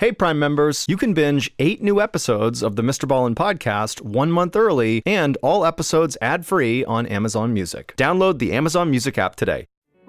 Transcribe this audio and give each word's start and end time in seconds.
Hey, 0.00 0.12
Prime 0.12 0.38
members, 0.38 0.84
you 0.86 0.96
can 0.96 1.12
binge 1.12 1.50
eight 1.58 1.82
new 1.82 2.00
episodes 2.00 2.62
of 2.62 2.76
the 2.76 2.82
Mr. 2.82 3.04
Ballen 3.08 3.34
podcast 3.34 4.00
one 4.00 4.30
month 4.30 4.54
early 4.54 5.02
and 5.04 5.36
all 5.42 5.66
episodes 5.66 6.16
ad 6.22 6.46
free 6.46 6.84
on 6.84 7.04
Amazon 7.06 7.52
Music. 7.52 7.94
Download 7.96 8.38
the 8.38 8.52
Amazon 8.52 8.92
Music 8.92 9.18
app 9.18 9.34
today. 9.34 9.66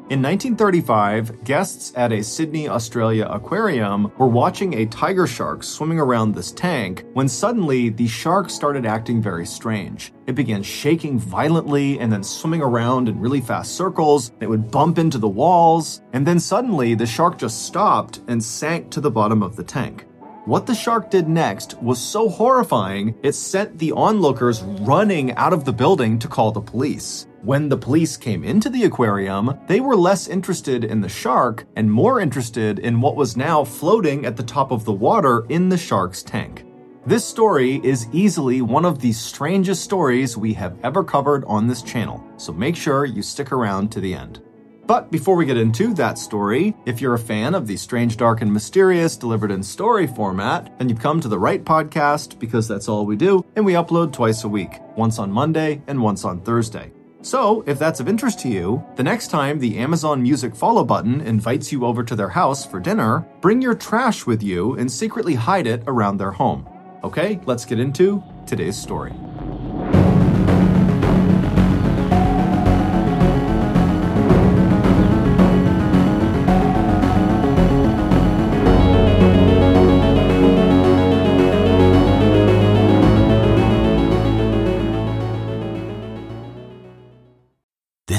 In 0.09 0.23
1935, 0.23 1.43
guests 1.43 1.93
at 1.95 2.11
a 2.11 2.23
Sydney, 2.23 2.67
Australia 2.67 3.27
aquarium 3.29 4.11
were 4.17 4.25
watching 4.25 4.73
a 4.73 4.87
tiger 4.87 5.27
shark 5.27 5.61
swimming 5.61 5.99
around 5.99 6.33
this 6.33 6.51
tank 6.51 7.05
when 7.13 7.29
suddenly 7.29 7.89
the 7.89 8.07
shark 8.07 8.49
started 8.49 8.87
acting 8.87 9.21
very 9.21 9.45
strange. 9.45 10.11
It 10.25 10.33
began 10.33 10.63
shaking 10.63 11.19
violently 11.19 11.99
and 11.99 12.11
then 12.11 12.23
swimming 12.23 12.63
around 12.63 13.07
in 13.07 13.19
really 13.19 13.39
fast 13.39 13.75
circles. 13.75 14.31
It 14.39 14.49
would 14.49 14.71
bump 14.71 14.97
into 14.97 15.19
the 15.19 15.27
walls, 15.29 16.01
and 16.11 16.25
then 16.25 16.39
suddenly 16.39 16.95
the 16.95 17.05
shark 17.05 17.37
just 17.37 17.67
stopped 17.67 18.21
and 18.27 18.43
sank 18.43 18.89
to 18.89 19.01
the 19.01 19.11
bottom 19.11 19.43
of 19.43 19.55
the 19.55 19.63
tank. 19.63 20.07
What 20.45 20.65
the 20.65 20.73
shark 20.73 21.11
did 21.11 21.29
next 21.29 21.79
was 21.83 22.01
so 22.01 22.29
horrifying, 22.29 23.13
it 23.21 23.33
sent 23.33 23.77
the 23.77 23.91
onlookers 23.91 24.63
running 24.63 25.35
out 25.35 25.53
of 25.53 25.65
the 25.65 25.73
building 25.73 26.17
to 26.17 26.27
call 26.27 26.51
the 26.51 26.61
police. 26.61 27.27
When 27.41 27.69
the 27.69 27.77
police 27.77 28.17
came 28.17 28.43
into 28.43 28.69
the 28.69 28.83
aquarium, 28.83 29.57
they 29.67 29.79
were 29.79 29.95
less 29.95 30.27
interested 30.27 30.83
in 30.83 30.99
the 30.99 31.07
shark 31.07 31.65
and 31.77 31.89
more 31.89 32.19
interested 32.19 32.79
in 32.79 32.99
what 32.99 33.15
was 33.15 33.37
now 33.37 33.63
floating 33.63 34.25
at 34.25 34.35
the 34.35 34.43
top 34.43 34.71
of 34.71 34.83
the 34.83 34.91
water 34.91 35.45
in 35.47 35.69
the 35.69 35.77
shark's 35.77 36.21
tank. 36.21 36.65
This 37.05 37.23
story 37.23 37.79
is 37.81 38.07
easily 38.11 38.61
one 38.61 38.83
of 38.83 38.99
the 38.99 39.13
strangest 39.13 39.85
stories 39.85 40.35
we 40.35 40.53
have 40.55 40.77
ever 40.83 41.01
covered 41.01 41.45
on 41.45 41.65
this 41.65 41.81
channel, 41.81 42.21
so 42.35 42.51
make 42.51 42.75
sure 42.75 43.05
you 43.05 43.21
stick 43.21 43.53
around 43.53 43.89
to 43.93 44.01
the 44.01 44.13
end. 44.13 44.41
But 44.85 45.09
before 45.09 45.37
we 45.37 45.45
get 45.45 45.55
into 45.55 45.93
that 45.93 46.17
story, 46.17 46.75
if 46.85 46.99
you're 46.99 47.13
a 47.13 47.19
fan 47.19 47.55
of 47.55 47.67
the 47.67 47.77
strange, 47.77 48.17
dark, 48.17 48.41
and 48.41 48.51
mysterious 48.51 49.15
delivered 49.15 49.51
in 49.51 49.63
story 49.63 50.07
format, 50.07 50.77
then 50.77 50.89
you've 50.89 50.99
come 50.99 51.21
to 51.21 51.29
the 51.29 51.39
right 51.39 51.63
podcast 51.63 52.37
because 52.37 52.67
that's 52.67 52.89
all 52.89 53.05
we 53.05 53.15
do, 53.15 53.45
and 53.55 53.65
we 53.65 53.73
upload 53.73 54.11
twice 54.11 54.43
a 54.43 54.49
week, 54.49 54.71
once 54.97 55.19
on 55.19 55.31
Monday 55.31 55.81
and 55.87 56.01
once 56.01 56.25
on 56.25 56.41
Thursday. 56.41 56.91
So, 57.21 57.63
if 57.67 57.77
that's 57.77 57.99
of 57.99 58.07
interest 58.07 58.39
to 58.41 58.49
you, 58.49 58.83
the 58.95 59.03
next 59.03 59.27
time 59.27 59.59
the 59.59 59.77
Amazon 59.77 60.21
Music 60.21 60.55
follow 60.55 60.85
button 60.85 61.19
invites 61.21 61.71
you 61.71 61.85
over 61.85 62.03
to 62.03 62.15
their 62.15 62.29
house 62.29 62.65
for 62.65 62.79
dinner, 62.79 63.27
bring 63.41 63.61
your 63.61 63.75
trash 63.75 64.25
with 64.25 64.41
you 64.41 64.75
and 64.75 64.89
secretly 64.89 65.35
hide 65.35 65.67
it 65.67 65.83
around 65.85 66.17
their 66.17 66.31
home. 66.31 66.67
Okay, 67.03 67.39
let's 67.45 67.65
get 67.65 67.79
into 67.79 68.23
today's 68.45 68.77
story. 68.77 69.13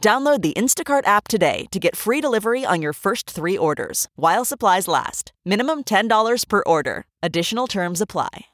Download 0.00 0.40
the 0.40 0.54
Instacart 0.54 1.06
app 1.06 1.28
today 1.28 1.66
to 1.70 1.78
get 1.78 1.96
free 1.96 2.20
delivery 2.20 2.64
on 2.64 2.80
your 2.80 2.92
first 2.92 3.28
three 3.30 3.58
orders 3.58 4.08
while 4.16 4.44
supplies 4.44 4.88
last. 4.88 5.32
Minimum 5.44 5.84
$10 5.84 6.48
per 6.48 6.62
order. 6.66 7.04
Additional 7.22 7.66
terms 7.66 8.00
apply. 8.00 8.46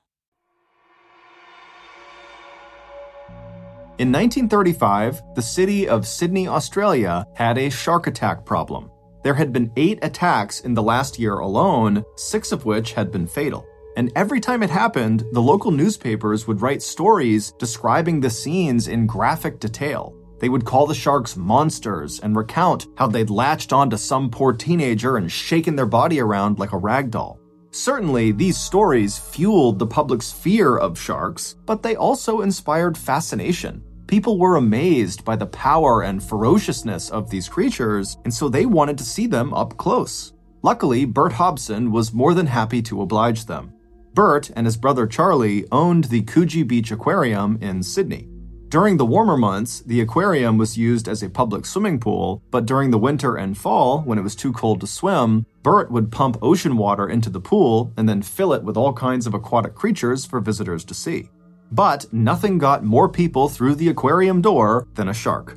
In 3.97 4.11
1935, 4.11 5.23
the 5.37 5.43
city 5.43 5.87
of 5.87 6.05
Sydney, 6.05 6.49
Australia 6.49 7.25
had 7.37 7.59
a 7.59 7.71
shark 7.71 8.09
attack 8.09 8.45
problem. 8.45 8.91
There 9.23 9.35
had 9.35 9.53
been 9.53 9.71
eight 9.77 10.01
attacks 10.03 10.61
in 10.61 10.75
the 10.75 10.83
last 10.83 11.17
year 11.17 11.35
alone, 11.35 12.03
six 12.17 12.51
of 12.51 12.65
which 12.65 12.95
had 12.95 13.13
been 13.13 13.29
fatal. 13.29 13.65
And 13.97 14.11
every 14.17 14.41
time 14.41 14.65
it 14.65 14.71
happened, 14.71 15.23
the 15.33 15.41
local 15.41 15.71
newspapers 15.71 16.49
would 16.49 16.61
write 16.61 16.83
stories 16.83 17.53
describing 17.53 18.19
the 18.19 18.31
scenes 18.31 18.89
in 18.89 19.07
graphic 19.07 19.61
detail. 19.61 20.17
They 20.45 20.51
would 20.51 20.67
call 20.67 20.87
the 20.87 20.95
sharks 20.95 21.39
monsters 21.39 22.21
and 22.21 22.37
recount 22.37 22.89
how 22.99 23.07
they'd 23.07 23.31
latched 23.31 23.73
onto 23.73 23.97
some 23.97 24.29
poor 24.29 24.53
teenager 24.53 25.17
and 25.17 25.33
shaken 25.33 25.75
their 25.75 25.87
body 25.87 26.21
around 26.21 26.59
like 26.59 26.73
a 26.73 26.77
rag 26.77 27.11
doll. 27.11 27.41
Certainly, 27.71 28.33
these 28.33 28.59
stories 28.59 29.19
fueled 29.19 29.79
the 29.79 29.87
public's 29.87 30.31
fear 30.31 30.77
of 30.77 31.01
sharks, 31.01 31.55
but 31.65 31.83
they 31.83 31.97
also 31.97 32.43
inspired 32.43 32.99
fascination. 32.99 33.83
People 34.07 34.39
were 34.39 34.57
amazed 34.57 35.25
by 35.25 35.35
the 35.35 35.47
power 35.47 36.03
and 36.03 36.23
ferociousness 36.23 37.09
of 37.09 37.31
these 37.31 37.49
creatures, 37.49 38.19
and 38.25 38.35
so 38.35 38.51
they 38.51 38.67
wanted 38.67 38.99
to 38.99 39.05
see 39.05 39.27
them 39.27 39.55
up 39.55 39.79
close. 39.79 40.35
Luckily, 40.61 41.07
Bert 41.07 41.33
Hobson 41.33 41.91
was 41.91 42.13
more 42.13 42.35
than 42.35 42.49
happy 42.49 42.83
to 42.83 43.01
oblige 43.01 43.47
them. 43.47 43.73
Bert 44.13 44.51
and 44.55 44.67
his 44.67 44.77
brother 44.77 45.07
Charlie 45.07 45.65
owned 45.73 46.05
the 46.05 46.21
Coogee 46.25 46.69
Beach 46.69 46.93
Aquarium 46.93 47.57
in 47.63 47.83
Sydney. 47.83 48.29
During 48.75 48.97
the 48.97 49.07
warmer 49.07 49.37
months, 49.37 49.83
the 49.87 50.01
aquarium 50.01 50.59
was 50.59 50.77
used 50.77 51.07
as 51.07 51.23
a 51.23 51.31
public 51.31 51.65
swimming 51.65 52.01
pool, 52.01 52.43
but 52.51 52.67
during 52.67 52.91
the 52.91 52.99
winter 52.99 53.37
and 53.37 53.57
fall, 53.57 54.01
when 54.01 54.19
it 54.19 54.23
was 54.23 54.35
too 54.35 54.53
cold 54.53 54.81
to 54.81 54.87
swim, 54.89 55.47
Bert 55.63 55.93
would 55.93 56.11
pump 56.11 56.39
ocean 56.43 56.77
water 56.77 57.09
into 57.09 57.31
the 57.31 57.41
pool 57.41 57.93
and 57.97 58.09
then 58.09 58.21
fill 58.21 58.53
it 58.53 58.65
with 58.65 58.77
all 58.77 58.93
kinds 58.93 59.29
of 59.29 59.35
aquatic 59.35 59.77
creatures 59.77 60.25
for 60.27 60.41
visitors 60.41 60.85
to 60.87 60.93
see. 60.93 61.31
But 61.71 62.13
nothing 62.13 62.59
got 62.59 62.83
more 62.83 63.09
people 63.09 63.49
through 63.49 63.77
the 63.77 63.91
aquarium 63.91 64.43
door 64.43 64.89
than 64.95 65.09
a 65.09 65.15
shark. 65.15 65.57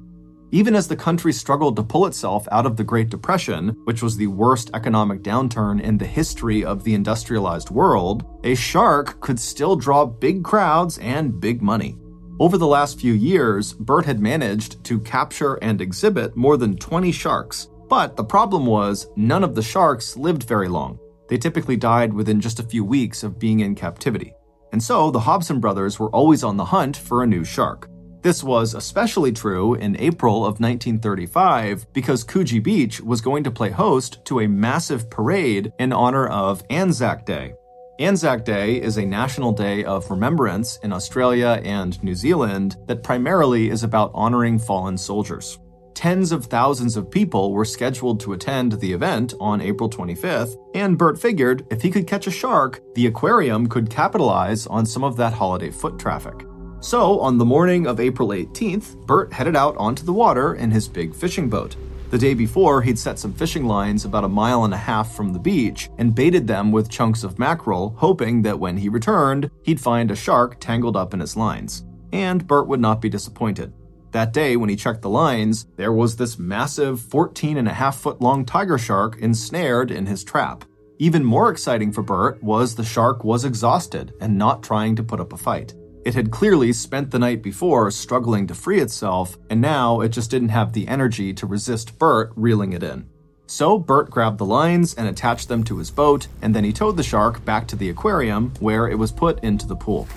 Even 0.52 0.76
as 0.76 0.88
the 0.88 0.96
country 0.96 1.34
struggled 1.34 1.76
to 1.78 1.82
pull 1.82 2.06
itself 2.06 2.48
out 2.52 2.68
of 2.68 2.78
the 2.78 2.84
Great 2.84 3.10
Depression, 3.10 3.70
which 3.86 4.04
was 4.04 4.16
the 4.16 4.28
worst 4.28 4.70
economic 4.76 5.24
downturn 5.24 5.82
in 5.82 5.98
the 5.98 6.06
history 6.06 6.64
of 6.64 6.84
the 6.84 6.94
industrialized 6.94 7.72
world, 7.72 8.26
a 8.44 8.54
shark 8.54 9.20
could 9.22 9.40
still 9.40 9.76
draw 9.76 10.06
big 10.06 10.44
crowds 10.44 11.00
and 11.00 11.42
big 11.42 11.64
money. 11.64 11.98
Over 12.40 12.60
the 12.60 12.68
last 12.68 13.00
few 13.00 13.14
years, 13.14 13.74
Bert 13.74 14.06
had 14.06 14.20
managed 14.20 14.84
to 14.84 15.00
capture 15.00 15.56
and 15.56 15.82
exhibit 15.82 16.36
more 16.36 16.56
than 16.56 16.78
20 16.78 17.12
sharks, 17.12 17.70
but 17.90 18.16
the 18.16 18.24
problem 18.24 18.68
was 18.68 19.08
none 19.16 19.44
of 19.44 19.56
the 19.56 19.64
sharks 19.64 20.16
lived 20.16 20.44
very 20.44 20.68
long. 20.68 21.00
They 21.30 21.40
typically 21.40 21.78
died 21.78 22.14
within 22.14 22.40
just 22.40 22.60
a 22.60 22.64
few 22.64 22.86
weeks 22.86 23.24
of 23.24 23.40
being 23.40 23.62
in 23.62 23.74
captivity. 23.74 24.34
And 24.72 24.84
so 24.84 25.10
the 25.10 25.20
Hobson 25.20 25.60
brothers 25.60 25.98
were 25.98 26.12
always 26.12 26.44
on 26.44 26.58
the 26.58 26.66
hunt 26.66 26.96
for 26.96 27.24
a 27.24 27.28
new 27.28 27.44
shark. 27.44 27.90
This 28.22 28.44
was 28.44 28.76
especially 28.76 29.32
true 29.32 29.74
in 29.74 30.00
April 30.00 30.46
of 30.46 30.60
1935 30.60 31.92
because 31.92 32.24
Coogee 32.24 32.62
Beach 32.62 33.02
was 33.02 33.20
going 33.20 33.44
to 33.46 33.52
play 33.52 33.72
host 33.72 34.24
to 34.26 34.42
a 34.42 34.48
massive 34.48 35.10
parade 35.10 35.72
in 35.80 35.92
honor 35.92 36.28
of 36.28 36.62
Anzac 36.70 37.26
Day. 37.26 37.56
Anzac 38.00 38.46
Day 38.46 38.80
is 38.80 38.98
a 38.98 39.06
national 39.06 39.52
day 39.52 39.84
of 39.84 40.12
remembrance 40.12 40.78
in 40.84 40.94
Australia 40.94 41.60
and 41.64 42.02
New 42.04 42.14
Zealand 42.14 42.76
that 42.86 43.02
primarily 43.02 43.72
is 43.72 43.82
about 43.82 44.12
honoring 44.14 44.60
fallen 44.60 44.96
soldiers. 45.00 45.58
Tens 45.96 46.32
of 46.32 46.46
thousands 46.46 46.96
of 46.96 47.10
people 47.10 47.54
were 47.54 47.66
scheduled 47.66 48.20
to 48.20 48.34
attend 48.34 48.74
the 48.74 48.94
event 48.94 49.34
on 49.40 49.62
April 49.62 49.90
25th, 49.90 50.56
and 50.76 50.96
Bert 50.96 51.20
figured 51.20 51.66
if 51.72 51.82
he 51.82 51.90
could 51.90 52.06
catch 52.06 52.28
a 52.28 52.32
shark, 52.32 52.84
the 52.94 53.08
aquarium 53.08 53.66
could 53.66 53.90
capitalize 53.90 54.68
on 54.68 54.86
some 54.86 55.04
of 55.04 55.18
that 55.18 55.34
holiday 55.34 55.72
foot 55.72 55.98
traffic. 55.98 56.46
So, 56.82 57.20
on 57.20 57.40
the 57.40 57.46
morning 57.46 57.88
of 57.88 58.00
April 58.00 58.28
18th, 58.30 59.08
Bert 59.08 59.34
headed 59.34 59.56
out 59.56 59.76
onto 59.78 60.04
the 60.06 60.14
water 60.14 60.54
in 60.54 60.70
his 60.70 60.88
big 60.88 61.16
fishing 61.16 61.50
boat. 61.50 61.76
The 62.10 62.18
day 62.18 62.34
before, 62.34 62.82
he'd 62.82 62.98
set 62.98 63.20
some 63.20 63.34
fishing 63.34 63.66
lines 63.66 64.06
about 64.06 64.24
a 64.24 64.30
mile 64.30 64.64
and 64.64 64.74
a 64.74 64.78
half 64.78 65.14
from 65.14 65.34
the 65.34 65.40
beach 65.40 65.90
and 65.98 66.16
baited 66.16 66.48
them 66.48 66.72
with 66.72 66.90
chunks 66.90 67.26
of 67.26 67.38
mackerel, 67.38 67.96
hoping 67.98 68.42
that 68.44 68.58
when 68.58 68.78
he 68.78 68.88
returned, 68.88 69.52
he'd 69.64 69.82
find 69.82 70.10
a 70.10 70.16
shark 70.16 70.58
tangled 70.62 70.96
up 70.96 71.14
in 71.14 71.20
his 71.20 71.36
lines. 71.36 71.84
And 72.14 72.48
Bert 72.48 72.68
would 72.68 72.80
not 72.80 73.02
be 73.02 73.10
disappointed. 73.10 73.74
That 74.12 74.32
day, 74.32 74.56
when 74.56 74.70
he 74.70 74.78
checked 74.78 75.02
the 75.02 75.10
lines, 75.10 75.68
there 75.76 75.92
was 75.92 76.16
this 76.16 76.40
massive 76.40 77.02
14 77.02 77.58
and 77.58 77.68
a 77.68 77.74
half 77.74 78.00
foot 78.00 78.22
long 78.22 78.46
tiger 78.46 78.78
shark 78.78 79.18
ensnared 79.20 79.92
in 79.92 80.06
his 80.06 80.24
trap. 80.24 80.64
Even 81.00 81.26
more 81.26 81.52
exciting 81.52 81.92
for 81.92 82.04
Bert 82.04 82.42
was 82.42 82.74
the 82.74 82.86
shark 82.86 83.26
was 83.26 83.44
exhausted 83.44 84.14
and 84.22 84.38
not 84.38 84.64
trying 84.64 84.96
to 84.96 85.04
put 85.04 85.20
up 85.20 85.34
a 85.34 85.38
fight. 85.38 85.74
It 86.08 86.16
had 86.16 86.32
clearly 86.32 86.72
spent 86.72 87.12
the 87.12 87.20
night 87.20 87.44
before 87.44 87.92
struggling 87.92 88.48
to 88.48 88.56
free 88.56 88.80
itself, 88.80 89.38
and 89.50 89.60
now 89.60 90.00
it 90.00 90.08
just 90.08 90.32
didn't 90.32 90.56
have 90.56 90.72
the 90.72 90.88
energy 90.88 91.34
to 91.34 91.46
resist 91.46 92.00
Bert 92.00 92.32
reeling 92.38 92.72
it 92.72 92.82
in. 92.82 93.10
So 93.46 93.78
Bert 93.78 94.10
grabbed 94.10 94.38
the 94.38 94.46
lines 94.46 94.94
and 94.94 95.10
attached 95.10 95.50
them 95.50 95.66
to 95.66 95.80
his 95.80 95.92
boat, 95.92 96.30
and 96.42 96.56
then 96.56 96.64
he 96.64 96.72
towed 96.72 96.96
the 96.96 97.04
shark 97.04 97.44
back 97.44 97.68
to 97.68 97.76
the 97.76 97.90
aquarium 97.90 98.54
where 98.62 98.88
it 98.88 98.98
was 98.98 99.12
put 99.12 99.44
into 99.44 99.68
the 99.68 99.76
pool. 99.76 100.08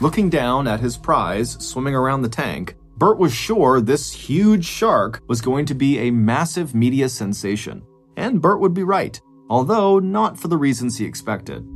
Looking 0.00 0.28
down 0.28 0.68
at 0.68 0.80
his 0.80 0.98
prize 0.98 1.52
swimming 1.64 1.94
around 1.94 2.20
the 2.20 2.28
tank, 2.28 2.76
Bert 2.98 3.16
was 3.16 3.32
sure 3.32 3.80
this 3.80 4.12
huge 4.12 4.66
shark 4.66 5.22
was 5.28 5.40
going 5.40 5.64
to 5.64 5.74
be 5.74 5.98
a 6.00 6.10
massive 6.10 6.74
media 6.74 7.08
sensation. 7.08 7.82
And 8.18 8.42
Bert 8.42 8.60
would 8.60 8.74
be 8.74 8.84
right, 8.84 9.18
although 9.48 9.98
not 9.98 10.38
for 10.38 10.48
the 10.48 10.58
reasons 10.58 10.98
he 10.98 11.06
expected. 11.06 11.66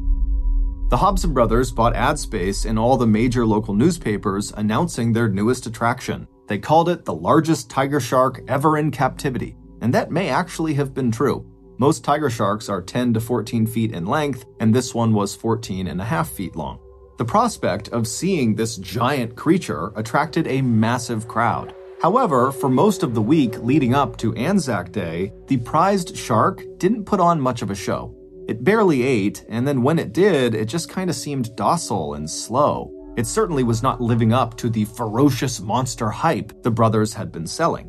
The 0.93 0.99
Hobson 0.99 1.33
brothers 1.33 1.73
bought 1.73 1.97
ad 1.97 2.19
space 2.19 2.67
in 2.67 2.77
all 2.77 2.99
the 2.99 3.07
major 3.07 3.47
local 3.47 3.73
newspapers 3.73 4.53
announcing 4.59 5.11
their 5.11 5.27
newest 5.27 5.65
attraction. 5.65 6.29
They 6.49 6.59
called 6.59 6.91
it 6.91 7.07
the 7.07 7.15
largest 7.15 7.71
tiger 7.71 7.99
shark 7.99 8.43
ever 8.47 8.77
in 8.77 8.91
captivity, 8.91 9.57
and 9.81 9.95
that 9.95 10.11
may 10.11 10.29
actually 10.29 10.75
have 10.75 10.93
been 10.93 11.11
true. 11.11 11.47
Most 11.79 12.05
tiger 12.05 12.29
sharks 12.29 12.69
are 12.69 12.83
10 12.83 13.15
to 13.15 13.21
14 13.23 13.67
feet 13.67 13.93
in 13.93 14.05
length, 14.05 14.45
and 14.61 14.75
this 14.75 14.95
one 14.95 15.15
was 15.15 15.35
14 15.35 15.87
and 15.87 15.99
a 15.99 16.05
half 16.05 16.29
feet 16.29 16.57
long. 16.57 16.79
The 17.17 17.25
prospect 17.25 17.89
of 17.89 18.07
seeing 18.07 18.55
this 18.55 18.77
giant 18.77 19.35
creature 19.35 19.95
attracted 19.97 20.47
a 20.47 20.61
massive 20.61 21.27
crowd. 21.27 21.75
However, 22.03 22.53
for 22.53 22.69
most 22.69 23.03
of 23.03 23.15
the 23.15 23.23
week 23.23 23.57
leading 23.61 23.95
up 23.95 24.19
to 24.19 24.35
Anzac 24.35 24.93
Day, 24.93 25.33
the 25.47 25.57
prized 25.57 26.15
shark 26.15 26.63
didn't 26.77 27.07
put 27.07 27.19
on 27.19 27.41
much 27.41 27.63
of 27.63 27.71
a 27.71 27.75
show. 27.75 28.15
It 28.49 28.65
barely 28.65 29.03
ate, 29.03 29.45
and 29.49 29.67
then 29.67 29.83
when 29.83 29.99
it 29.99 30.13
did, 30.13 30.55
it 30.55 30.67
just 30.67 30.89
kind 30.89 31.09
of 31.09 31.17
seemed 31.17 31.55
docile 31.57 32.15
and 32.15 32.29
slow. 32.29 32.91
It 33.17 33.27
certainly 33.27 33.63
was 33.63 33.83
not 33.83 34.01
living 34.01 34.33
up 34.33 34.57
to 34.59 34.71
the 34.71 34.85
ferocious 34.85 35.61
monster 35.61 36.11
hype 36.11 36.63
the 36.63 36.71
brothers 36.71 37.13
had 37.13 37.31
been 37.31 37.47
selling. 37.47 37.87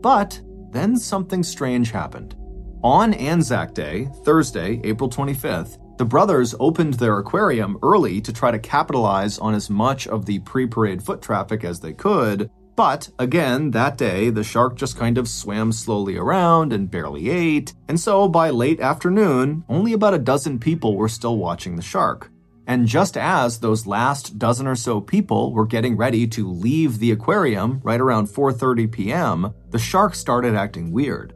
But 0.00 0.40
then 0.70 0.96
something 0.96 1.42
strange 1.42 1.90
happened. 1.90 2.34
On 2.82 3.14
Anzac 3.14 3.74
Day, 3.74 4.08
Thursday, 4.24 4.80
April 4.82 5.08
25th, 5.08 5.78
the 5.98 6.04
brothers 6.04 6.54
opened 6.58 6.94
their 6.94 7.18
aquarium 7.18 7.78
early 7.82 8.20
to 8.22 8.32
try 8.32 8.50
to 8.50 8.58
capitalize 8.58 9.38
on 9.38 9.54
as 9.54 9.70
much 9.70 10.08
of 10.08 10.26
the 10.26 10.40
pre 10.40 10.66
parade 10.66 11.02
foot 11.02 11.22
traffic 11.22 11.64
as 11.64 11.78
they 11.78 11.92
could. 11.92 12.50
But 12.74 13.10
again, 13.18 13.72
that 13.72 13.98
day, 13.98 14.30
the 14.30 14.42
shark 14.42 14.76
just 14.76 14.96
kind 14.96 15.18
of 15.18 15.28
swam 15.28 15.72
slowly 15.72 16.16
around 16.16 16.72
and 16.72 16.90
barely 16.90 17.28
ate, 17.28 17.74
and 17.88 18.00
so 18.00 18.28
by 18.28 18.50
late 18.50 18.80
afternoon, 18.80 19.64
only 19.68 19.92
about 19.92 20.14
a 20.14 20.18
dozen 20.18 20.58
people 20.58 20.96
were 20.96 21.08
still 21.08 21.36
watching 21.36 21.76
the 21.76 21.82
shark. 21.82 22.30
And 22.66 22.86
just 22.86 23.16
as 23.16 23.58
those 23.58 23.86
last 23.86 24.38
dozen 24.38 24.66
or 24.66 24.76
so 24.76 25.00
people 25.00 25.52
were 25.52 25.66
getting 25.66 25.96
ready 25.96 26.26
to 26.28 26.48
leave 26.48 26.98
the 26.98 27.10
aquarium 27.10 27.80
right 27.82 28.00
around 28.00 28.28
4:30 28.28 28.90
p.m., 28.90 29.54
the 29.70 29.78
shark 29.78 30.14
started 30.14 30.54
acting 30.54 30.92
weird. 30.92 31.34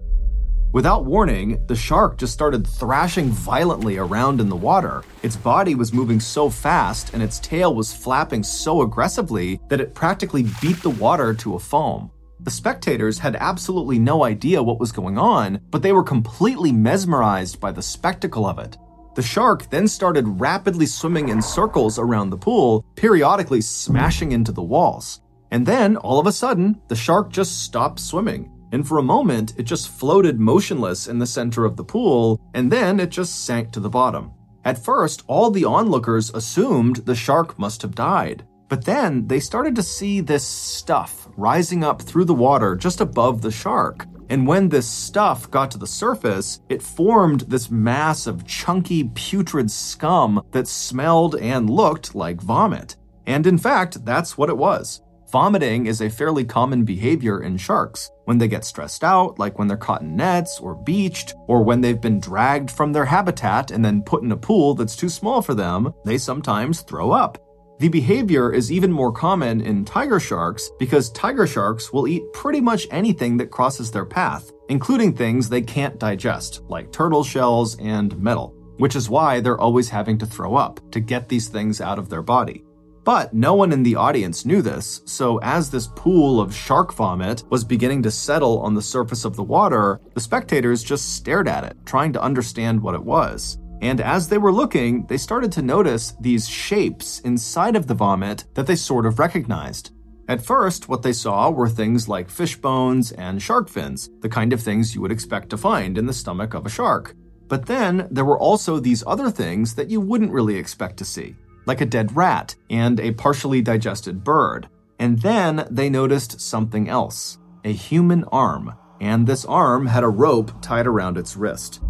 Without 0.77 1.07
warning, 1.07 1.59
the 1.69 1.75
shark 1.75 2.19
just 2.19 2.35
started 2.35 2.67
thrashing 2.67 3.31
violently 3.31 3.97
around 3.97 4.43
in 4.43 4.51
the 4.51 4.55
water. 4.55 5.03
Its 5.23 5.35
body 5.35 5.75
was 5.75 5.95
moving 5.95 6.21
so 6.21 6.51
fast 6.51 7.15
and 7.15 7.23
its 7.23 7.39
tail 7.39 7.75
was 7.75 7.95
flapping 7.95 8.43
so 8.43 8.83
aggressively 8.83 9.59
that 9.71 9.81
it 9.81 9.95
practically 9.95 10.45
beat 10.61 10.77
the 10.83 10.91
water 10.91 11.33
to 11.33 11.55
a 11.55 11.59
foam. 11.59 12.11
The 12.41 12.51
spectators 12.51 13.19
had 13.19 13.37
absolutely 13.37 13.99
no 13.99 14.23
idea 14.23 14.63
what 14.63 14.79
was 14.79 14.93
going 14.93 15.17
on, 15.17 15.63
but 15.71 15.81
they 15.81 15.93
were 15.93 16.03
completely 16.03 16.73
mesmerized 16.73 17.59
by 17.59 17.73
the 17.73 17.81
spectacle 17.81 18.45
of 18.45 18.59
it. 18.59 18.77
The 19.15 19.23
shark 19.23 19.71
then 19.71 19.89
started 19.89 20.39
rapidly 20.39 20.85
swimming 20.85 21.31
in 21.31 21.41
circles 21.41 21.99
around 21.99 22.29
the 22.29 22.37
pool, 22.37 22.85
periodically 22.97 23.63
smashing 23.63 24.33
into 24.33 24.53
the 24.53 24.63
walls. 24.63 25.23
And 25.51 25.65
then, 25.65 25.97
all 25.97 26.21
of 26.21 26.27
a 26.27 26.33
sudden, 26.33 26.83
the 26.89 26.97
shark 26.97 27.31
just 27.33 27.65
stopped 27.65 27.99
swimming 27.99 28.53
and 28.73 28.87
for 28.87 28.99
a 28.99 29.03
moment 29.03 29.55
it 29.57 29.65
just 29.65 29.89
floated 29.89 30.41
motionless 30.41 31.09
in 31.09 31.19
the 31.19 31.27
center 31.27 31.65
of 31.65 31.77
the 31.77 31.85
pool, 31.85 32.41
and 32.55 32.71
then 32.71 33.01
it 33.01 33.11
just 33.11 33.45
sank 33.45 33.73
to 33.73 33.81
the 33.81 33.89
bottom. 33.89 34.33
At 34.65 34.85
first, 34.85 35.23
all 35.29 35.51
the 35.51 35.65
onlookers 35.65 36.31
assumed 36.31 36.97
the 36.97 37.15
shark 37.15 37.59
must 37.59 37.83
have 37.83 37.95
died. 37.95 38.45
But 38.69 38.85
then 38.85 39.29
they 39.29 39.39
started 39.39 39.77
to 39.77 39.83
see 39.83 40.21
this 40.21 40.45
stuff 40.45 41.29
rising 41.37 41.85
up 41.85 42.03
through 42.03 42.25
the 42.25 42.35
water 42.35 42.75
just 42.75 43.01
above 43.01 43.43
the 43.43 43.53
shark. 43.53 44.07
And 44.29 44.45
when 44.45 44.69
this 44.69 44.89
stuff 44.89 45.49
got 45.53 45.71
to 45.71 45.79
the 45.79 45.87
surface, 45.87 46.61
it 46.69 46.83
formed 46.83 47.43
this 47.43 47.71
mass 47.71 48.27
of 48.27 48.45
chunky, 48.45 49.05
putrid 49.15 49.71
scum 49.71 50.43
that 50.51 50.67
smelled 50.67 51.37
and 51.37 51.71
looked 51.71 52.17
like 52.17 52.41
vomit. 52.41 52.97
And 53.27 53.47
in 53.47 53.59
fact, 53.59 54.05
that's 54.05 54.37
what 54.37 54.51
it 54.51 54.57
was. 54.57 55.01
Vomiting 55.37 55.85
is 55.85 56.01
a 56.01 56.09
fairly 56.09 56.47
common 56.47 56.83
behavior 56.83 57.43
in 57.43 57.59
sharks. 57.59 58.11
When 58.25 58.39
they 58.39 58.49
get 58.49 58.65
stressed 58.65 59.05
out, 59.05 59.39
like 59.39 59.59
when 59.59 59.69
they're 59.69 59.77
caught 59.77 60.01
in 60.01 60.17
nets 60.17 60.59
or 60.59 60.75
beached, 60.75 61.35
or 61.47 61.63
when 61.63 61.83
they've 61.83 62.01
been 62.01 62.19
dragged 62.19 62.71
from 62.71 62.91
their 62.91 63.05
habitat 63.05 63.71
and 63.71 63.85
then 63.85 64.01
put 64.01 64.23
in 64.23 64.33
a 64.33 64.37
pool 64.39 64.75
that's 64.75 64.97
too 64.97 65.11
small 65.11 65.43
for 65.43 65.53
them, 65.53 65.93
they 66.07 66.17
sometimes 66.17 66.81
throw 66.81 67.11
up. 67.11 67.37
The 67.81 67.91
behavior 67.91 68.51
is 68.51 68.73
even 68.73 68.91
more 68.91 69.13
common 69.13 69.61
in 69.61 69.85
tiger 69.85 70.19
sharks 70.19 70.71
because 70.79 71.11
tiger 71.11 71.47
sharks 71.47 71.93
will 71.93 72.09
eat 72.09 72.33
pretty 72.33 72.63
much 72.63 72.89
anything 72.91 73.37
that 73.37 73.51
crosses 73.51 73.91
their 73.91 74.07
path, 74.07 74.51
including 74.71 75.13
things 75.13 75.51
they 75.51 75.61
can't 75.61 75.99
digest, 75.99 76.63
like 76.67 76.93
turtle 76.93 77.23
shells 77.23 77.79
and 77.79 78.19
metal, 78.19 78.55
which 78.79 78.97
is 78.97 79.11
why 79.11 79.41
they're 79.41 79.61
always 79.61 79.91
having 79.91 80.17
to 80.17 80.25
throw 80.25 80.57
up 80.57 80.81
to 80.93 80.99
get 80.99 81.29
these 81.29 81.49
things 81.49 81.83
out 81.83 81.99
of 81.99 82.09
their 82.09 82.23
body. 82.23 82.66
But 83.07 83.33
no 83.33 83.55
one 83.55 83.71
in 83.71 83.85
the 83.85 83.95
audience 83.95 84.45
knew 84.45 84.61
this, 84.61 85.01
so 85.05 85.39
as 85.39 85.71
this 85.71 85.87
pool 85.95 86.41
of 86.41 86.53
shark 86.53 86.93
vomit 86.93 87.45
was 87.51 87.63
beginning 87.63 88.03
to 88.03 88.11
settle 88.11 88.59
on 88.63 88.75
the 88.75 88.83
surface 88.83 89.25
of 89.25 89.37
the 89.37 89.45
water, 89.45 90.01
the 90.15 90.21
spectators 90.21 90.83
just 90.83 91.15
stared 91.15 91.47
at 91.47 91.63
it, 91.63 91.77
trying 91.87 92.13
to 92.15 92.21
understand 92.21 92.83
what 92.83 92.97
it 92.97 93.05
was. 93.05 93.59
And 93.81 94.01
as 94.01 94.29
they 94.29 94.39
were 94.39 94.53
looking, 94.53 95.07
they 95.07 95.19
started 95.19 95.53
to 95.53 95.63
notice 95.63 96.17
these 96.21 96.49
shapes 96.49 97.21
inside 97.21 97.77
of 97.77 97.87
the 97.87 97.95
vomit 97.95 98.45
that 98.55 98.67
they 98.67 98.75
sort 98.75 99.07
of 99.07 99.21
recognized. 99.21 99.93
At 100.27 100.45
first, 100.45 100.89
what 100.89 101.05
they 101.05 101.13
saw 101.13 101.49
were 101.51 101.69
things 101.69 102.09
like 102.09 102.29
fish 102.29 102.57
bones 102.57 103.13
and 103.13 103.41
shark 103.41 103.69
fins, 103.69 104.11
the 104.19 104.29
kind 104.29 104.53
of 104.53 104.61
things 104.61 104.97
you 104.97 105.01
would 105.01 105.13
expect 105.13 105.51
to 105.51 105.57
find 105.57 105.97
in 105.97 106.07
the 106.07 106.13
stomach 106.13 106.55
of 106.55 106.67
a 106.67 106.71
shark. 106.71 107.15
But 107.47 107.67
then 107.67 108.09
there 108.11 108.25
were 108.25 108.41
also 108.41 108.81
these 108.81 109.05
other 109.07 109.31
things 109.31 109.77
that 109.77 109.91
you 109.91 110.01
wouldn't 110.01 110.33
really 110.33 110.57
expect 110.57 110.97
to 110.97 111.05
see 111.05 111.37
like 111.67 111.81
a 111.81 111.87
dead 111.87 112.17
rat 112.17 112.55
and 112.71 112.99
a 112.99 113.13
partially 113.13 113.61
digested 113.61 114.25
bird. 114.25 114.69
And 114.99 115.21
then 115.21 115.67
they 115.71 115.91
noticed 115.91 116.41
something 116.41 116.89
else 116.89 117.39
a 117.65 117.73
human 117.73 118.23
arm, 118.25 118.73
and 119.01 119.27
this 119.27 119.45
arm 119.45 119.87
had 119.87 120.05
a 120.05 120.09
rope 120.09 120.53
tied 120.63 120.87
around 120.87 121.19
its 121.19 121.37
wrist. 121.37 121.81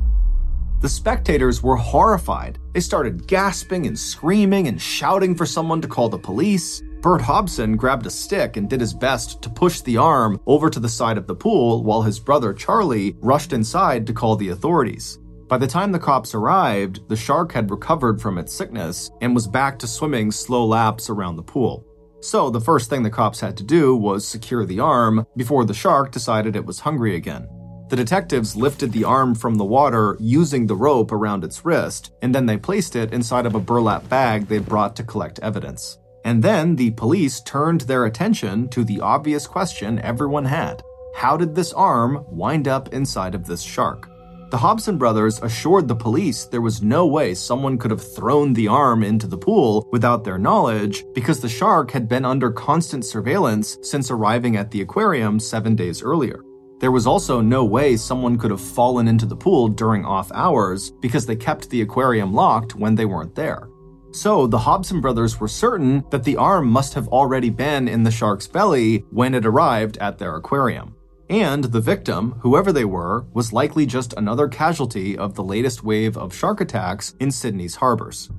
The 0.81 0.89
spectators 0.89 1.63
were 1.63 1.77
horrified. 1.77 2.59
They 2.73 2.81
started 2.81 3.27
gasping 3.27 3.87
and 3.87 3.99
screaming 3.99 4.69
and 4.69 4.81
shouting 4.81 5.35
for 5.35 5.45
someone 5.45 5.81
to 5.83 5.89
call 5.89 6.09
the 6.09 6.19
police. 6.19 6.83
Bert 7.01 7.21
Hobson 7.21 7.77
grabbed 7.77 8.07
a 8.07 8.11
stick 8.11 8.57
and 8.57 8.69
did 8.69 8.81
his 8.81 8.95
best 8.95 9.43
to 9.43 9.51
push 9.51 9.81
the 9.81 9.97
arm 9.97 10.41
over 10.47 10.69
to 10.71 10.81
the 10.81 10.89
side 10.89 11.19
of 11.19 11.27
the 11.27 11.35
pool 11.35 11.85
while 11.85 12.03
his 12.03 12.19
brother 12.19 12.53
Charlie 12.53 13.17
rushed 13.21 13.53
inside 13.53 14.07
to 14.07 14.13
call 14.13 14.37
the 14.37 14.49
authorities. 14.49 15.19
By 15.49 15.59
the 15.59 15.67
time 15.69 15.93
the 15.93 15.99
cops 16.01 16.35
arrived, 16.35 17.09
the 17.09 17.15
shark 17.15 17.53
had 17.53 17.71
recovered 17.71 18.21
from 18.21 18.37
its 18.37 18.53
sickness 18.53 19.13
and 19.21 19.33
was 19.33 19.47
back 19.47 19.79
to 19.79 19.87
swimming 19.87 20.33
slow 20.33 20.67
laps 20.67 21.09
around 21.09 21.37
the 21.37 21.43
pool. 21.45 21.87
So 22.21 22.51
the 22.51 22.61
first 22.61 22.91
thing 22.91 23.05
the 23.05 23.11
cops 23.11 23.39
had 23.39 23.57
to 23.59 23.63
do 23.63 23.95
was 23.95 24.27
secure 24.27 24.67
the 24.67 24.81
arm 24.81 25.25
before 25.37 25.65
the 25.65 25.73
shark 25.73 26.11
decided 26.11 26.57
it 26.57 26.67
was 26.67 26.81
hungry 26.81 27.15
again. 27.15 27.49
The 27.91 27.95
detectives 27.95 28.57
lifted 28.57 28.91
the 28.91 29.05
arm 29.05 29.37
from 29.37 29.55
the 29.55 29.65
water 29.65 30.17
using 30.19 30.67
the 30.67 30.75
rope 30.75 31.13
around 31.13 31.45
its 31.45 31.65
wrist, 31.65 32.11
and 32.23 32.35
then 32.35 32.47
they 32.47 32.57
placed 32.57 32.97
it 32.97 33.13
inside 33.13 33.47
of 33.47 33.55
a 33.55 33.61
burlap 33.61 34.09
bag 34.09 34.49
they'd 34.49 34.67
brought 34.67 34.97
to 34.97 35.05
collect 35.05 35.39
evidence. 35.39 35.97
And 36.25 36.43
then 36.43 36.75
the 36.75 36.91
police 36.91 37.41
turned 37.43 37.83
their 37.83 38.07
attention 38.07 38.69
to 38.71 38.83
the 38.83 39.01
obvious 39.01 39.47
question 39.47 40.01
everyone 40.01 40.47
had 40.47 40.83
How 41.15 41.37
did 41.37 41.55
this 41.55 41.73
arm 41.73 42.25
wind 42.27 42.67
up 42.67 42.93
inside 42.93 43.37
of 43.37 43.47
this 43.47 43.63
shark? 43.63 44.11
The 44.49 44.59
Hobson 44.59 44.97
brothers 44.97 45.41
assured 45.43 45.89
the 45.89 45.97
police 45.97 46.45
there 46.45 46.61
was 46.61 46.81
no 46.81 47.05
way 47.05 47.35
someone 47.35 47.79
could 47.79 47.91
have 47.91 48.15
thrown 48.15 48.53
the 48.53 48.69
arm 48.69 49.03
into 49.03 49.27
the 49.27 49.37
pool 49.37 49.89
without 49.91 50.23
their 50.23 50.39
knowledge 50.39 51.05
because 51.15 51.41
the 51.41 51.49
shark 51.49 51.91
had 51.91 52.09
been 52.09 52.25
under 52.25 52.53
constant 52.53 53.05
surveillance 53.05 53.77
since 53.83 54.09
arriving 54.09 54.57
at 54.57 54.71
the 54.71 54.83
aquarium 54.83 55.41
seven 55.41 55.75
days 55.75 56.01
earlier. 56.01 56.45
There 56.79 56.93
was 56.93 57.09
also 57.09 57.41
no 57.41 57.65
way 57.65 57.97
someone 57.97 58.39
could 58.39 58.53
have 58.53 58.61
fallen 58.61 59.09
into 59.09 59.27
the 59.27 59.37
pool 59.37 59.67
during 59.67 60.05
off 60.05 60.31
hours 60.33 60.93
because 61.01 61.27
they 61.27 61.35
kept 61.35 61.69
the 61.69 61.81
aquarium 61.81 62.33
locked 62.33 62.77
when 62.77 62.95
they 62.95 63.05
weren't 63.05 63.35
there. 63.35 63.69
So 64.13 64.47
the 64.47 64.59
Hobson 64.59 65.01
brothers 65.01 65.41
were 65.41 65.49
certain 65.49 66.05
that 66.11 66.23
the 66.23 66.37
arm 66.37 66.69
must 66.69 66.95
have 66.95 67.09
already 67.09 67.51
been 67.51 67.89
in 67.89 68.05
the 68.05 68.13
shark's 68.13 68.47
belly 68.47 68.99
when 69.11 69.35
it 69.35 69.45
arrived 69.45 69.99
at 69.99 70.19
their 70.19 70.37
aquarium. 70.37 70.95
And 71.29 71.65
the 71.65 71.81
victim, 71.81 72.33
whoever 72.41 72.73
they 72.73 72.85
were, 72.85 73.25
was 73.33 73.53
likely 73.53 73.85
just 73.85 74.15
another 74.17 74.47
casualty 74.47 75.19
of 75.19 75.35
the 75.35 75.43
latest 75.43 75.83
wave 75.83 76.17
of 76.17 76.35
shark 76.35 76.61
attacks 76.61 77.15
in 77.19 77.33
Sydney's 77.33 77.75
harbors. 77.77 78.31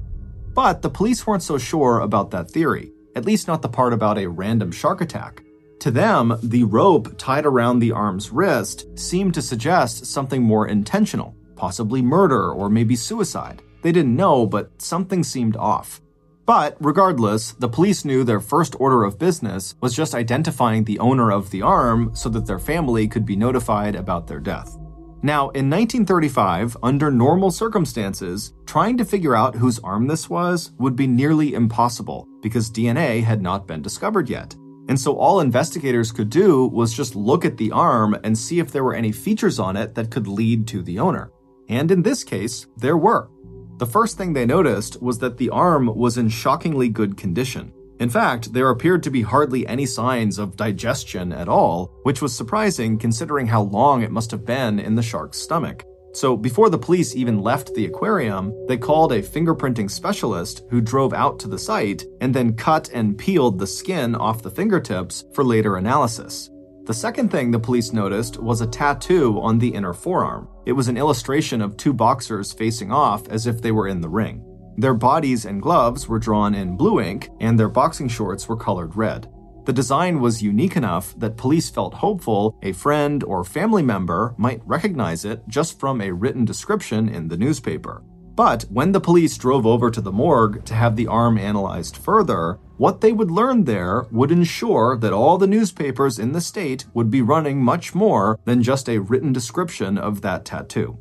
But 0.53 0.82
the 0.82 0.89
police 0.89 1.27
weren't 1.27 1.44
so 1.44 1.58
sure 1.58 2.00
about 2.00 2.32
that 2.32 2.50
theory, 2.50 2.91
at 3.15 3.25
least 3.25 3.48
not 3.48 3.62
the 3.62 3.70
part 3.70 3.91
about 3.91 4.17
a 4.17 4.29
random 4.29 4.72
shark 4.72 5.01
attack. 5.01 5.44
To 5.82 5.91
them, 5.91 6.38
the 6.41 6.63
rope 6.63 7.17
tied 7.17 7.46
around 7.46 7.79
the 7.79 7.91
arm's 7.91 8.32
wrist 8.32 8.88
seemed 8.98 9.34
to 9.36 9.41
suggest 9.41 10.06
something 10.06 10.41
more 10.41 10.67
intentional, 10.67 11.36
possibly 11.56 12.01
murder 12.01 12.51
or 12.51 12.70
maybe 12.70 12.96
suicide. 12.96 13.62
They 13.84 13.91
didn't 13.91 14.15
know, 14.15 14.48
but 14.48 14.82
something 14.82 15.24
seemed 15.24 15.56
off. 15.56 16.01
But 16.47 16.77
regardless, 16.79 17.51
the 17.51 17.67
police 17.67 18.05
knew 18.05 18.23
their 18.23 18.39
first 18.39 18.73
order 18.79 19.03
of 19.03 19.19
business 19.19 19.75
was 19.81 19.93
just 19.93 20.15
identifying 20.15 20.85
the 20.85 20.97
owner 20.99 21.29
of 21.29 21.51
the 21.51 21.61
arm 21.61 22.11
so 22.15 22.29
that 22.29 22.45
their 22.47 22.57
family 22.57 23.05
could 23.05 23.25
be 23.25 23.35
notified 23.35 23.95
about 23.95 24.27
their 24.27 24.39
death. 24.39 24.77
Now, 25.21 25.49
in 25.49 25.69
1935, 25.69 26.77
under 26.81 27.11
normal 27.11 27.51
circumstances, 27.51 28.53
trying 28.65 28.95
to 28.95 29.03
figure 29.03 29.35
out 29.35 29.55
whose 29.55 29.79
arm 29.79 30.07
this 30.07 30.29
was 30.29 30.71
would 30.79 30.95
be 30.95 31.05
nearly 31.05 31.53
impossible 31.53 32.25
because 32.41 32.71
DNA 32.71 33.21
had 33.21 33.41
not 33.41 33.67
been 33.67 33.81
discovered 33.81 34.29
yet. 34.29 34.55
And 34.87 34.97
so 34.97 35.17
all 35.17 35.41
investigators 35.41 36.13
could 36.13 36.29
do 36.29 36.67
was 36.67 36.95
just 36.95 37.13
look 37.13 37.43
at 37.43 37.57
the 37.57 37.73
arm 37.73 38.17
and 38.23 38.37
see 38.37 38.59
if 38.59 38.71
there 38.71 38.85
were 38.85 38.95
any 38.95 39.11
features 39.11 39.59
on 39.59 39.75
it 39.75 39.95
that 39.95 40.11
could 40.11 40.29
lead 40.29 40.65
to 40.67 40.81
the 40.81 40.97
owner. 40.99 41.29
And 41.67 41.91
in 41.91 42.03
this 42.03 42.23
case, 42.23 42.67
there 42.77 42.95
were. 42.95 43.29
The 43.77 43.86
first 43.86 44.17
thing 44.17 44.34
they 44.34 44.46
noticed 44.46 45.01
was 45.03 45.19
that 45.19 45.38
the 45.38 45.51
arm 45.51 45.86
was 45.96 46.17
in 46.17 46.29
shockingly 46.29 46.89
good 46.89 47.15
condition. 47.15 47.72
In 48.00 48.10
fact, 48.10 48.51
there 48.53 48.69
appeared 48.69 49.03
to 49.03 49.12
be 49.12 49.22
hardly 49.22 49.67
any 49.67 49.86
signs 49.86 50.39
of 50.39 50.55
digestion 50.55 51.31
at 51.31 51.48
all, 51.48 51.91
which 52.01 52.22
was 52.22 52.36
surprising 52.36 52.98
considering 52.98 53.46
how 53.46 53.62
long 53.62 54.01
it 54.01 54.12
must 54.12 54.31
have 54.31 54.46
been 54.46 54.79
in 54.79 54.96
the 54.96 55.03
shark's 55.03 55.38
stomach. 55.38 55.84
So, 56.13 56.36
before 56.36 56.72
the 56.72 56.79
police 56.79 57.15
even 57.15 57.43
left 57.43 57.75
the 57.75 57.86
aquarium, 57.86 58.51
they 58.67 58.77
called 58.77 59.12
a 59.12 59.22
fingerprinting 59.22 59.91
specialist 59.91 60.63
who 60.72 60.81
drove 60.81 61.13
out 61.13 61.38
to 61.39 61.48
the 61.48 61.60
site 61.60 62.03
and 62.22 62.34
then 62.34 62.55
cut 62.55 62.89
and 62.91 63.15
peeled 63.15 63.60
the 63.60 63.67
skin 63.67 64.15
off 64.15 64.41
the 64.41 64.50
fingertips 64.50 65.25
for 65.34 65.43
later 65.43 65.77
analysis. 65.77 66.50
The 66.88 66.94
second 66.94 67.32
thing 67.32 67.51
the 67.51 67.60
police 67.60 67.91
noticed 67.91 68.41
was 68.41 68.62
a 68.62 68.65
tattoo 68.65 69.41
on 69.41 69.60
the 69.60 69.67
inner 69.67 69.91
forearm. 69.91 70.48
It 70.65 70.72
was 70.72 70.88
an 70.88 70.96
illustration 70.96 71.62
of 71.62 71.75
two 71.75 71.91
boxers 71.91 72.53
facing 72.53 72.94
off 72.94 73.27
as 73.27 73.46
if 73.46 73.62
they 73.62 73.74
were 73.74 73.89
in 73.89 74.00
the 74.00 74.08
ring. 74.08 74.41
Their 74.77 74.94
bodies 74.94 75.44
and 75.44 75.62
gloves 75.62 76.08
were 76.08 76.17
drawn 76.17 76.56
in 76.56 76.77
blue 76.77 77.01
ink, 77.01 77.29
and 77.41 77.60
their 77.60 77.67
boxing 77.67 78.08
shorts 78.08 78.48
were 78.48 78.56
colored 78.56 78.96
red. 78.96 79.29
The 79.65 79.74
design 79.74 80.22
was 80.22 80.41
unique 80.41 80.77
enough 80.77 81.13
that 81.20 81.36
police 81.36 81.70
felt 81.70 81.94
hopeful 81.94 82.58
a 82.63 82.72
friend 82.72 83.22
or 83.25 83.44
family 83.44 83.84
member 83.84 84.34
might 84.38 84.65
recognize 84.65 85.25
it 85.25 85.44
just 85.50 85.82
from 85.82 86.00
a 86.00 86.13
written 86.13 86.46
description 86.46 87.10
in 87.10 87.27
the 87.27 87.36
newspaper. 87.36 88.01
But 88.38 88.65
when 88.70 88.91
the 88.91 89.01
police 89.01 89.36
drove 89.36 89.65
over 89.65 89.89
to 89.89 90.00
the 90.00 90.12
morgue 90.12 90.63
to 90.65 90.75
have 90.75 90.96
the 90.96 91.08
arm 91.08 91.39
analyzed 91.39 91.98
further, 91.98 92.60
what 92.77 93.01
they 93.01 93.12
would 93.12 93.32
learn 93.32 93.63
there 93.63 94.06
would 94.12 94.29
ensure 94.29 94.96
that 94.96 95.12
all 95.12 95.39
the 95.39 95.48
newspapers 95.48 96.20
in 96.20 96.34
the 96.34 96.39
state 96.39 96.86
would 96.94 97.10
be 97.10 97.24
running 97.24 97.63
much 97.63 97.96
more 97.96 98.39
than 98.46 98.62
just 98.62 98.89
a 98.89 99.00
written 99.00 99.34
description 99.34 99.98
of 99.98 100.22
that 100.22 100.46
tattoo. 100.46 101.00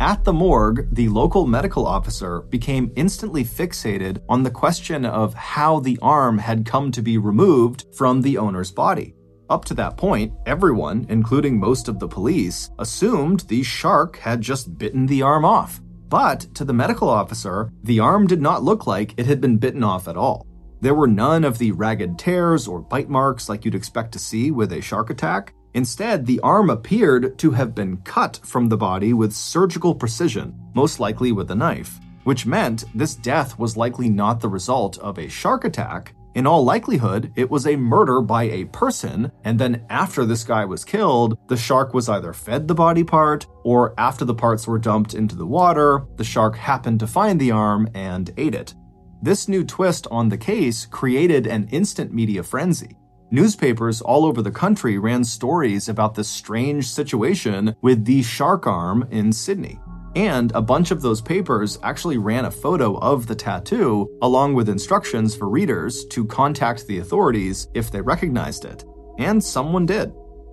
At 0.00 0.24
the 0.24 0.32
morgue, 0.32 0.88
the 0.90 1.10
local 1.10 1.46
medical 1.46 1.86
officer 1.86 2.40
became 2.40 2.92
instantly 2.96 3.44
fixated 3.44 4.22
on 4.30 4.42
the 4.42 4.50
question 4.50 5.04
of 5.04 5.34
how 5.34 5.80
the 5.80 5.98
arm 6.00 6.38
had 6.38 6.64
come 6.64 6.90
to 6.92 7.02
be 7.02 7.18
removed 7.18 7.84
from 7.94 8.22
the 8.22 8.38
owner's 8.38 8.72
body. 8.72 9.14
Up 9.50 9.66
to 9.66 9.74
that 9.74 9.98
point, 9.98 10.32
everyone, 10.46 11.04
including 11.10 11.60
most 11.60 11.88
of 11.88 11.98
the 11.98 12.08
police, 12.08 12.70
assumed 12.78 13.40
the 13.40 13.62
shark 13.62 14.16
had 14.16 14.40
just 14.40 14.78
bitten 14.78 15.04
the 15.04 15.20
arm 15.20 15.44
off. 15.44 15.82
But 16.08 16.40
to 16.54 16.64
the 16.64 16.72
medical 16.72 17.08
officer, 17.08 17.70
the 17.82 18.00
arm 18.00 18.26
did 18.26 18.40
not 18.40 18.62
look 18.62 18.86
like 18.86 19.14
it 19.16 19.26
had 19.26 19.40
been 19.40 19.58
bitten 19.58 19.82
off 19.82 20.06
at 20.08 20.16
all. 20.16 20.46
There 20.80 20.94
were 20.94 21.06
none 21.06 21.44
of 21.44 21.58
the 21.58 21.72
ragged 21.72 22.18
tears 22.18 22.68
or 22.68 22.80
bite 22.80 23.08
marks 23.08 23.48
like 23.48 23.64
you'd 23.64 23.74
expect 23.74 24.12
to 24.12 24.18
see 24.18 24.50
with 24.50 24.72
a 24.72 24.82
shark 24.82 25.10
attack. 25.10 25.54
Instead, 25.72 26.26
the 26.26 26.40
arm 26.40 26.70
appeared 26.70 27.38
to 27.38 27.50
have 27.50 27.74
been 27.74 27.96
cut 27.98 28.38
from 28.44 28.68
the 28.68 28.76
body 28.76 29.12
with 29.12 29.32
surgical 29.32 29.94
precision, 29.94 30.54
most 30.74 31.00
likely 31.00 31.32
with 31.32 31.50
a 31.50 31.54
knife, 31.54 31.98
which 32.24 32.46
meant 32.46 32.84
this 32.94 33.14
death 33.16 33.58
was 33.58 33.76
likely 33.76 34.08
not 34.08 34.40
the 34.40 34.48
result 34.48 34.98
of 34.98 35.18
a 35.18 35.28
shark 35.28 35.64
attack. 35.64 36.14
In 36.34 36.48
all 36.48 36.64
likelihood, 36.64 37.32
it 37.36 37.48
was 37.48 37.64
a 37.64 37.76
murder 37.76 38.20
by 38.20 38.44
a 38.44 38.64
person, 38.64 39.30
and 39.44 39.56
then 39.56 39.86
after 39.88 40.24
this 40.24 40.42
guy 40.42 40.64
was 40.64 40.84
killed, 40.84 41.38
the 41.46 41.56
shark 41.56 41.94
was 41.94 42.08
either 42.08 42.32
fed 42.32 42.66
the 42.66 42.74
body 42.74 43.04
part, 43.04 43.46
or 43.62 43.94
after 43.98 44.24
the 44.24 44.34
parts 44.34 44.66
were 44.66 44.80
dumped 44.80 45.14
into 45.14 45.36
the 45.36 45.46
water, 45.46 46.06
the 46.16 46.24
shark 46.24 46.56
happened 46.56 46.98
to 47.00 47.06
find 47.06 47.40
the 47.40 47.52
arm 47.52 47.88
and 47.94 48.34
ate 48.36 48.54
it. 48.54 48.74
This 49.22 49.46
new 49.46 49.62
twist 49.62 50.08
on 50.10 50.28
the 50.28 50.36
case 50.36 50.86
created 50.86 51.46
an 51.46 51.68
instant 51.70 52.12
media 52.12 52.42
frenzy. 52.42 52.98
Newspapers 53.30 54.00
all 54.00 54.26
over 54.26 54.42
the 54.42 54.50
country 54.50 54.98
ran 54.98 55.22
stories 55.22 55.88
about 55.88 56.14
this 56.14 56.28
strange 56.28 56.88
situation 56.88 57.74
with 57.80 58.04
the 58.04 58.22
shark 58.22 58.66
arm 58.66 59.06
in 59.10 59.32
Sydney. 59.32 59.78
And 60.14 60.52
a 60.52 60.62
bunch 60.62 60.90
of 60.90 61.02
those 61.02 61.20
papers 61.20 61.78
actually 61.82 62.18
ran 62.18 62.44
a 62.44 62.50
photo 62.50 62.96
of 62.98 63.26
the 63.26 63.34
tattoo, 63.34 64.08
along 64.22 64.54
with 64.54 64.68
instructions 64.68 65.34
for 65.34 65.48
readers 65.48 66.04
to 66.06 66.24
contact 66.26 66.86
the 66.86 66.98
authorities 66.98 67.68
if 67.74 67.90
they 67.90 68.00
recognized 68.00 68.64
it. 68.64 68.84
And 69.18 69.42
someone 69.42 69.86
did. 69.86 70.12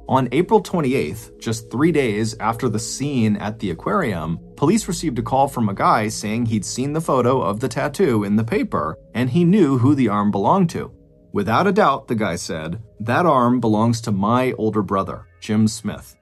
On 0.10 0.27
April 0.32 0.62
28th, 0.62 1.39
just 1.39 1.72
three 1.72 1.91
days 1.91 2.36
after 2.39 2.68
the 2.68 2.80
scene 2.80 3.38
at 3.38 3.60
the 3.60 3.70
aquarium, 3.70 4.39
police 4.58 4.88
received 4.88 5.20
a 5.20 5.22
call 5.22 5.48
from 5.48 5.70
a 5.70 5.74
guy 5.74 6.10
saying 6.10 6.48
he'd 6.48 6.65
seen 6.65 6.91
the 6.91 7.00
photo 7.00 7.41
of 7.41 7.60
the 7.60 7.70
tattoo 7.70 8.24
in 8.24 8.36
the 8.36 8.44
paper 8.44 8.98
and 9.13 9.30
he 9.30 9.46
knew 9.46 9.77
who 9.77 9.96
the 9.96 10.10
arm 10.10 10.32
belonged 10.32 10.70
to. 10.72 10.91
Without 11.34 11.65
a 11.65 11.72
doubt, 11.72 12.10
the 12.10 12.15
guy 12.15 12.36
said, 12.36 12.82
that 13.00 13.25
arm 13.25 13.62
belongs 13.62 14.01
to 14.01 14.12
my 14.12 14.51
older 14.53 14.82
brother, 14.82 15.27
Jim 15.39 15.65
Smith. 15.65 16.18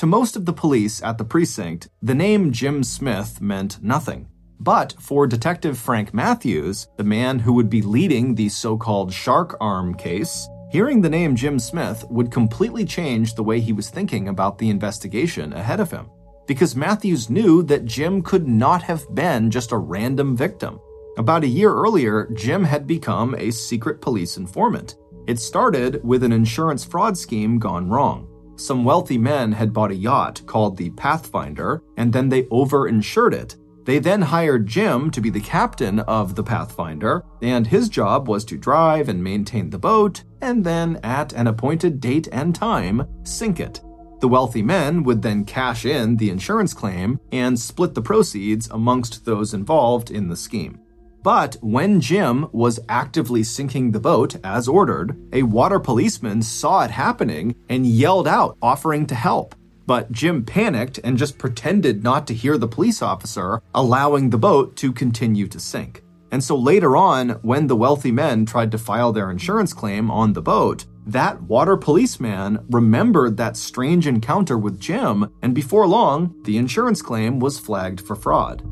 To 0.00 0.06
most 0.06 0.34
of 0.34 0.46
the 0.46 0.54
police 0.54 1.02
at 1.02 1.18
the 1.18 1.26
precinct, 1.26 1.90
the 2.00 2.14
name 2.14 2.52
Jim 2.52 2.82
Smith 2.82 3.42
meant 3.42 3.82
nothing. 3.82 4.30
But 4.58 4.94
for 4.98 5.26
Detective 5.26 5.76
Frank 5.76 6.14
Matthews, 6.14 6.88
the 6.96 7.04
man 7.04 7.38
who 7.38 7.52
would 7.52 7.68
be 7.68 7.82
leading 7.82 8.34
the 8.34 8.48
so 8.48 8.78
called 8.78 9.12
shark 9.12 9.58
arm 9.60 9.92
case, 9.92 10.48
hearing 10.70 11.02
the 11.02 11.10
name 11.10 11.36
Jim 11.36 11.58
Smith 11.58 12.02
would 12.08 12.30
completely 12.30 12.86
change 12.86 13.34
the 13.34 13.42
way 13.42 13.60
he 13.60 13.74
was 13.74 13.90
thinking 13.90 14.28
about 14.28 14.56
the 14.56 14.70
investigation 14.70 15.52
ahead 15.52 15.80
of 15.80 15.90
him. 15.90 16.08
Because 16.46 16.74
Matthews 16.74 17.28
knew 17.28 17.62
that 17.64 17.84
Jim 17.84 18.22
could 18.22 18.48
not 18.48 18.82
have 18.82 19.04
been 19.14 19.50
just 19.50 19.70
a 19.70 19.76
random 19.76 20.34
victim. 20.34 20.80
About 21.18 21.44
a 21.44 21.46
year 21.46 21.74
earlier, 21.74 22.30
Jim 22.32 22.64
had 22.64 22.86
become 22.86 23.34
a 23.34 23.50
secret 23.50 24.00
police 24.00 24.38
informant. 24.38 24.96
It 25.26 25.38
started 25.38 26.02
with 26.02 26.22
an 26.22 26.32
insurance 26.32 26.86
fraud 26.86 27.18
scheme 27.18 27.58
gone 27.58 27.90
wrong. 27.90 28.29
Some 28.60 28.84
wealthy 28.84 29.16
men 29.16 29.52
had 29.52 29.72
bought 29.72 29.90
a 29.90 29.94
yacht 29.94 30.42
called 30.44 30.76
the 30.76 30.90
Pathfinder, 30.90 31.82
and 31.96 32.12
then 32.12 32.28
they 32.28 32.42
overinsured 32.44 33.32
it. 33.32 33.56
They 33.86 33.98
then 33.98 34.20
hired 34.20 34.66
Jim 34.66 35.10
to 35.12 35.20
be 35.22 35.30
the 35.30 35.40
captain 35.40 36.00
of 36.00 36.34
the 36.34 36.42
Pathfinder, 36.42 37.24
and 37.40 37.66
his 37.66 37.88
job 37.88 38.28
was 38.28 38.44
to 38.44 38.58
drive 38.58 39.08
and 39.08 39.24
maintain 39.24 39.70
the 39.70 39.78
boat, 39.78 40.24
and 40.42 40.62
then, 40.62 41.00
at 41.02 41.32
an 41.32 41.46
appointed 41.46 42.00
date 42.00 42.28
and 42.32 42.54
time, 42.54 43.08
sink 43.24 43.60
it. 43.60 43.80
The 44.20 44.28
wealthy 44.28 44.62
men 44.62 45.04
would 45.04 45.22
then 45.22 45.46
cash 45.46 45.86
in 45.86 46.18
the 46.18 46.28
insurance 46.28 46.74
claim 46.74 47.18
and 47.32 47.58
split 47.58 47.94
the 47.94 48.02
proceeds 48.02 48.68
amongst 48.70 49.24
those 49.24 49.54
involved 49.54 50.10
in 50.10 50.28
the 50.28 50.36
scheme. 50.36 50.80
But 51.22 51.56
when 51.60 52.00
Jim 52.00 52.48
was 52.52 52.80
actively 52.88 53.42
sinking 53.42 53.92
the 53.92 54.00
boat 54.00 54.36
as 54.42 54.68
ordered, 54.68 55.18
a 55.32 55.42
water 55.42 55.78
policeman 55.78 56.40
saw 56.42 56.82
it 56.84 56.90
happening 56.90 57.54
and 57.68 57.86
yelled 57.86 58.26
out, 58.26 58.56
offering 58.62 59.06
to 59.06 59.14
help. 59.14 59.54
But 59.86 60.12
Jim 60.12 60.44
panicked 60.44 60.98
and 61.04 61.18
just 61.18 61.36
pretended 61.36 62.02
not 62.02 62.26
to 62.28 62.34
hear 62.34 62.56
the 62.56 62.68
police 62.68 63.02
officer, 63.02 63.60
allowing 63.74 64.30
the 64.30 64.38
boat 64.38 64.76
to 64.76 64.92
continue 64.92 65.46
to 65.48 65.60
sink. 65.60 66.02
And 66.32 66.42
so 66.42 66.56
later 66.56 66.96
on, 66.96 67.30
when 67.42 67.66
the 67.66 67.76
wealthy 67.76 68.12
men 68.12 68.46
tried 68.46 68.70
to 68.70 68.78
file 68.78 69.12
their 69.12 69.30
insurance 69.30 69.72
claim 69.72 70.10
on 70.10 70.32
the 70.32 70.42
boat, 70.42 70.86
that 71.06 71.42
water 71.42 71.76
policeman 71.76 72.64
remembered 72.70 73.36
that 73.36 73.56
strange 73.56 74.06
encounter 74.06 74.56
with 74.56 74.80
Jim, 74.80 75.28
and 75.42 75.54
before 75.54 75.88
long, 75.88 76.34
the 76.44 76.56
insurance 76.56 77.02
claim 77.02 77.40
was 77.40 77.58
flagged 77.58 78.00
for 78.00 78.14
fraud. 78.14 78.62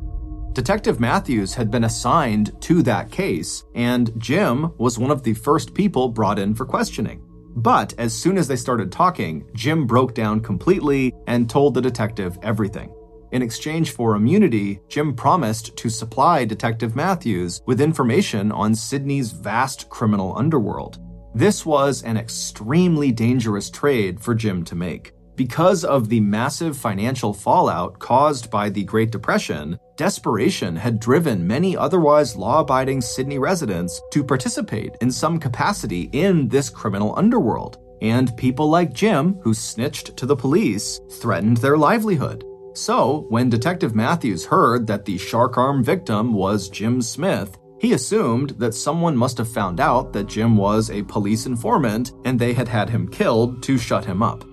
Detective 0.59 0.99
Matthews 0.99 1.55
had 1.55 1.71
been 1.71 1.85
assigned 1.85 2.61
to 2.62 2.83
that 2.83 3.12
case, 3.12 3.62
and 3.77 4.12
Jim 4.19 4.77
was 4.77 4.99
one 4.99 5.12
of 5.12 5.23
the 5.23 5.35
first 5.35 5.73
people 5.73 6.09
brought 6.09 6.37
in 6.37 6.53
for 6.53 6.67
questioning. 6.67 7.23
But 7.55 7.95
as 7.97 8.12
soon 8.12 8.37
as 8.37 8.49
they 8.49 8.57
started 8.57 8.91
talking, 8.91 9.49
Jim 9.55 9.87
broke 9.87 10.17
down 10.17 10.41
completely 10.41 11.15
and 11.29 11.49
told 11.49 11.75
the 11.75 11.81
detective 11.81 12.37
everything. 12.43 12.93
In 13.31 13.41
exchange 13.41 13.93
for 13.93 14.17
immunity, 14.17 14.81
Jim 14.88 15.15
promised 15.15 15.77
to 15.77 15.88
supply 15.88 16.45
Detective 16.45 16.97
Matthews 16.97 17.62
with 17.65 17.81
information 17.81 18.50
on 18.50 18.75
Sydney's 18.75 19.31
vast 19.31 19.88
criminal 19.91 20.37
underworld. 20.37 20.99
This 21.37 21.65
was 21.65 22.03
an 22.03 22.17
extremely 22.17 23.12
dangerous 23.12 23.71
trade 23.71 24.19
for 24.19 24.35
Jim 24.35 24.65
to 24.65 24.75
make. 24.75 25.12
Because 25.38 25.85
of 25.85 26.09
the 26.09 26.18
massive 26.18 26.76
financial 26.76 27.33
fallout 27.33 28.00
caused 28.00 28.50
by 28.50 28.68
the 28.68 28.83
Great 28.83 29.12
Depression, 29.12 29.78
desperation 29.97 30.75
had 30.75 30.99
driven 30.99 31.47
many 31.47 31.76
otherwise 31.76 32.35
law 32.35 32.59
abiding 32.59 33.00
Sydney 33.00 33.38
residents 33.38 34.02
to 34.11 34.25
participate 34.25 34.97
in 35.00 35.12
some 35.12 35.38
capacity 35.38 36.11
in 36.12 36.49
this 36.49 36.68
criminal 36.68 37.16
underworld. 37.16 37.78
And 38.02 38.37
people 38.37 38.68
like 38.68 38.92
Jim, 38.92 39.35
who 39.45 39.54
snitched 39.54 40.16
to 40.16 40.26
the 40.26 40.35
police, 40.35 41.00
threatened 41.21 41.59
their 41.59 41.78
livelihood. 41.78 42.42
So, 42.75 43.25
when 43.28 43.49
Detective 43.49 43.95
Matthews 43.95 44.45
heard 44.45 44.88
that 44.88 45.04
the 45.04 45.18
shark 45.18 45.57
arm 45.57 45.85
victim 45.85 46.33
was 46.33 46.68
Jim 46.68 47.00
Smith, 47.00 47.57
he 47.78 47.92
assumed 47.92 48.50
that 48.59 48.75
someone 48.75 49.16
must 49.16 49.38
have 49.38 49.49
found 49.49 49.78
out 49.78 50.12
that 50.14 50.26
Jim 50.26 50.57
was 50.57 50.90
a 50.90 51.04
police 51.04 51.47
informant 51.47 52.11
and 52.25 52.40
they 52.40 52.54
had 52.54 52.66
had 52.66 52.90
him 52.90 53.07
killed 53.07 53.62
to 53.62 53.78
shut 53.78 54.04
him 54.04 54.21
up. 54.21 54.45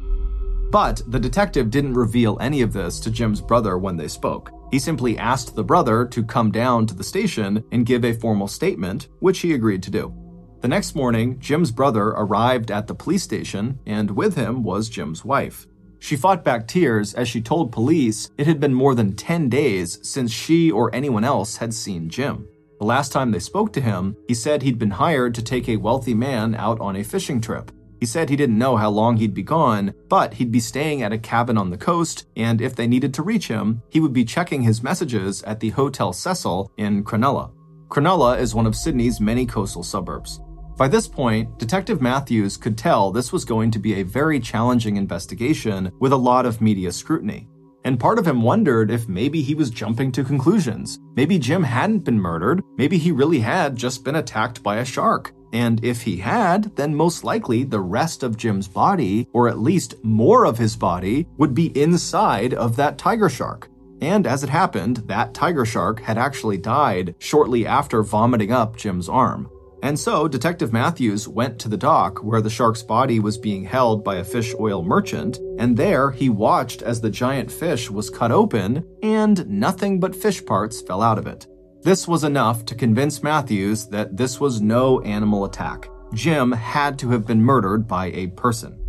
But 0.75 1.01
the 1.08 1.22
detective 1.22 1.70
didn't 1.70 1.94
reveal 1.94 2.38
any 2.41 2.62
of 2.62 2.74
this 2.74 3.00
to 3.00 3.10
Jim's 3.10 3.39
brother 3.39 3.77
when 3.77 3.96
they 3.96 4.10
spoke. 4.10 4.51
He 4.72 4.77
simply 4.77 5.17
asked 5.17 5.55
the 5.55 5.63
brother 5.63 6.05
to 6.08 6.22
come 6.22 6.51
down 6.51 6.86
to 6.88 6.94
the 6.94 7.01
station 7.01 7.63
and 7.72 7.86
give 7.86 8.03
a 8.03 8.12
formal 8.12 8.50
statement, 8.50 9.08
which 9.20 9.39
he 9.39 9.53
agreed 9.53 9.82
to 9.84 9.89
do. 9.89 10.13
The 10.60 10.67
next 10.67 10.94
morning, 10.94 11.39
Jim's 11.39 11.72
brother 11.72 12.08
arrived 12.08 12.72
at 12.72 12.88
the 12.88 12.94
police 12.94 13.24
station, 13.24 13.79
and 13.86 14.12
with 14.12 14.36
him 14.36 14.63
was 14.63 14.89
Jim's 14.89 15.24
wife. 15.24 15.65
She 16.00 16.17
fought 16.17 16.44
back 16.44 16.67
tears 16.67 17.13
as 17.13 17.29
she 17.29 17.39
told 17.39 17.72
police 17.72 18.29
it 18.38 18.46
had 18.46 18.60
been 18.60 18.74
more 18.74 18.96
than 18.96 19.15
10 19.15 19.48
days 19.48 19.98
since 20.05 20.29
she 20.29 20.72
or 20.72 20.94
anyone 20.94 21.24
else 21.24 21.55
had 21.55 21.74
seen 21.74 22.10
Jim. 22.10 22.50
The 22.79 22.86
last 22.86 23.13
time 23.13 23.32
they 23.32 23.39
spoke 23.39 23.72
to 23.72 23.82
him, 23.82 24.17
he 24.27 24.34
said 24.34 24.62
he'd 24.62 24.77
been 24.77 24.91
hired 24.91 25.36
to 25.36 25.41
take 25.41 25.70
a 25.70 25.77
wealthy 25.77 26.13
man 26.13 26.53
out 26.53 26.82
on 26.82 26.98
a 26.98 27.03
fishing 27.05 27.39
trip. 27.39 27.72
He 28.06 28.08
said 28.08 28.30
he 28.30 28.36
didn't 28.36 28.60
know 28.60 28.78
how 28.78 28.92
long 28.92 29.18
he'd 29.18 29.34
be 29.34 29.42
gone, 29.42 29.92
but 30.10 30.36
he'd 30.36 30.52
be 30.52 30.60
staying 30.60 31.02
at 31.02 31.12
a 31.12 31.18
cabin 31.18 31.58
on 31.58 31.72
the 31.72 31.78
coast, 31.78 32.28
and 32.36 32.62
if 32.62 32.76
they 32.76 32.86
needed 32.86 33.16
to 33.16 33.24
reach 33.24 33.48
him, 33.48 33.82
he 33.90 34.00
would 34.00 34.14
be 34.14 34.24
checking 34.24 34.62
his 34.62 34.84
messages 34.84 35.42
at 35.42 35.60
the 35.60 35.72
Hotel 35.72 36.14
Cecil 36.14 36.72
in 36.78 37.04
Cronulla. 37.04 37.52
Cronulla 37.88 38.38
is 38.38 38.54
one 38.54 38.68
of 38.68 38.76
Sydney's 38.76 39.20
many 39.20 39.44
coastal 39.44 39.82
suburbs. 39.82 40.40
By 40.78 40.88
this 40.88 41.08
point, 41.08 41.58
Detective 41.58 42.00
Matthews 42.00 42.58
could 42.58 42.78
tell 42.78 43.10
this 43.10 43.34
was 43.34 43.44
going 43.44 43.72
to 43.72 43.80
be 43.80 43.96
a 43.96 44.04
very 44.04 44.40
challenging 44.40 44.98
investigation 44.98 45.92
with 46.00 46.12
a 46.12 46.16
lot 46.16 46.46
of 46.46 46.62
media 46.62 46.92
scrutiny. 46.92 47.48
And 47.86 48.00
part 48.00 48.20
of 48.20 48.28
him 48.28 48.44
wondered 48.44 48.92
if 48.92 49.10
maybe 49.10 49.42
he 49.42 49.56
was 49.56 49.72
jumping 49.72 50.12
to 50.12 50.24
conclusions. 50.24 51.00
Maybe 51.16 51.40
Jim 51.40 51.64
hadn't 51.64 52.04
been 52.04 52.20
murdered. 52.20 52.62
Maybe 52.78 53.00
he 53.00 53.12
really 53.12 53.40
had 53.40 53.76
just 53.76 54.04
been 54.04 54.18
attacked 54.18 54.62
by 54.62 54.78
a 54.78 54.86
shark. 54.86 55.34
And 55.54 55.84
if 55.84 56.02
he 56.02 56.18
had, 56.18 56.75
then 56.75 56.96
most 56.96 57.24
likely 57.24 57.64
the 57.64 57.80
rest 57.80 58.24
of 58.24 58.38
Jim's 58.38 58.68
body, 58.68 59.28
or 59.34 59.48
at 59.48 59.60
least 59.60 59.96
more 60.04 60.46
of 60.46 60.58
his 60.58 60.75
body, 60.75 61.28
would 61.38 61.54
be 61.54 61.78
inside 61.80 62.54
of 62.54 62.75
that 62.75 62.98
tiger 62.98 63.29
shark. 63.29 63.70
And 64.01 64.27
as 64.27 64.44
it 64.44 64.50
happened, 64.50 64.98
that 65.08 65.34
tiger 65.34 65.66
shark 65.66 66.01
had 66.01 66.18
actually 66.18 66.58
died 66.58 67.16
shortly 67.20 67.66
after 67.66 68.03
vomiting 68.03 68.51
up 68.51 68.75
Jim's 68.75 69.08
arm. 69.08 69.50
And 69.86 70.00
so, 70.00 70.27
Detective 70.27 70.74
Matthews 70.74 71.27
went 71.27 71.60
to 71.60 71.70
the 71.70 71.77
dock 71.77 72.24
where 72.24 72.42
the 72.42 72.50
shark's 72.50 72.81
body 72.81 73.20
was 73.20 73.38
being 73.38 73.64
held 73.64 74.03
by 74.03 74.16
a 74.16 74.24
fish 74.24 74.53
oil 74.60 74.84
merchant, 74.84 75.38
and 75.60 75.77
there 75.77 76.12
he 76.12 76.27
watched 76.27 76.81
as 76.81 77.01
the 77.01 77.10
giant 77.10 77.51
fish 77.51 77.90
was 77.92 78.10
cut 78.10 78.31
open 78.31 78.84
and 79.03 79.48
nothing 79.48 80.00
but 80.00 80.16
fish 80.16 80.44
parts 80.44 80.81
fell 80.81 81.03
out 81.03 81.20
of 81.20 81.27
it. 81.27 81.46
This 81.86 82.08
was 82.08 82.24
enough 82.24 82.66
to 82.66 82.74
convince 82.74 83.22
Matthews 83.22 83.86
that 83.90 84.18
this 84.18 84.40
was 84.40 84.60
no 84.60 85.02
animal 85.02 85.46
attack. 85.46 85.88
Jim 86.16 86.52
had 86.52 86.98
to 86.98 87.12
have 87.12 87.28
been 87.28 87.40
murdered 87.40 87.88
by 87.88 88.08
a 88.08 88.26
person. 88.30 88.84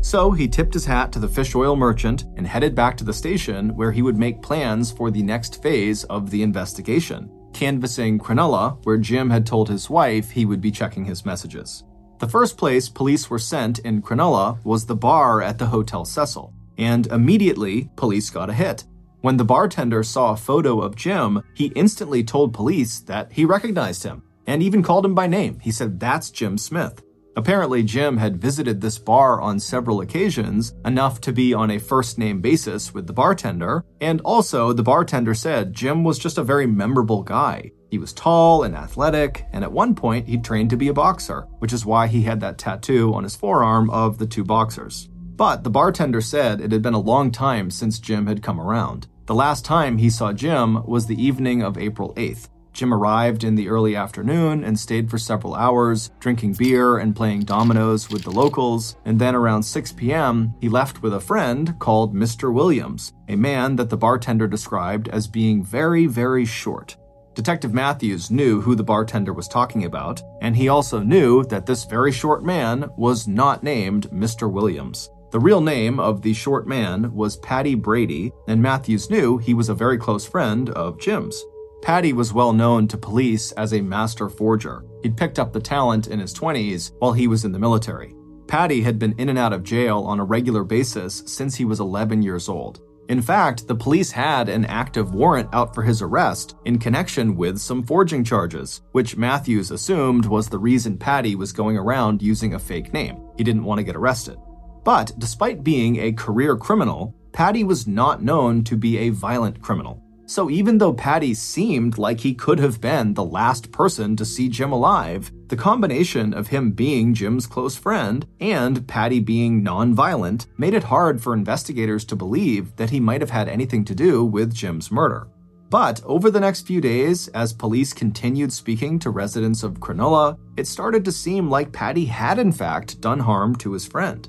So 0.00 0.32
he 0.32 0.48
tipped 0.48 0.74
his 0.74 0.84
hat 0.84 1.12
to 1.12 1.20
the 1.20 1.28
fish 1.28 1.54
oil 1.54 1.76
merchant 1.76 2.24
and 2.36 2.44
headed 2.44 2.74
back 2.74 2.96
to 2.96 3.04
the 3.04 3.12
station 3.12 3.76
where 3.76 3.92
he 3.92 4.02
would 4.02 4.16
make 4.16 4.42
plans 4.42 4.90
for 4.90 5.08
the 5.08 5.22
next 5.22 5.62
phase 5.62 6.02
of 6.02 6.32
the 6.32 6.42
investigation, 6.42 7.30
canvassing 7.52 8.18
Cronulla, 8.18 8.76
where 8.82 8.98
Jim 8.98 9.30
had 9.30 9.46
told 9.46 9.68
his 9.68 9.88
wife 9.88 10.28
he 10.28 10.44
would 10.44 10.60
be 10.60 10.72
checking 10.72 11.04
his 11.04 11.24
messages. 11.24 11.84
The 12.18 12.28
first 12.28 12.56
place 12.56 12.88
police 12.88 13.30
were 13.30 13.38
sent 13.38 13.78
in 13.78 14.02
Cronulla 14.02 14.58
was 14.64 14.84
the 14.84 14.96
bar 14.96 15.42
at 15.42 15.58
the 15.58 15.66
Hotel 15.66 16.04
Cecil, 16.04 16.52
and 16.76 17.06
immediately 17.06 17.88
police 17.94 18.30
got 18.30 18.50
a 18.50 18.52
hit. 18.52 18.82
When 19.22 19.36
the 19.36 19.44
bartender 19.44 20.02
saw 20.02 20.32
a 20.32 20.36
photo 20.36 20.80
of 20.80 20.96
Jim, 20.96 21.42
he 21.54 21.66
instantly 21.76 22.24
told 22.24 22.52
police 22.52 22.98
that 23.00 23.30
he 23.32 23.44
recognized 23.44 24.02
him 24.02 24.24
and 24.48 24.60
even 24.60 24.82
called 24.82 25.06
him 25.06 25.14
by 25.14 25.28
name. 25.28 25.60
He 25.60 25.70
said, 25.70 26.00
That's 26.00 26.30
Jim 26.30 26.58
Smith. 26.58 27.02
Apparently, 27.36 27.84
Jim 27.84 28.16
had 28.16 28.42
visited 28.42 28.80
this 28.80 28.98
bar 28.98 29.40
on 29.40 29.60
several 29.60 30.00
occasions, 30.00 30.74
enough 30.84 31.20
to 31.22 31.32
be 31.32 31.54
on 31.54 31.70
a 31.70 31.78
first 31.78 32.18
name 32.18 32.40
basis 32.40 32.92
with 32.92 33.06
the 33.06 33.12
bartender, 33.12 33.84
and 34.00 34.20
also 34.22 34.72
the 34.72 34.82
bartender 34.82 35.34
said 35.34 35.72
Jim 35.72 36.02
was 36.02 36.18
just 36.18 36.36
a 36.36 36.42
very 36.42 36.66
memorable 36.66 37.22
guy. 37.22 37.70
He 37.90 37.98
was 37.98 38.12
tall 38.12 38.64
and 38.64 38.74
athletic, 38.74 39.46
and 39.52 39.62
at 39.62 39.72
one 39.72 39.94
point 39.94 40.28
he 40.28 40.36
trained 40.36 40.70
to 40.70 40.76
be 40.76 40.88
a 40.88 40.94
boxer, 40.94 41.46
which 41.60 41.72
is 41.72 41.86
why 41.86 42.08
he 42.08 42.22
had 42.22 42.40
that 42.40 42.58
tattoo 42.58 43.14
on 43.14 43.22
his 43.22 43.36
forearm 43.36 43.88
of 43.90 44.18
the 44.18 44.26
two 44.26 44.44
boxers. 44.44 45.08
But 45.36 45.64
the 45.64 45.70
bartender 45.70 46.20
said 46.20 46.60
it 46.60 46.72
had 46.72 46.82
been 46.82 46.92
a 46.92 46.98
long 46.98 47.30
time 47.30 47.70
since 47.70 47.98
Jim 47.98 48.26
had 48.26 48.42
come 48.42 48.60
around. 48.60 49.06
The 49.26 49.34
last 49.36 49.64
time 49.64 49.98
he 49.98 50.10
saw 50.10 50.32
Jim 50.32 50.84
was 50.84 51.06
the 51.06 51.22
evening 51.22 51.62
of 51.62 51.78
April 51.78 52.12
8th. 52.14 52.48
Jim 52.72 52.92
arrived 52.92 53.44
in 53.44 53.54
the 53.54 53.68
early 53.68 53.94
afternoon 53.94 54.64
and 54.64 54.76
stayed 54.76 55.08
for 55.08 55.18
several 55.18 55.54
hours, 55.54 56.10
drinking 56.18 56.54
beer 56.54 56.98
and 56.98 57.14
playing 57.14 57.42
dominoes 57.42 58.10
with 58.10 58.24
the 58.24 58.30
locals, 58.32 58.96
and 59.04 59.20
then 59.20 59.36
around 59.36 59.62
6 59.62 59.92
p.m., 59.92 60.54
he 60.60 60.68
left 60.68 61.02
with 61.02 61.14
a 61.14 61.20
friend 61.20 61.78
called 61.78 62.16
Mr. 62.16 62.52
Williams, 62.52 63.12
a 63.28 63.36
man 63.36 63.76
that 63.76 63.90
the 63.90 63.96
bartender 63.96 64.48
described 64.48 65.06
as 65.08 65.28
being 65.28 65.62
very, 65.62 66.06
very 66.06 66.44
short. 66.44 66.96
Detective 67.34 67.72
Matthews 67.72 68.30
knew 68.30 68.60
who 68.60 68.74
the 68.74 68.82
bartender 68.82 69.32
was 69.32 69.46
talking 69.46 69.84
about, 69.84 70.20
and 70.40 70.56
he 70.56 70.68
also 70.68 70.98
knew 70.98 71.44
that 71.44 71.64
this 71.64 71.84
very 71.84 72.10
short 72.10 72.44
man 72.44 72.90
was 72.96 73.28
not 73.28 73.62
named 73.62 74.10
Mr. 74.10 74.50
Williams. 74.50 75.10
The 75.32 75.40
real 75.40 75.62
name 75.62 75.98
of 75.98 76.20
the 76.20 76.34
short 76.34 76.66
man 76.66 77.10
was 77.14 77.38
Paddy 77.38 77.74
Brady, 77.74 78.32
and 78.48 78.60
Matthews 78.60 79.08
knew 79.08 79.38
he 79.38 79.54
was 79.54 79.70
a 79.70 79.74
very 79.74 79.96
close 79.96 80.26
friend 80.26 80.68
of 80.68 81.00
Jim's. 81.00 81.42
Paddy 81.80 82.12
was 82.12 82.34
well 82.34 82.52
known 82.52 82.86
to 82.88 82.98
police 82.98 83.50
as 83.52 83.72
a 83.72 83.80
master 83.80 84.28
forger. 84.28 84.84
He'd 85.02 85.16
picked 85.16 85.38
up 85.38 85.50
the 85.50 85.58
talent 85.58 86.08
in 86.08 86.20
his 86.20 86.34
20s 86.34 86.92
while 86.98 87.14
he 87.14 87.28
was 87.28 87.46
in 87.46 87.52
the 87.52 87.58
military. 87.58 88.14
Paddy 88.46 88.82
had 88.82 88.98
been 88.98 89.14
in 89.16 89.30
and 89.30 89.38
out 89.38 89.54
of 89.54 89.62
jail 89.62 90.00
on 90.00 90.20
a 90.20 90.24
regular 90.24 90.64
basis 90.64 91.22
since 91.24 91.54
he 91.54 91.64
was 91.64 91.80
11 91.80 92.20
years 92.20 92.50
old. 92.50 92.82
In 93.08 93.22
fact, 93.22 93.66
the 93.66 93.74
police 93.74 94.10
had 94.10 94.50
an 94.50 94.66
active 94.66 95.14
warrant 95.14 95.48
out 95.54 95.74
for 95.74 95.82
his 95.82 96.02
arrest 96.02 96.56
in 96.66 96.78
connection 96.78 97.36
with 97.36 97.58
some 97.58 97.82
forging 97.82 98.22
charges, 98.22 98.82
which 98.92 99.16
Matthews 99.16 99.70
assumed 99.70 100.26
was 100.26 100.50
the 100.50 100.58
reason 100.58 100.98
Paddy 100.98 101.36
was 101.36 101.52
going 101.52 101.78
around 101.78 102.20
using 102.20 102.52
a 102.52 102.58
fake 102.58 102.92
name. 102.92 103.26
He 103.38 103.44
didn't 103.44 103.64
want 103.64 103.78
to 103.78 103.84
get 103.84 103.96
arrested. 103.96 104.36
But 104.84 105.12
despite 105.18 105.64
being 105.64 105.96
a 105.96 106.12
career 106.12 106.56
criminal, 106.56 107.14
Paddy 107.32 107.64
was 107.64 107.86
not 107.86 108.22
known 108.22 108.64
to 108.64 108.76
be 108.76 108.98
a 108.98 109.10
violent 109.10 109.62
criminal. 109.62 110.02
So 110.26 110.48
even 110.48 110.78
though 110.78 110.94
Paddy 110.94 111.34
seemed 111.34 111.98
like 111.98 112.20
he 112.20 112.32
could 112.32 112.58
have 112.58 112.80
been 112.80 113.12
the 113.12 113.24
last 113.24 113.70
person 113.70 114.16
to 114.16 114.24
see 114.24 114.48
Jim 114.48 114.72
alive, 114.72 115.30
the 115.48 115.56
combination 115.56 116.32
of 116.32 116.48
him 116.48 116.70
being 116.70 117.12
Jim's 117.12 117.46
close 117.46 117.76
friend 117.76 118.26
and 118.40 118.86
Paddy 118.88 119.20
being 119.20 119.62
non-violent 119.62 120.46
made 120.56 120.74
it 120.74 120.84
hard 120.84 121.22
for 121.22 121.34
investigators 121.34 122.04
to 122.06 122.16
believe 122.16 122.74
that 122.76 122.90
he 122.90 123.00
might 123.00 123.20
have 123.20 123.30
had 123.30 123.48
anything 123.48 123.84
to 123.84 123.94
do 123.94 124.24
with 124.24 124.54
Jim's 124.54 124.90
murder. 124.90 125.28
But 125.68 126.02
over 126.04 126.30
the 126.30 126.40
next 126.40 126.66
few 126.66 126.80
days, 126.80 127.28
as 127.28 127.52
police 127.52 127.92
continued 127.92 128.52
speaking 128.52 128.98
to 129.00 129.10
residents 129.10 129.62
of 129.62 129.80
Cronulla, 129.80 130.38
it 130.56 130.66
started 130.66 131.04
to 131.04 131.12
seem 131.12 131.50
like 131.50 131.72
Paddy 131.72 132.04
had 132.04 132.38
in 132.38 132.52
fact 132.52 133.00
done 133.00 133.18
harm 133.18 133.56
to 133.56 133.72
his 133.72 133.86
friend. 133.86 134.28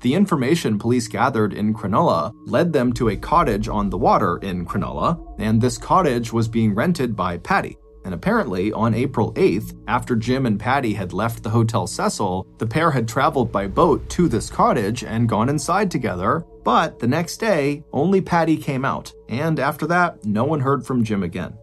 The 0.00 0.14
information 0.14 0.78
police 0.78 1.08
gathered 1.08 1.52
in 1.52 1.74
Cronulla 1.74 2.32
led 2.46 2.72
them 2.72 2.92
to 2.94 3.10
a 3.10 3.16
cottage 3.16 3.68
on 3.68 3.90
the 3.90 3.98
water 3.98 4.38
in 4.38 4.64
Cronulla, 4.64 5.20
and 5.38 5.60
this 5.60 5.76
cottage 5.76 6.32
was 6.32 6.48
being 6.48 6.74
rented 6.74 7.14
by 7.14 7.36
Paddy. 7.36 7.76
And 8.06 8.14
apparently, 8.14 8.72
on 8.72 8.94
April 8.94 9.34
8th, 9.34 9.78
after 9.86 10.16
Jim 10.16 10.46
and 10.46 10.58
Paddy 10.58 10.94
had 10.94 11.12
left 11.12 11.42
the 11.42 11.50
Hotel 11.50 11.86
Cecil, 11.86 12.46
the 12.56 12.66
pair 12.66 12.90
had 12.90 13.06
traveled 13.06 13.52
by 13.52 13.66
boat 13.66 14.08
to 14.10 14.26
this 14.26 14.48
cottage 14.48 15.04
and 15.04 15.28
gone 15.28 15.50
inside 15.50 15.90
together. 15.90 16.46
But 16.64 16.98
the 16.98 17.06
next 17.06 17.36
day, 17.36 17.84
only 17.92 18.22
Paddy 18.22 18.56
came 18.56 18.86
out, 18.86 19.12
and 19.28 19.60
after 19.60 19.86
that, 19.88 20.24
no 20.24 20.44
one 20.44 20.60
heard 20.60 20.86
from 20.86 21.04
Jim 21.04 21.22
again. 21.22 21.58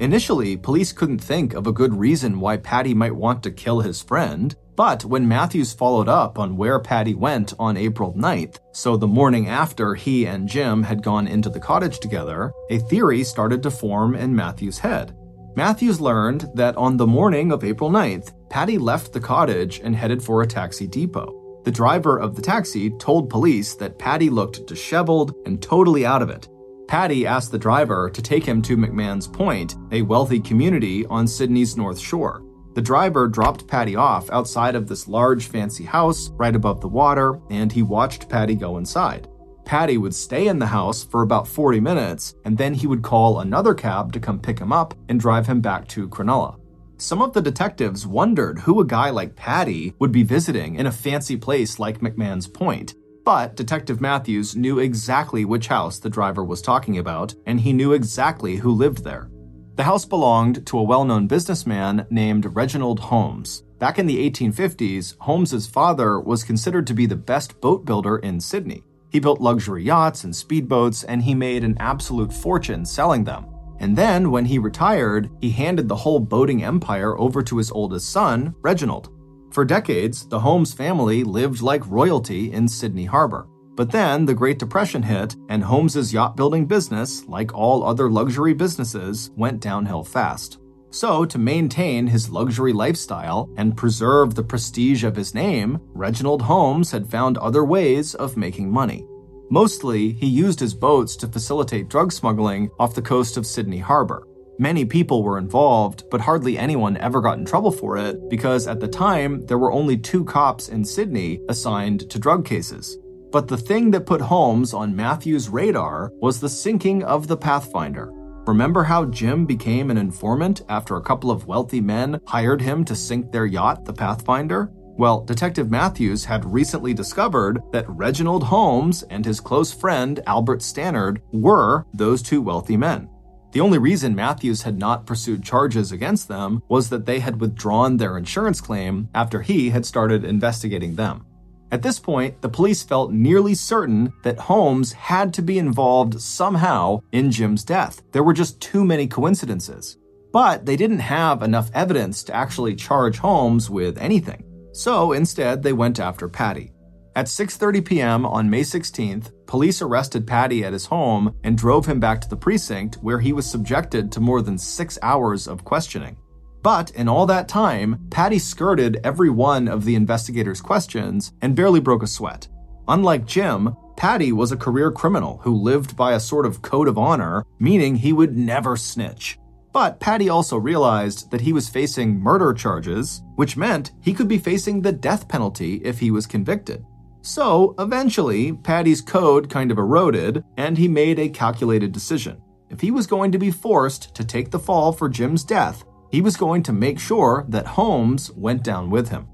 Initially, 0.00 0.56
police 0.56 0.92
couldn't 0.92 1.20
think 1.20 1.52
of 1.52 1.66
a 1.66 1.72
good 1.72 1.94
reason 1.94 2.40
why 2.40 2.56
Paddy 2.56 2.94
might 2.94 3.14
want 3.14 3.42
to 3.42 3.50
kill 3.50 3.80
his 3.80 4.02
friend, 4.02 4.56
but 4.76 5.04
when 5.04 5.28
Matthews 5.28 5.72
followed 5.72 6.08
up 6.08 6.38
on 6.38 6.56
where 6.56 6.80
Paddy 6.80 7.14
went 7.14 7.54
on 7.58 7.76
April 7.76 8.12
9th, 8.14 8.58
so 8.72 8.96
the 8.96 9.06
morning 9.06 9.48
after 9.48 9.94
he 9.94 10.26
and 10.26 10.48
Jim 10.48 10.82
had 10.82 11.02
gone 11.02 11.28
into 11.28 11.48
the 11.48 11.60
cottage 11.60 12.00
together, 12.00 12.52
a 12.70 12.78
theory 12.78 13.22
started 13.22 13.62
to 13.62 13.70
form 13.70 14.14
in 14.14 14.34
Matthews' 14.34 14.78
head. 14.78 15.16
Matthews 15.56 16.00
learned 16.00 16.48
that 16.54 16.76
on 16.76 16.96
the 16.96 17.06
morning 17.06 17.52
of 17.52 17.62
April 17.62 17.90
9th, 17.90 18.32
Paddy 18.50 18.76
left 18.78 19.12
the 19.12 19.20
cottage 19.20 19.80
and 19.84 19.94
headed 19.94 20.22
for 20.22 20.42
a 20.42 20.46
taxi 20.46 20.88
depot. 20.88 21.62
The 21.64 21.70
driver 21.70 22.18
of 22.18 22.34
the 22.34 22.42
taxi 22.42 22.90
told 22.98 23.30
police 23.30 23.74
that 23.76 23.98
Paddy 23.98 24.30
looked 24.30 24.66
disheveled 24.66 25.34
and 25.46 25.62
totally 25.62 26.04
out 26.04 26.22
of 26.22 26.30
it. 26.30 26.48
Paddy 26.88 27.26
asked 27.26 27.52
the 27.52 27.58
driver 27.58 28.10
to 28.10 28.20
take 28.20 28.44
him 28.44 28.60
to 28.62 28.76
McMahon's 28.76 29.26
Point, 29.26 29.76
a 29.90 30.02
wealthy 30.02 30.40
community 30.40 31.06
on 31.06 31.26
Sydney's 31.26 31.76
North 31.76 31.98
Shore. 31.98 32.42
The 32.74 32.82
driver 32.82 33.28
dropped 33.28 33.68
Paddy 33.68 33.94
off 33.94 34.28
outside 34.30 34.74
of 34.74 34.88
this 34.88 35.06
large 35.06 35.46
fancy 35.46 35.84
house 35.84 36.30
right 36.30 36.54
above 36.56 36.80
the 36.80 36.88
water, 36.88 37.40
and 37.48 37.70
he 37.70 37.82
watched 37.82 38.28
Paddy 38.28 38.56
go 38.56 38.78
inside. 38.78 39.28
Paddy 39.64 39.96
would 39.96 40.14
stay 40.14 40.48
in 40.48 40.58
the 40.58 40.66
house 40.66 41.04
for 41.04 41.22
about 41.22 41.46
40 41.46 41.80
minutes, 41.80 42.34
and 42.44 42.58
then 42.58 42.74
he 42.74 42.88
would 42.88 43.02
call 43.02 43.40
another 43.40 43.74
cab 43.74 44.12
to 44.12 44.20
come 44.20 44.40
pick 44.40 44.58
him 44.58 44.72
up 44.72 44.92
and 45.08 45.20
drive 45.20 45.46
him 45.46 45.60
back 45.60 45.86
to 45.88 46.08
Cronulla. 46.08 46.58
Some 46.96 47.22
of 47.22 47.32
the 47.32 47.42
detectives 47.42 48.06
wondered 48.06 48.58
who 48.58 48.80
a 48.80 48.84
guy 48.84 49.10
like 49.10 49.36
Paddy 49.36 49.94
would 50.00 50.12
be 50.12 50.22
visiting 50.22 50.74
in 50.74 50.86
a 50.86 50.92
fancy 50.92 51.36
place 51.36 51.78
like 51.78 52.00
McMahon's 52.00 52.46
Point, 52.46 52.94
but 53.24 53.56
Detective 53.56 54.00
Matthews 54.00 54.54
knew 54.54 54.80
exactly 54.80 55.44
which 55.44 55.68
house 55.68 55.98
the 55.98 56.10
driver 56.10 56.44
was 56.44 56.60
talking 56.60 56.98
about, 56.98 57.34
and 57.46 57.60
he 57.60 57.72
knew 57.72 57.92
exactly 57.92 58.56
who 58.56 58.70
lived 58.70 59.02
there. 59.02 59.30
The 59.76 59.82
house 59.82 60.04
belonged 60.04 60.64
to 60.66 60.78
a 60.78 60.82
well 60.84 61.04
known 61.04 61.26
businessman 61.26 62.06
named 62.08 62.54
Reginald 62.54 63.00
Holmes. 63.00 63.64
Back 63.80 63.98
in 63.98 64.06
the 64.06 64.30
1850s, 64.30 65.16
Holmes's 65.18 65.66
father 65.66 66.20
was 66.20 66.44
considered 66.44 66.86
to 66.86 66.94
be 66.94 67.06
the 67.06 67.16
best 67.16 67.60
boat 67.60 67.84
builder 67.84 68.18
in 68.18 68.38
Sydney. 68.38 68.84
He 69.10 69.18
built 69.18 69.40
luxury 69.40 69.82
yachts 69.82 70.22
and 70.22 70.32
speedboats, 70.32 71.04
and 71.08 71.20
he 71.20 71.34
made 71.34 71.64
an 71.64 71.76
absolute 71.80 72.32
fortune 72.32 72.84
selling 72.84 73.24
them. 73.24 73.46
And 73.80 73.96
then, 73.96 74.30
when 74.30 74.44
he 74.44 74.60
retired, 74.60 75.28
he 75.40 75.50
handed 75.50 75.88
the 75.88 75.96
whole 75.96 76.20
boating 76.20 76.62
empire 76.62 77.18
over 77.18 77.42
to 77.42 77.58
his 77.58 77.72
oldest 77.72 78.10
son, 78.12 78.54
Reginald. 78.62 79.10
For 79.50 79.64
decades, 79.64 80.28
the 80.28 80.38
Holmes 80.38 80.72
family 80.72 81.24
lived 81.24 81.62
like 81.62 81.88
royalty 81.88 82.52
in 82.52 82.68
Sydney 82.68 83.06
Harbor. 83.06 83.48
But 83.76 83.90
then 83.90 84.24
the 84.24 84.34
Great 84.34 84.58
Depression 84.58 85.02
hit, 85.02 85.34
and 85.48 85.62
Holmes's 85.62 86.12
yacht 86.12 86.36
building 86.36 86.66
business, 86.66 87.24
like 87.26 87.54
all 87.54 87.82
other 87.82 88.08
luxury 88.08 88.54
businesses, 88.54 89.30
went 89.36 89.60
downhill 89.60 90.04
fast. 90.04 90.58
So, 90.90 91.24
to 91.24 91.38
maintain 91.38 92.06
his 92.06 92.30
luxury 92.30 92.72
lifestyle 92.72 93.50
and 93.56 93.76
preserve 93.76 94.34
the 94.34 94.44
prestige 94.44 95.02
of 95.02 95.16
his 95.16 95.34
name, 95.34 95.80
Reginald 95.92 96.42
Holmes 96.42 96.92
had 96.92 97.10
found 97.10 97.36
other 97.38 97.64
ways 97.64 98.14
of 98.14 98.36
making 98.36 98.70
money. 98.70 99.04
Mostly, 99.50 100.12
he 100.12 100.26
used 100.26 100.60
his 100.60 100.72
boats 100.72 101.16
to 101.16 101.26
facilitate 101.26 101.88
drug 101.88 102.12
smuggling 102.12 102.70
off 102.78 102.94
the 102.94 103.02
coast 103.02 103.36
of 103.36 103.44
Sydney 103.44 103.78
Harbor. 103.78 104.28
Many 104.60 104.84
people 104.84 105.24
were 105.24 105.38
involved, 105.38 106.04
but 106.12 106.20
hardly 106.20 106.56
anyone 106.56 106.96
ever 106.98 107.20
got 107.20 107.38
in 107.38 107.44
trouble 107.44 107.72
for 107.72 107.96
it 107.96 108.30
because 108.30 108.68
at 108.68 108.78
the 108.78 108.86
time 108.86 109.44
there 109.46 109.58
were 109.58 109.72
only 109.72 109.96
two 109.98 110.24
cops 110.24 110.68
in 110.68 110.84
Sydney 110.84 111.40
assigned 111.48 112.08
to 112.08 112.20
drug 112.20 112.44
cases. 112.44 112.98
But 113.34 113.48
the 113.48 113.56
thing 113.56 113.90
that 113.90 114.06
put 114.06 114.20
Holmes 114.20 114.72
on 114.72 114.94
Matthews' 114.94 115.48
radar 115.48 116.12
was 116.20 116.38
the 116.38 116.48
sinking 116.48 117.02
of 117.02 117.26
the 117.26 117.36
Pathfinder. 117.36 118.12
Remember 118.46 118.84
how 118.84 119.06
Jim 119.06 119.44
became 119.44 119.90
an 119.90 119.98
informant 119.98 120.62
after 120.68 120.94
a 120.94 121.02
couple 121.02 121.32
of 121.32 121.48
wealthy 121.48 121.80
men 121.80 122.20
hired 122.28 122.62
him 122.62 122.84
to 122.84 122.94
sink 122.94 123.32
their 123.32 123.44
yacht, 123.44 123.84
the 123.86 123.92
Pathfinder? 123.92 124.70
Well, 124.96 125.24
Detective 125.24 125.68
Matthews 125.68 126.24
had 126.24 126.44
recently 126.44 126.94
discovered 126.94 127.60
that 127.72 127.90
Reginald 127.90 128.44
Holmes 128.44 129.02
and 129.10 129.24
his 129.24 129.40
close 129.40 129.74
friend 129.74 130.20
Albert 130.28 130.62
Stannard 130.62 131.20
were 131.32 131.86
those 131.92 132.22
two 132.22 132.40
wealthy 132.40 132.76
men. 132.76 133.08
The 133.50 133.62
only 133.62 133.78
reason 133.78 134.14
Matthews 134.14 134.62
had 134.62 134.78
not 134.78 135.06
pursued 135.06 135.42
charges 135.42 135.90
against 135.90 136.28
them 136.28 136.62
was 136.68 136.88
that 136.90 137.04
they 137.04 137.18
had 137.18 137.40
withdrawn 137.40 137.96
their 137.96 138.16
insurance 138.16 138.60
claim 138.60 139.08
after 139.12 139.42
he 139.42 139.70
had 139.70 139.84
started 139.84 140.24
investigating 140.24 140.94
them. 140.94 141.26
At 141.72 141.82
this 141.82 141.98
point, 141.98 142.40
the 142.40 142.48
police 142.48 142.82
felt 142.82 143.12
nearly 143.12 143.54
certain 143.54 144.12
that 144.22 144.38
Holmes 144.38 144.92
had 144.92 145.34
to 145.34 145.42
be 145.42 145.58
involved 145.58 146.20
somehow 146.20 147.00
in 147.10 147.30
Jim's 147.30 147.64
death. 147.64 148.02
There 148.12 148.22
were 148.22 148.32
just 148.32 148.60
too 148.60 148.84
many 148.84 149.06
coincidences. 149.06 149.96
But 150.32 150.66
they 150.66 150.76
didn't 150.76 150.98
have 150.98 151.42
enough 151.42 151.70
evidence 151.74 152.24
to 152.24 152.34
actually 152.34 152.74
charge 152.74 153.18
Holmes 153.18 153.70
with 153.70 153.98
anything. 153.98 154.44
So 154.72 155.12
instead, 155.12 155.62
they 155.62 155.72
went 155.72 156.00
after 156.00 156.28
Paddy. 156.28 156.72
At 157.16 157.26
6:30 157.26 157.84
p.m. 157.84 158.26
on 158.26 158.50
May 158.50 158.62
16th, 158.62 159.30
police 159.46 159.80
arrested 159.80 160.26
Paddy 160.26 160.64
at 160.64 160.72
his 160.72 160.86
home 160.86 161.36
and 161.44 161.56
drove 161.56 161.86
him 161.86 162.00
back 162.00 162.20
to 162.20 162.28
the 162.28 162.36
precinct 162.36 162.96
where 162.96 163.20
he 163.20 163.32
was 163.32 163.48
subjected 163.48 164.10
to 164.10 164.20
more 164.20 164.42
than 164.42 164.58
6 164.58 164.98
hours 165.02 165.46
of 165.46 165.64
questioning. 165.64 166.16
But 166.64 166.92
in 166.92 167.10
all 167.10 167.26
that 167.26 167.46
time, 167.46 168.08
Paddy 168.10 168.38
skirted 168.38 168.98
every 169.04 169.28
one 169.28 169.68
of 169.68 169.84
the 169.84 169.94
investigators' 169.94 170.62
questions 170.62 171.34
and 171.42 171.54
barely 171.54 171.78
broke 171.78 172.02
a 172.02 172.06
sweat. 172.06 172.48
Unlike 172.88 173.26
Jim, 173.26 173.76
Paddy 173.98 174.32
was 174.32 174.50
a 174.50 174.56
career 174.56 174.90
criminal 174.90 175.40
who 175.42 175.54
lived 175.54 175.94
by 175.94 176.14
a 176.14 176.20
sort 176.20 176.46
of 176.46 176.62
code 176.62 176.88
of 176.88 176.96
honor, 176.96 177.44
meaning 177.58 177.96
he 177.96 178.14
would 178.14 178.34
never 178.34 178.78
snitch. 178.78 179.38
But 179.74 180.00
Paddy 180.00 180.30
also 180.30 180.56
realized 180.56 181.30
that 181.30 181.42
he 181.42 181.52
was 181.52 181.68
facing 181.68 182.18
murder 182.18 182.54
charges, 182.54 183.22
which 183.36 183.58
meant 183.58 183.92
he 184.00 184.14
could 184.14 184.28
be 184.28 184.38
facing 184.38 184.80
the 184.80 184.92
death 184.92 185.28
penalty 185.28 185.82
if 185.84 185.98
he 185.98 186.10
was 186.10 186.26
convicted. 186.26 186.82
So, 187.20 187.74
eventually, 187.78 188.54
Paddy's 188.54 189.02
code 189.02 189.50
kind 189.50 189.70
of 189.70 189.76
eroded, 189.76 190.42
and 190.56 190.78
he 190.78 190.88
made 190.88 191.18
a 191.18 191.28
calculated 191.28 191.92
decision. 191.92 192.40
If 192.70 192.80
he 192.80 192.90
was 192.90 193.06
going 193.06 193.32
to 193.32 193.38
be 193.38 193.50
forced 193.50 194.14
to 194.14 194.24
take 194.24 194.50
the 194.50 194.58
fall 194.58 194.92
for 194.92 195.10
Jim's 195.10 195.44
death, 195.44 195.84
he 196.14 196.20
was 196.20 196.36
going 196.36 196.62
to 196.62 196.72
make 196.72 197.00
sure 197.00 197.44
that 197.48 197.66
Holmes 197.66 198.30
went 198.30 198.62
down 198.62 198.88
with 198.88 199.08
him. 199.08 199.26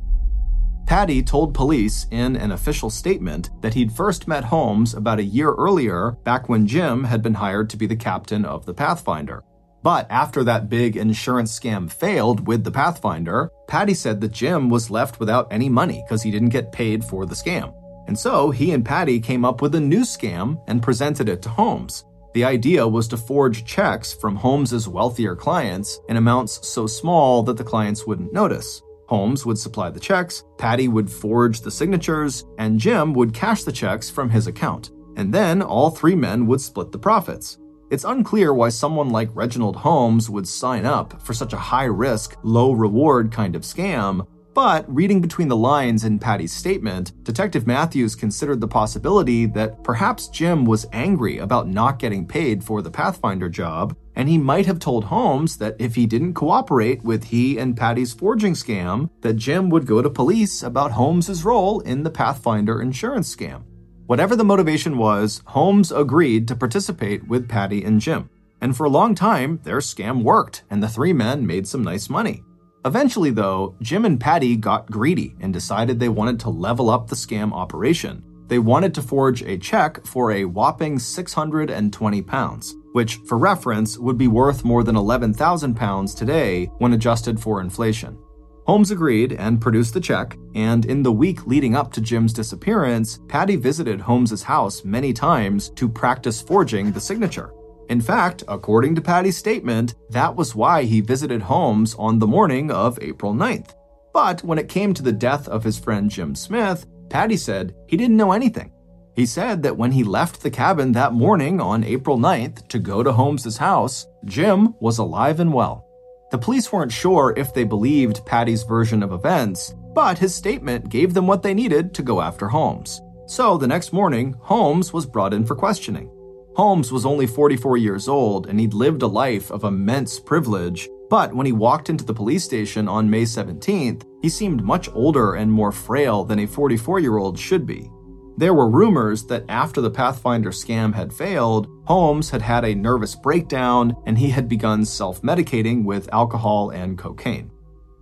Paddy 0.87 1.23
told 1.23 1.53
police 1.53 2.07
in 2.11 2.37
an 2.37 2.53
official 2.53 2.89
statement 2.89 3.51
that 3.61 3.75
he'd 3.75 3.93
first 3.93 4.27
met 4.27 4.45
Holmes 4.45 4.95
about 4.95 5.19
a 5.19 5.23
year 5.23 5.53
earlier, 5.53 6.13
back 6.25 6.49
when 6.49 6.67
Jim 6.67 7.05
had 7.05 7.21
been 7.21 7.35
hired 7.35 7.69
to 7.69 7.77
be 7.77 7.87
the 7.87 7.95
captain 7.95 8.47
of 8.47 8.65
the 8.65 8.73
Pathfinder. 8.73 9.45
But 9.83 10.07
after 10.09 10.43
that 10.45 10.71
big 10.71 10.97
insurance 10.97 11.53
scam 11.61 11.93
failed 11.93 12.47
with 12.47 12.65
the 12.65 12.73
Pathfinder, 12.73 13.51
Paddy 13.69 13.93
said 13.93 14.23
that 14.23 14.33
Jim 14.33 14.71
was 14.71 14.91
left 14.91 15.21
without 15.21 15.53
any 15.53 15.69
money 15.69 16.03
because 16.07 16.23
he 16.23 16.31
didn't 16.31 16.49
get 16.49 16.73
paid 16.73 17.05
for 17.05 17.27
the 17.27 17.35
scam. 17.35 17.75
And 18.09 18.19
so 18.19 18.51
he 18.51 18.73
and 18.73 18.87
Paddy 18.87 19.21
came 19.21 19.45
up 19.45 19.61
with 19.61 19.75
a 19.75 19.81
new 19.81 20.01
scam 20.01 20.63
and 20.67 20.83
presented 20.83 21.29
it 21.29 21.43
to 21.43 21.51
Holmes. 21.51 22.07
The 22.33 22.45
idea 22.45 22.87
was 22.87 23.09
to 23.09 23.17
forge 23.17 23.65
checks 23.65 24.13
from 24.13 24.37
Holmes's 24.37 24.87
wealthier 24.87 25.35
clients 25.35 25.99
in 26.09 26.17
amounts 26.17 26.67
so 26.69 26.87
small 26.87 27.43
that 27.43 27.57
the 27.57 27.65
clients 27.65 28.07
wouldn't 28.07 28.33
notice. 28.33 28.83
Holmes 29.09 29.45
would 29.45 29.59
supply 29.59 29.91
the 29.91 29.99
checks, 29.99 30.45
Paddy 30.57 30.87
would 30.87 31.11
forge 31.11 31.61
the 31.61 31.71
signatures, 31.73 32.45
and 32.59 32.79
Jim 32.79 33.13
would 33.15 33.35
cash 33.35 33.65
the 33.65 33.73
checks 33.73 34.09
from 34.09 34.31
his 34.31 34.47
account. 34.47 34.91
And 35.17 35.35
then 35.35 35.61
all 35.61 35.91
three 35.91 36.15
men 36.15 36.47
would 36.47 36.61
split 36.61 36.93
the 36.93 36.99
profits. 37.01 37.59
It's 37.91 38.05
unclear 38.05 38.55
why 38.55 38.69
someone 38.69 39.11
like 39.11 39.35
Reginald 39.35 39.75
Holmes 39.75 40.31
would 40.31 40.47
sign 40.47 40.87
up 40.87 41.21
for 41.23 41.35
such 41.35 41.53
a 41.53 41.59
high 41.59 41.87
risk, 41.87 42.37
low 42.45 42.71
reward 42.71 43.33
kind 43.33 43.57
of 43.57 43.63
scam, 43.63 44.25
but 44.61 44.85
reading 44.95 45.23
between 45.23 45.49
the 45.49 45.57
lines 45.57 46.05
in 46.05 46.19
Paddy's 46.19 46.53
statement, 46.53 47.25
Detective 47.25 47.67
Matthews 47.67 48.15
considered 48.15 48.61
the 48.61 48.69
possibility 48.69 49.47
that 49.47 49.83
perhaps 49.83 50.29
Jim 50.29 50.67
was 50.67 50.87
angry 50.93 51.39
about 51.39 51.67
not 51.67 51.99
getting 51.99 52.27
paid 52.27 52.63
for 52.63 52.83
the 52.83 52.91
Pathfinder 52.91 53.49
job, 53.49 53.97
and 54.17 54.29
he 54.29 54.37
might 54.37 54.67
have 54.67 54.79
told 54.79 55.05
Holmes 55.05 55.57
that 55.57 55.77
if 55.79 55.95
he 55.95 56.05
didn't 56.05 56.35
cooperate 56.35 57.03
with 57.03 57.25
he 57.25 57.57
and 57.57 57.75
Paddy's 57.75 58.13
forging 58.13 58.53
scam, 58.53 59.09
that 59.23 59.37
Jim 59.37 59.71
would 59.71 59.87
go 59.87 60.03
to 60.03 60.11
police 60.11 60.63
about 60.63 60.93
Holmes's 60.93 61.43
role 61.43 61.81
in 61.81 62.03
the 62.03 62.11
Pathfinder 62.11 62.83
insurance 62.83 63.35
scam. 63.35 63.63
Whatever 64.09 64.37
the 64.37 64.45
motivation 64.45 64.99
was, 64.99 65.41
Holmes 65.47 65.91
agreed 65.91 66.47
to 66.49 66.55
participate 66.55 67.27
with 67.27 67.49
Paddy 67.49 67.83
and 67.83 67.99
Jim. 67.99 68.29
And 68.61 68.77
for 68.77 68.85
a 68.85 68.91
long 68.91 69.15
time, 69.15 69.61
their 69.63 69.79
scam 69.79 70.23
worked, 70.23 70.65
and 70.69 70.83
the 70.83 70.89
three 70.91 71.15
men 71.15 71.47
made 71.47 71.67
some 71.67 71.83
nice 71.83 72.11
money. 72.11 72.43
Eventually, 72.85 73.31
though, 73.31 73.77
Jim 73.83 74.07
and 74.07 74.19
Paddy 74.19 74.57
got 74.57 74.91
greedy 74.91 75.35
and 75.41 75.53
decided 75.53 76.01
they 76.01 76.09
wanted 76.09 76.41
to 76.41 76.51
level 76.51 76.89
up 76.89 77.09
the 77.09 77.17
scam 77.17 77.53
operation. 77.53 78.25
They 78.47 78.59
wanted 78.59 78.95
to 78.95 79.03
forge 79.03 79.43
a 79.43 79.59
check 79.59 80.05
for 80.07 80.33
a 80.33 80.47
whopping 80.47 80.99
620 80.99 82.23
pounds, 82.23 82.75
which, 82.93 83.17
for 83.27 83.37
reference, 83.37 83.99
would 83.99 84.17
be 84.17 84.29
worth 84.29 84.65
more 84.65 84.83
than 84.83 84.97
11,000 84.97 85.75
pounds 85.75 86.15
today 86.15 86.67
when 86.79 86.95
adjusted 86.95 87.39
for 87.39 87.61
inflation. 87.61 88.19
Holmes 88.67 88.91
agreed 88.91 89.35
and 89.35 89.61
produced 89.61 89.93
the 89.93 90.01
check, 90.01 90.39
and 90.55 90.87
in 90.87 91.03
the 91.03 91.13
week 91.13 91.47
leading 91.47 91.75
up 91.75 91.93
to 91.93 92.01
Jim's 92.01 92.33
disappearance, 92.33 93.21
Paddy 93.29 93.57
visited 93.57 94.01
Holmes's 94.01 94.43
house 94.43 94.85
many 94.85 95.13
times 95.13 95.71
to 95.71 95.89
practice 95.89 96.41
forging 96.41 96.93
the 96.93 97.01
signature. 97.01 97.53
In 97.91 98.01
fact, 98.01 98.45
according 98.47 98.95
to 98.95 99.01
Paddy's 99.01 99.37
statement, 99.37 99.97
that 100.11 100.37
was 100.37 100.55
why 100.55 100.85
he 100.85 101.01
visited 101.01 101.43
Holmes 101.43 101.97
on 101.97 102.21
the 102.21 102.27
morning 102.27 102.71
of 102.71 102.97
April 103.03 103.35
9th. 103.35 103.75
But 104.13 104.45
when 104.45 104.59
it 104.59 104.69
came 104.69 104.95
to 104.95 105.03
the 105.03 105.13
death 105.13 105.49
of 105.49 105.65
his 105.65 105.77
friend 105.77 106.09
Jim 106.09 106.37
Smith, 106.37 106.87
Paddy 107.09 107.37
said 107.37 107.75
he 107.89 107.97
didn't 107.97 108.17
know 108.17 108.31
anything. 108.31 108.71
He 109.17 109.27
said 109.27 109.65
that 109.65 109.77
when 109.77 109.91
he 109.91 110.05
left 110.05 110.41
the 110.41 110.53
cabin 110.53 110.93
that 110.93 111.15
morning 111.15 111.61
on 111.61 111.83
April 111.83 112.17
9th 112.17 112.69
to 112.69 112.79
go 112.79 113.03
to 113.03 113.13
Holmes's 113.13 113.57
house, 113.57 114.07
Jim 114.25 114.73
was 114.81 114.99
alive 114.99 115.41
and 115.41 115.53
well. 115.53 115.85
The 116.31 116.39
police 116.39 116.71
weren't 116.73 116.93
sure 116.93 117.35
if 117.37 117.53
they 117.53 117.65
believed 117.65 118.25
Paddy's 118.25 118.63
version 118.63 119.03
of 119.03 119.11
events, 119.11 119.75
but 119.97 120.17
his 120.17 120.33
statement 120.33 120.91
gave 120.91 121.13
them 121.13 121.27
what 121.27 121.43
they 121.43 121.55
needed 121.55 121.93
to 121.95 122.05
go 122.05 122.21
after 122.21 122.47
Holmes. 122.47 123.01
So 123.27 123.59
the 123.59 123.67
next 123.67 123.93
morning, 123.93 124.37
Holmes 124.39 124.93
was 124.93 125.07
brought 125.07 125.35
in 125.35 125.45
for 125.45 125.57
questioning. 125.57 126.09
Holmes 126.57 126.91
was 126.91 127.07
only 127.07 127.27
44 127.27 127.77
years 127.77 128.09
old 128.09 128.47
and 128.49 128.59
he'd 128.59 128.75
lived 128.75 129.03
a 129.03 129.07
life 129.07 129.51
of 129.51 129.65
immense 129.65 130.19
privilege, 130.19 130.89
but 131.09 131.33
when 131.33 131.47
he 131.47 131.53
walked 131.53 131.89
into 131.89 132.05
the 132.05 132.15
police 132.15 132.45
station 132.45 132.89
on 132.89 133.09
May 133.09 133.23
17th, 133.23 134.03
he 134.21 134.29
seemed 134.29 134.65
much 134.65 134.89
older 134.93 135.35
and 135.35 135.51
more 135.51 135.73
frail 135.73 136.25
than 136.25 136.41
a 136.41 136.47
44 136.47 137.01
year 137.01 137.19
old 137.19 137.39
should 137.39 137.67
be. 137.67 137.91
There 138.37 138.55
were 138.55 138.71
rumors 138.71 139.25
that 139.27 139.45
after 139.49 139.81
the 139.81 139.91
Pathfinder 139.91 140.51
scam 140.51 140.95
had 140.95 141.13
failed, 141.13 141.69
Holmes 141.85 142.31
had 142.31 142.43
had 142.43 142.65
a 142.65 142.75
nervous 142.75 143.15
breakdown 143.15 143.95
and 144.07 144.17
he 144.17 144.31
had 144.31 144.49
begun 144.49 144.85
self 144.85 145.23
medicating 145.23 145.85
with 145.85 146.13
alcohol 146.13 146.71
and 146.71 146.97
cocaine. 146.99 147.51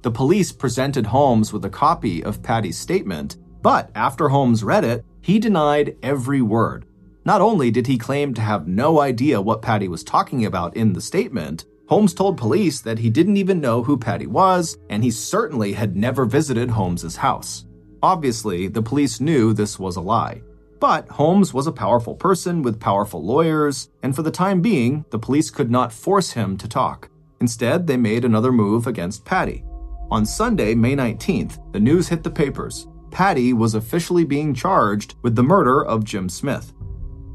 The 0.03 0.13
police 0.13 0.53
presented 0.53 1.07
Holmes 1.07 1.53
with 1.53 1.65
a 1.65 1.71
copy 1.71 2.23
of 2.23 2.43
Paddy's 2.43 2.79
statement, 2.79 3.37
but 3.63 3.91
after 3.95 4.29
Holmes 4.29 4.63
read 4.63 4.85
it, 4.85 5.05
he 5.21 5.39
denied 5.39 5.97
every 6.03 6.41
word, 6.41 6.87
not 7.29 7.43
only 7.43 7.71
did 7.71 7.87
he 7.87 7.99
claim 7.99 8.33
to 8.33 8.41
have 8.41 8.67
no 8.67 9.01
idea 9.01 9.39
what 9.39 9.61
Paddy 9.61 9.87
was 9.87 10.03
talking 10.03 10.47
about 10.47 10.75
in 10.75 10.95
the 10.95 11.01
statement, 11.03 11.67
Holmes 11.87 12.15
told 12.15 12.39
police 12.39 12.81
that 12.81 12.99
he 12.99 13.11
didn't 13.11 13.37
even 13.37 13.61
know 13.61 13.83
who 13.83 13.99
Paddy 13.99 14.27
was, 14.27 14.79
and 14.89 15.05
he 15.05 15.11
certainly 15.11 15.75
had 15.75 15.95
never 15.95 16.25
visited 16.25 16.71
Holmes's 16.71 17.17
house. 17.17 17.67
Obviously, 18.03 18.67
the 18.67 18.81
police 18.81 19.21
knew 19.21 19.53
this 19.53 19.79
was 19.79 19.97
a 19.97 20.01
lie. 20.01 20.41
But 20.81 21.07
Holmes 21.11 21.53
was 21.53 21.67
a 21.67 21.81
powerful 21.85 22.15
person 22.15 22.63
with 22.63 22.81
powerful 22.81 23.23
lawyers, 23.23 23.91
and 24.03 24.17
for 24.17 24.23
the 24.23 24.31
time 24.31 24.63
being, 24.63 25.05
the 25.11 25.19
police 25.19 25.51
could 25.51 25.71
not 25.71 25.93
force 25.93 26.31
him 26.31 26.57
to 26.57 26.67
talk. 26.67 27.11
Instead, 27.43 27.87
they 27.87 27.99
made 27.99 28.25
another 28.25 28.53
move 28.53 28.87
against 28.87 29.27
Paddy. 29.27 29.65
On 30.11 30.25
Sunday, 30.25 30.75
May 30.75 30.97
19th, 30.97 31.73
the 31.75 31.81
news 31.81 32.09
hit 32.09 32.23
the 32.23 32.31
papers. 32.31 32.89
Paddy 33.11 33.53
was 33.53 33.75
officially 33.75 34.25
being 34.25 34.55
charged 34.55 35.15
with 35.21 35.37
the 35.37 35.43
murder 35.43 35.85
of 35.85 36.05
Jim 36.05 36.31
Smith 36.31 36.73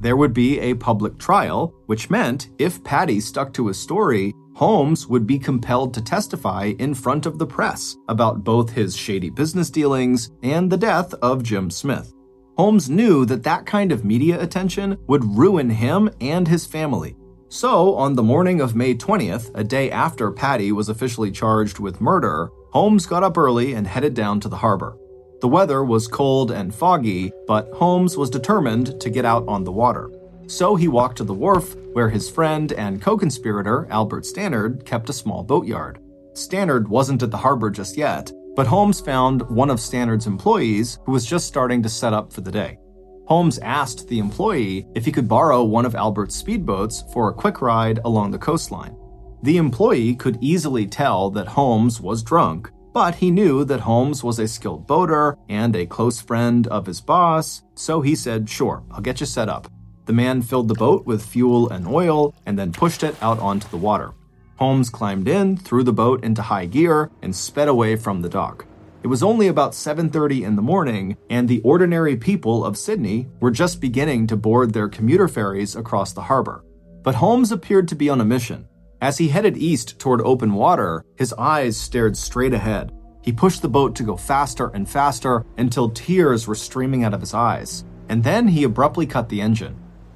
there 0.04 0.18
would 0.18 0.34
be 0.34 0.60
a 0.60 0.74
public 0.74 1.18
trial, 1.18 1.74
which 1.86 2.10
meant 2.10 2.50
if 2.60 2.84
Paddy 2.84 3.22
stuck 3.22 3.54
to 3.54 3.68
his 3.68 3.80
story, 3.80 4.34
Holmes 4.54 5.08
would 5.08 5.26
be 5.26 5.40
compelled 5.40 5.94
to 5.94 6.02
testify 6.02 6.74
in 6.78 6.94
front 6.94 7.26
of 7.26 7.40
the 7.40 7.48
press 7.48 7.96
about 8.10 8.44
both 8.44 8.70
his 8.70 8.96
shady 8.96 9.30
business 9.30 9.70
dealings 9.70 10.30
and 10.44 10.70
the 10.70 10.78
death 10.78 11.14
of 11.22 11.42
Jim 11.42 11.72
Smith. 11.72 12.14
Holmes 12.58 12.90
knew 12.90 13.26
that 13.26 13.44
that 13.44 13.66
kind 13.66 13.94
of 13.94 14.04
media 14.06 14.40
attention 14.42 14.98
would 15.08 15.24
ruin 15.24 15.70
him 15.70 16.10
and 16.20 16.48
his 16.48 16.68
family. 16.68 17.16
So, 17.48 17.96
on 17.96 18.16
the 18.16 18.24
morning 18.24 18.60
of 18.60 18.76
May 18.76 18.96
20th, 18.96 19.52
a 19.56 19.64
day 19.64 19.90
after 19.90 20.32
Paddy 20.32 20.72
was 20.72 20.90
officially 20.90 21.32
charged 21.32 21.80
with 21.80 22.02
murder, 22.02 22.50
Holmes 22.72 23.06
got 23.06 23.24
up 23.24 23.38
early 23.38 23.74
and 23.74 23.88
headed 23.88 24.16
down 24.16 24.40
to 24.42 24.50
the 24.50 24.58
harbor. 24.58 24.98
The 25.44 25.50
weather 25.50 25.84
was 25.84 26.08
cold 26.08 26.52
and 26.52 26.74
foggy, 26.74 27.34
but 27.48 27.70
Holmes 27.74 28.16
was 28.16 28.30
determined 28.30 29.02
to 29.02 29.10
get 29.10 29.26
out 29.26 29.46
on 29.46 29.66
the 29.66 29.74
water. 29.74 30.10
So 30.48 30.78
he 30.78 30.88
walked 30.88 31.18
to 31.18 31.26
the 31.26 31.34
wharf, 31.34 31.76
where 31.92 32.08
his 32.08 32.30
friend 32.30 32.72
and 32.72 33.02
co 33.02 33.18
conspirator, 33.18 33.86
Albert 33.90 34.26
Stannard, 34.26 34.86
kept 34.86 35.10
a 35.10 35.14
small 35.22 35.44
boatyard. 35.44 36.00
Stannard 36.34 36.88
wasn't 36.88 37.24
at 37.24 37.30
the 37.30 37.36
harbor 37.36 37.70
just 37.70 37.98
yet, 37.98 38.32
but 38.56 38.68
Holmes 38.68 39.02
found 39.02 39.42
one 39.50 39.70
of 39.70 39.82
Stannard's 39.82 40.28
employees 40.28 41.00
who 41.06 41.12
was 41.12 41.26
just 41.26 41.46
starting 41.46 41.84
to 41.84 41.90
set 41.90 42.14
up 42.14 42.32
for 42.32 42.40
the 42.40 42.50
day. 42.50 42.80
Holmes 43.28 43.60
asked 43.60 44.08
the 44.08 44.20
employee 44.20 44.88
if 44.96 45.04
he 45.04 45.12
could 45.12 45.28
borrow 45.28 45.62
one 45.66 45.86
of 45.86 45.94
Albert's 45.94 46.42
speedboats 46.42 47.12
for 47.12 47.28
a 47.28 47.34
quick 47.34 47.62
ride 47.62 48.00
along 48.06 48.32
the 48.32 48.38
coastline. 48.38 48.96
The 49.42 49.58
employee 49.58 50.16
could 50.16 50.38
easily 50.40 50.88
tell 50.88 51.30
that 51.32 51.48
Holmes 51.48 52.00
was 52.00 52.24
drunk 52.24 52.72
but 52.94 53.16
he 53.16 53.32
knew 53.32 53.66
that 53.66 53.82
Holmes 53.82 54.24
was 54.24 54.40
a 54.40 54.48
skilled 54.48 54.86
boater 54.86 55.38
and 55.50 55.76
a 55.76 55.86
close 55.86 56.22
friend 56.22 56.68
of 56.68 56.86
his 56.86 57.02
boss, 57.02 57.64
so 57.76 58.02
he 58.02 58.16
said, 58.16 58.50
Sure, 58.50 58.84
I'll 58.92 59.02
get 59.02 59.20
you 59.20 59.26
set 59.26 59.50
up. 59.50 59.68
The 60.06 60.14
man 60.14 60.42
filled 60.42 60.68
the 60.68 60.76
boat 60.76 61.06
with 61.06 61.26
fuel 61.26 61.70
and 61.70 61.88
oil 61.88 62.36
and 62.46 62.58
then 62.58 62.72
pushed 62.72 63.04
it 63.04 63.16
out 63.22 63.40
onto 63.40 63.68
the 63.70 63.78
water. 63.78 64.14
Holmes 64.58 64.90
climbed 64.90 65.28
in, 65.28 65.58
threw 65.58 65.84
the 65.84 65.92
boat 65.92 66.24
into 66.24 66.42
high 66.42 66.68
gear, 66.68 67.10
and 67.22 67.36
sped 67.36 67.68
away 67.68 67.96
from 67.96 68.22
the 68.22 68.30
dock. 68.30 68.66
It 69.02 69.08
was 69.08 69.24
only 69.24 69.48
about 69.48 69.74
7:30 69.74 70.44
in 70.44 70.56
the 70.56 70.62
morning, 70.62 71.18
and 71.30 71.50
the 71.50 71.62
ordinary 71.62 72.16
people 72.16 72.64
of 72.64 72.78
Sydney 72.78 73.28
were 73.42 73.52
just 73.52 73.82
beginning 73.82 74.28
to 74.28 74.38
board 74.38 74.72
their 74.72 74.88
commuter 74.88 75.28
ferries 75.28 75.76
across 75.76 76.14
the 76.14 76.22
harbor. 76.22 76.64
But 77.02 77.16
Holmes 77.16 77.52
appeared 77.52 77.90
to 77.90 77.96
be 77.96 78.10
on 78.10 78.22
a 78.22 78.26
mission. 78.26 78.68
As 79.04 79.18
he 79.18 79.28
headed 79.28 79.58
east 79.58 80.00
toward 80.00 80.22
open 80.22 80.54
water, 80.54 81.04
his 81.18 81.34
eyes 81.34 81.76
stared 81.76 82.16
straight 82.16 82.54
ahead. 82.54 82.94
He 83.22 83.34
pushed 83.34 83.62
the 83.62 83.68
boat 83.68 83.96
to 83.96 84.04
go 84.04 84.16
faster 84.16 84.68
and 84.74 84.88
faster 84.88 85.46
until 85.58 85.90
tears 85.90 86.48
were 86.48 86.56
streaming 86.56 87.04
out 87.04 87.14
of 87.14 87.20
his 87.20 87.34
eyes. 87.34 87.84
And 88.08 88.24
then 88.24 88.48
he 88.48 88.64
abruptly 88.64 89.06
cut 89.06 89.28
the 89.28 89.42
engine. 89.42 89.76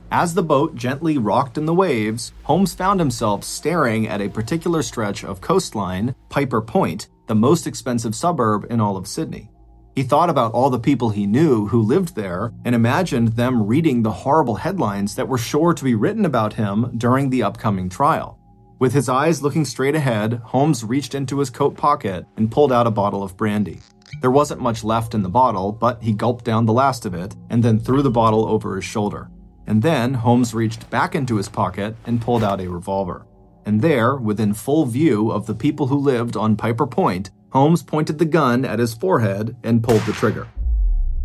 As 0.09 0.33
the 0.33 0.41
boat 0.41 0.73
gently 0.75 1.17
rocked 1.17 1.57
in 1.57 1.65
the 1.65 1.73
waves, 1.73 2.31
Holmes 2.43 2.73
found 2.73 3.01
himself 3.01 3.43
staring 3.43 4.07
at 4.07 4.21
a 4.21 4.29
particular 4.29 4.81
stretch 4.81 5.25
of 5.25 5.41
coastline, 5.41 6.15
Piper 6.29 6.61
Point, 6.61 7.09
the 7.27 7.35
most 7.35 7.67
expensive 7.67 8.15
suburb 8.15 8.67
in 8.69 8.79
all 8.79 8.95
of 8.95 9.05
Sydney. 9.05 9.51
He 9.97 10.03
thought 10.03 10.29
about 10.29 10.53
all 10.53 10.69
the 10.69 10.79
people 10.79 11.09
he 11.09 11.27
knew 11.27 11.67
who 11.67 11.81
lived 11.81 12.15
there 12.15 12.53
and 12.63 12.73
imagined 12.73 13.35
them 13.35 13.67
reading 13.67 14.01
the 14.01 14.11
horrible 14.23 14.55
headlines 14.55 15.13
that 15.15 15.27
were 15.27 15.37
sure 15.37 15.73
to 15.73 15.83
be 15.83 15.95
written 15.95 16.23
about 16.23 16.53
him 16.53 16.93
during 16.97 17.29
the 17.29 17.43
upcoming 17.43 17.89
trial. 17.89 18.39
With 18.79 18.93
his 18.93 19.09
eyes 19.09 19.41
looking 19.41 19.65
straight 19.65 19.95
ahead, 19.95 20.41
Holmes 20.45 20.83
reached 20.83 21.15
into 21.15 21.39
his 21.39 21.49
coat 21.49 21.75
pocket 21.75 22.25
and 22.37 22.51
pulled 22.51 22.71
out 22.71 22.85
a 22.85 22.91
bottle 22.91 23.23
of 23.23 23.35
brandy. 23.35 23.79
There 24.21 24.31
wasn't 24.31 24.61
much 24.61 24.83
left 24.83 25.15
in 25.15 25.23
the 25.23 25.29
bottle, 25.29 25.71
but 25.71 26.01
he 26.01 26.13
gulped 26.13 26.45
down 26.45 26.65
the 26.65 26.73
last 26.73 27.05
of 27.05 27.15
it 27.15 27.35
and 27.49 27.63
then 27.63 27.79
threw 27.79 28.01
the 28.03 28.11
bottle 28.11 28.47
over 28.47 28.75
his 28.75 28.85
shoulder. 28.85 29.29
And 29.65 29.81
then 29.81 30.13
Holmes 30.13 30.53
reached 30.53 30.89
back 30.89 31.15
into 31.15 31.37
his 31.37 31.49
pocket 31.49 31.95
and 32.05 32.21
pulled 32.21 32.43
out 32.43 32.61
a 32.61 32.67
revolver. 32.67 33.25
and 33.67 33.81
there, 33.81 34.15
within 34.15 34.53
full 34.53 34.85
view 34.85 35.29
of 35.29 35.45
the 35.45 35.53
people 35.53 35.87
who 35.87 35.97
lived 35.97 36.37
on 36.37 36.55
Piper 36.55 36.87
Point, 36.87 37.31
Holmes 37.51 37.83
pointed 37.83 38.17
the 38.17 38.25
gun 38.25 38.63
at 38.63 38.79
his 38.79 38.93
forehead 38.93 39.57
and 39.61 39.83
pulled 39.83 40.03
the 40.03 40.13
trigger. 40.13 40.47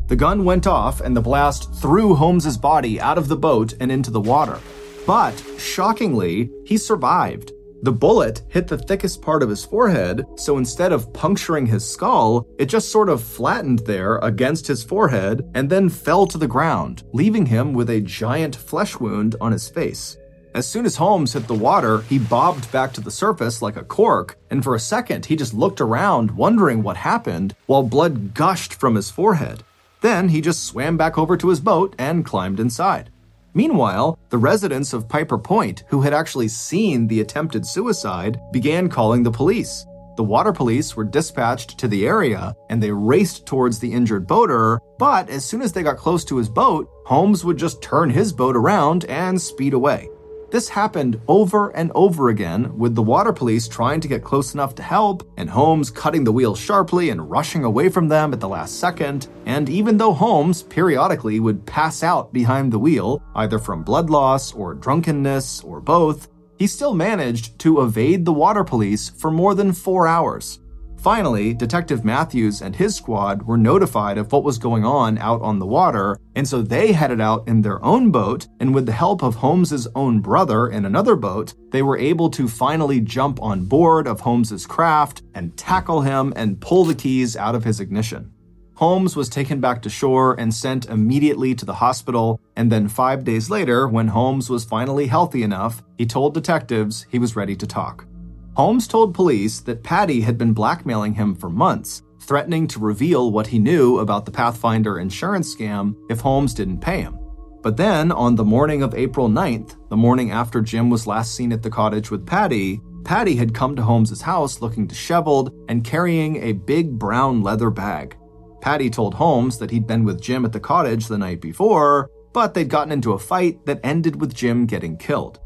The 0.08 0.16
gun 0.16 0.44
went 0.44 0.66
off, 0.66 1.00
and 1.00 1.16
the 1.16 1.20
blast 1.20 1.72
threw 1.74 2.16
Holmes's 2.16 2.58
body 2.58 3.00
out 3.00 3.16
of 3.16 3.28
the 3.28 3.36
boat 3.36 3.74
and 3.78 3.92
into 3.92 4.10
the 4.10 4.20
water. 4.20 4.58
But, 5.06 5.34
shockingly, 5.58 6.50
he 6.64 6.76
survived. 6.76 7.52
The 7.82 7.90
bullet 7.90 8.42
hit 8.48 8.68
the 8.68 8.78
thickest 8.78 9.20
part 9.20 9.42
of 9.42 9.48
his 9.48 9.64
forehead, 9.64 10.24
so 10.36 10.56
instead 10.56 10.92
of 10.92 11.12
puncturing 11.12 11.66
his 11.66 11.84
skull, 11.88 12.46
it 12.56 12.66
just 12.66 12.92
sort 12.92 13.08
of 13.08 13.20
flattened 13.20 13.80
there 13.80 14.18
against 14.18 14.68
his 14.68 14.84
forehead 14.84 15.50
and 15.54 15.68
then 15.68 15.88
fell 15.88 16.28
to 16.28 16.38
the 16.38 16.46
ground, 16.46 17.02
leaving 17.12 17.46
him 17.46 17.72
with 17.72 17.90
a 17.90 18.00
giant 18.00 18.54
flesh 18.54 19.00
wound 19.00 19.34
on 19.40 19.50
his 19.50 19.68
face. 19.68 20.16
As 20.54 20.68
soon 20.68 20.86
as 20.86 20.94
Holmes 20.94 21.32
hit 21.32 21.48
the 21.48 21.54
water, 21.54 22.02
he 22.02 22.20
bobbed 22.20 22.70
back 22.70 22.92
to 22.92 23.00
the 23.00 23.10
surface 23.10 23.62
like 23.62 23.76
a 23.76 23.82
cork, 23.82 24.36
and 24.50 24.62
for 24.62 24.76
a 24.76 24.80
second 24.80 25.26
he 25.26 25.34
just 25.34 25.52
looked 25.52 25.80
around, 25.80 26.30
wondering 26.30 26.84
what 26.84 26.98
happened, 26.98 27.56
while 27.66 27.82
blood 27.82 28.34
gushed 28.34 28.74
from 28.74 28.94
his 28.94 29.10
forehead. 29.10 29.64
Then 30.02 30.28
he 30.28 30.40
just 30.40 30.64
swam 30.64 30.96
back 30.96 31.18
over 31.18 31.36
to 31.36 31.48
his 31.48 31.58
boat 31.58 31.96
and 31.98 32.24
climbed 32.24 32.60
inside. 32.60 33.10
Meanwhile, 33.54 34.18
the 34.30 34.38
residents 34.38 34.92
of 34.92 35.08
Piper 35.08 35.38
Point, 35.38 35.84
who 35.88 36.00
had 36.00 36.14
actually 36.14 36.48
seen 36.48 37.06
the 37.06 37.20
attempted 37.20 37.66
suicide, 37.66 38.40
began 38.50 38.88
calling 38.88 39.22
the 39.22 39.30
police. 39.30 39.86
The 40.16 40.24
water 40.24 40.52
police 40.52 40.94
were 40.94 41.04
dispatched 41.04 41.78
to 41.78 41.88
the 41.88 42.06
area 42.06 42.54
and 42.68 42.82
they 42.82 42.90
raced 42.90 43.46
towards 43.46 43.78
the 43.78 43.92
injured 43.92 44.26
boater, 44.26 44.78
but 44.98 45.28
as 45.30 45.44
soon 45.44 45.62
as 45.62 45.72
they 45.72 45.82
got 45.82 45.96
close 45.96 46.24
to 46.26 46.36
his 46.36 46.48
boat, 46.48 46.88
Holmes 47.06 47.44
would 47.44 47.56
just 47.56 47.82
turn 47.82 48.10
his 48.10 48.32
boat 48.32 48.56
around 48.56 49.04
and 49.06 49.40
speed 49.40 49.72
away. 49.72 50.08
This 50.52 50.68
happened 50.68 51.18
over 51.28 51.70
and 51.70 51.90
over 51.94 52.28
again, 52.28 52.76
with 52.76 52.94
the 52.94 53.02
water 53.02 53.32
police 53.32 53.66
trying 53.66 54.00
to 54.02 54.06
get 54.06 54.22
close 54.22 54.52
enough 54.52 54.74
to 54.74 54.82
help, 54.82 55.26
and 55.38 55.48
Holmes 55.48 55.90
cutting 55.90 56.24
the 56.24 56.32
wheel 56.32 56.54
sharply 56.54 57.08
and 57.08 57.30
rushing 57.30 57.64
away 57.64 57.88
from 57.88 58.06
them 58.06 58.34
at 58.34 58.40
the 58.40 58.50
last 58.50 58.78
second. 58.78 59.28
And 59.46 59.70
even 59.70 59.96
though 59.96 60.12
Holmes 60.12 60.62
periodically 60.62 61.40
would 61.40 61.64
pass 61.64 62.02
out 62.02 62.34
behind 62.34 62.70
the 62.70 62.78
wheel, 62.78 63.22
either 63.34 63.58
from 63.58 63.82
blood 63.82 64.10
loss 64.10 64.52
or 64.52 64.74
drunkenness 64.74 65.64
or 65.64 65.80
both, 65.80 66.28
he 66.58 66.66
still 66.66 66.92
managed 66.92 67.58
to 67.60 67.80
evade 67.80 68.26
the 68.26 68.32
water 68.34 68.62
police 68.62 69.08
for 69.08 69.30
more 69.30 69.54
than 69.54 69.72
four 69.72 70.06
hours. 70.06 70.58
Finally, 71.02 71.52
Detective 71.52 72.04
Matthews 72.04 72.62
and 72.62 72.76
his 72.76 72.94
squad 72.94 73.42
were 73.42 73.56
notified 73.56 74.18
of 74.18 74.30
what 74.30 74.44
was 74.44 74.56
going 74.56 74.84
on 74.84 75.18
out 75.18 75.42
on 75.42 75.58
the 75.58 75.66
water, 75.66 76.16
and 76.36 76.46
so 76.46 76.62
they 76.62 76.92
headed 76.92 77.20
out 77.20 77.48
in 77.48 77.60
their 77.60 77.84
own 77.84 78.12
boat, 78.12 78.46
and 78.60 78.72
with 78.72 78.86
the 78.86 78.92
help 78.92 79.20
of 79.20 79.34
Holmes's 79.34 79.88
own 79.96 80.20
brother 80.20 80.68
in 80.68 80.84
another 80.84 81.16
boat, 81.16 81.54
they 81.72 81.82
were 81.82 81.98
able 81.98 82.30
to 82.30 82.46
finally 82.46 83.00
jump 83.00 83.42
on 83.42 83.64
board 83.64 84.06
of 84.06 84.20
Holmes's 84.20 84.64
craft 84.64 85.22
and 85.34 85.56
tackle 85.56 86.02
him 86.02 86.32
and 86.36 86.60
pull 86.60 86.84
the 86.84 86.94
keys 86.94 87.36
out 87.36 87.56
of 87.56 87.64
his 87.64 87.80
ignition. 87.80 88.30
Holmes 88.74 89.16
was 89.16 89.28
taken 89.28 89.60
back 89.60 89.82
to 89.82 89.90
shore 89.90 90.38
and 90.38 90.54
sent 90.54 90.86
immediately 90.86 91.52
to 91.56 91.64
the 91.64 91.74
hospital, 91.74 92.40
and 92.54 92.70
then 92.70 92.86
5 92.86 93.24
days 93.24 93.50
later, 93.50 93.88
when 93.88 94.06
Holmes 94.06 94.48
was 94.48 94.64
finally 94.64 95.08
healthy 95.08 95.42
enough, 95.42 95.82
he 95.98 96.06
told 96.06 96.32
detectives 96.32 97.06
he 97.10 97.18
was 97.18 97.34
ready 97.34 97.56
to 97.56 97.66
talk. 97.66 98.06
Holmes 98.54 98.86
told 98.86 99.14
police 99.14 99.60
that 99.60 99.82
Paddy 99.82 100.20
had 100.20 100.36
been 100.36 100.52
blackmailing 100.52 101.14
him 101.14 101.34
for 101.34 101.48
months, 101.48 102.02
threatening 102.20 102.66
to 102.68 102.78
reveal 102.78 103.32
what 103.32 103.46
he 103.46 103.58
knew 103.58 103.98
about 103.98 104.26
the 104.26 104.30
Pathfinder 104.30 104.98
insurance 104.98 105.54
scam 105.54 105.96
if 106.10 106.20
Holmes 106.20 106.52
didn't 106.52 106.80
pay 106.80 107.00
him. 107.00 107.18
But 107.62 107.78
then, 107.78 108.12
on 108.12 108.34
the 108.34 108.44
morning 108.44 108.82
of 108.82 108.94
April 108.94 109.28
9th, 109.30 109.76
the 109.88 109.96
morning 109.96 110.32
after 110.32 110.60
Jim 110.60 110.90
was 110.90 111.06
last 111.06 111.34
seen 111.34 111.50
at 111.50 111.62
the 111.62 111.70
cottage 111.70 112.10
with 112.10 112.26
Paddy, 112.26 112.82
Paddy 113.04 113.36
had 113.36 113.54
come 113.54 113.74
to 113.74 113.82
Holmes's 113.82 114.20
house 114.20 114.60
looking 114.60 114.86
disheveled 114.86 115.54
and 115.68 115.84
carrying 115.84 116.36
a 116.36 116.52
big 116.52 116.98
brown 116.98 117.42
leather 117.42 117.70
bag. 117.70 118.16
Paddy 118.60 118.90
told 118.90 119.14
Holmes 119.14 119.58
that 119.58 119.70
he'd 119.70 119.86
been 119.86 120.04
with 120.04 120.20
Jim 120.20 120.44
at 120.44 120.52
the 120.52 120.60
cottage 120.60 121.08
the 121.08 121.18
night 121.18 121.40
before, 121.40 122.10
but 122.32 122.52
they'd 122.52 122.68
gotten 122.68 122.92
into 122.92 123.12
a 123.12 123.18
fight 123.18 123.64
that 123.66 123.80
ended 123.82 124.20
with 124.20 124.34
Jim 124.34 124.66
getting 124.66 124.96
killed. 124.96 125.40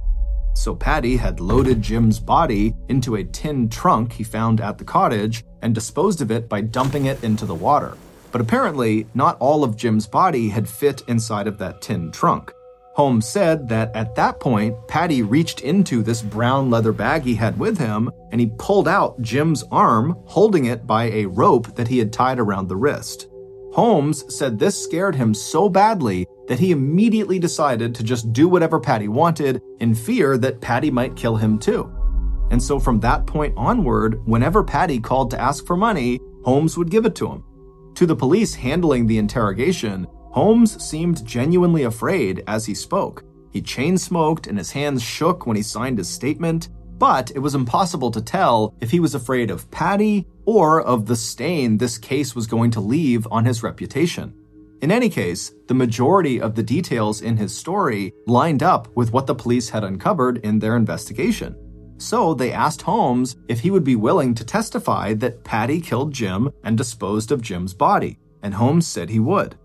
So 0.56 0.74
Paddy 0.74 1.16
had 1.16 1.38
loaded 1.38 1.82
Jim's 1.82 2.18
body 2.18 2.74
into 2.88 3.16
a 3.16 3.24
tin 3.24 3.68
trunk 3.68 4.14
he 4.14 4.24
found 4.24 4.60
at 4.60 4.78
the 4.78 4.84
cottage 4.84 5.44
and 5.60 5.74
disposed 5.74 6.22
of 6.22 6.30
it 6.30 6.48
by 6.48 6.62
dumping 6.62 7.04
it 7.04 7.22
into 7.22 7.44
the 7.44 7.54
water. 7.54 7.96
But 8.32 8.40
apparently, 8.40 9.06
not 9.14 9.36
all 9.38 9.62
of 9.62 9.76
Jim's 9.76 10.06
body 10.06 10.48
had 10.48 10.66
fit 10.66 11.02
inside 11.08 11.46
of 11.46 11.58
that 11.58 11.82
tin 11.82 12.10
trunk. 12.10 12.52
Holmes 12.94 13.28
said 13.28 13.68
that 13.68 13.94
at 13.94 14.14
that 14.14 14.40
point, 14.40 14.74
Paddy 14.88 15.22
reached 15.22 15.60
into 15.60 16.02
this 16.02 16.22
brown 16.22 16.70
leather 16.70 16.92
bag 16.92 17.22
he 17.22 17.34
had 17.34 17.58
with 17.58 17.76
him 17.76 18.10
and 18.32 18.40
he 18.40 18.50
pulled 18.58 18.88
out 18.88 19.20
Jim's 19.20 19.62
arm, 19.70 20.16
holding 20.24 20.64
it 20.64 20.86
by 20.86 21.04
a 21.10 21.26
rope 21.26 21.76
that 21.76 21.88
he 21.88 21.98
had 21.98 22.14
tied 22.14 22.38
around 22.38 22.68
the 22.68 22.76
wrist. 22.76 23.28
Holmes 23.74 24.24
said 24.34 24.58
this 24.58 24.82
scared 24.82 25.14
him 25.14 25.34
so 25.34 25.68
badly 25.68 26.26
that 26.48 26.58
he 26.58 26.70
immediately 26.70 27.38
decided 27.38 27.94
to 27.94 28.02
just 28.02 28.32
do 28.32 28.48
whatever 28.48 28.78
Paddy 28.78 29.08
wanted 29.08 29.60
in 29.80 29.94
fear 29.94 30.38
that 30.38 30.60
Paddy 30.60 30.90
might 30.90 31.16
kill 31.16 31.36
him 31.36 31.58
too. 31.58 31.92
And 32.50 32.62
so 32.62 32.78
from 32.78 33.00
that 33.00 33.26
point 33.26 33.54
onward, 33.56 34.24
whenever 34.26 34.62
Paddy 34.62 35.00
called 35.00 35.30
to 35.32 35.40
ask 35.40 35.66
for 35.66 35.76
money, 35.76 36.20
Holmes 36.44 36.78
would 36.78 36.90
give 36.90 37.06
it 37.06 37.14
to 37.16 37.28
him. 37.28 37.44
To 37.96 38.06
the 38.06 38.14
police 38.14 38.54
handling 38.54 39.06
the 39.06 39.18
interrogation, 39.18 40.06
Holmes 40.30 40.82
seemed 40.84 41.24
genuinely 41.24 41.84
afraid 41.84 42.44
as 42.46 42.66
he 42.66 42.74
spoke. 42.74 43.24
He 43.50 43.62
chain 43.62 43.96
smoked 43.96 44.46
and 44.46 44.58
his 44.58 44.70
hands 44.70 45.02
shook 45.02 45.46
when 45.46 45.56
he 45.56 45.62
signed 45.62 45.98
his 45.98 46.08
statement, 46.08 46.68
but 46.98 47.30
it 47.34 47.38
was 47.38 47.54
impossible 47.54 48.10
to 48.10 48.20
tell 48.20 48.74
if 48.80 48.90
he 48.90 49.00
was 49.00 49.14
afraid 49.14 49.50
of 49.50 49.70
Paddy 49.70 50.26
or 50.44 50.82
of 50.82 51.06
the 51.06 51.16
stain 51.16 51.78
this 51.78 51.98
case 51.98 52.34
was 52.34 52.46
going 52.46 52.70
to 52.72 52.80
leave 52.80 53.26
on 53.30 53.44
his 53.44 53.62
reputation. 53.62 54.34
In 54.82 54.90
any 54.90 55.08
case, 55.08 55.52
the 55.68 55.74
majority 55.74 56.40
of 56.40 56.54
the 56.54 56.62
details 56.62 57.22
in 57.22 57.36
his 57.36 57.56
story 57.56 58.12
lined 58.26 58.62
up 58.62 58.88
with 58.94 59.12
what 59.12 59.26
the 59.26 59.34
police 59.34 59.70
had 59.70 59.84
uncovered 59.84 60.38
in 60.38 60.58
their 60.58 60.76
investigation. 60.76 61.56
So 61.98 62.34
they 62.34 62.52
asked 62.52 62.82
Holmes 62.82 63.36
if 63.48 63.60
he 63.60 63.70
would 63.70 63.84
be 63.84 63.96
willing 63.96 64.34
to 64.34 64.44
testify 64.44 65.14
that 65.14 65.44
Paddy 65.44 65.80
killed 65.80 66.12
Jim 66.12 66.50
and 66.62 66.76
disposed 66.76 67.32
of 67.32 67.40
Jim's 67.40 67.72
body, 67.72 68.18
and 68.42 68.52
Holmes 68.52 68.86
said 68.86 69.08
he 69.08 69.18
would. 69.18 69.56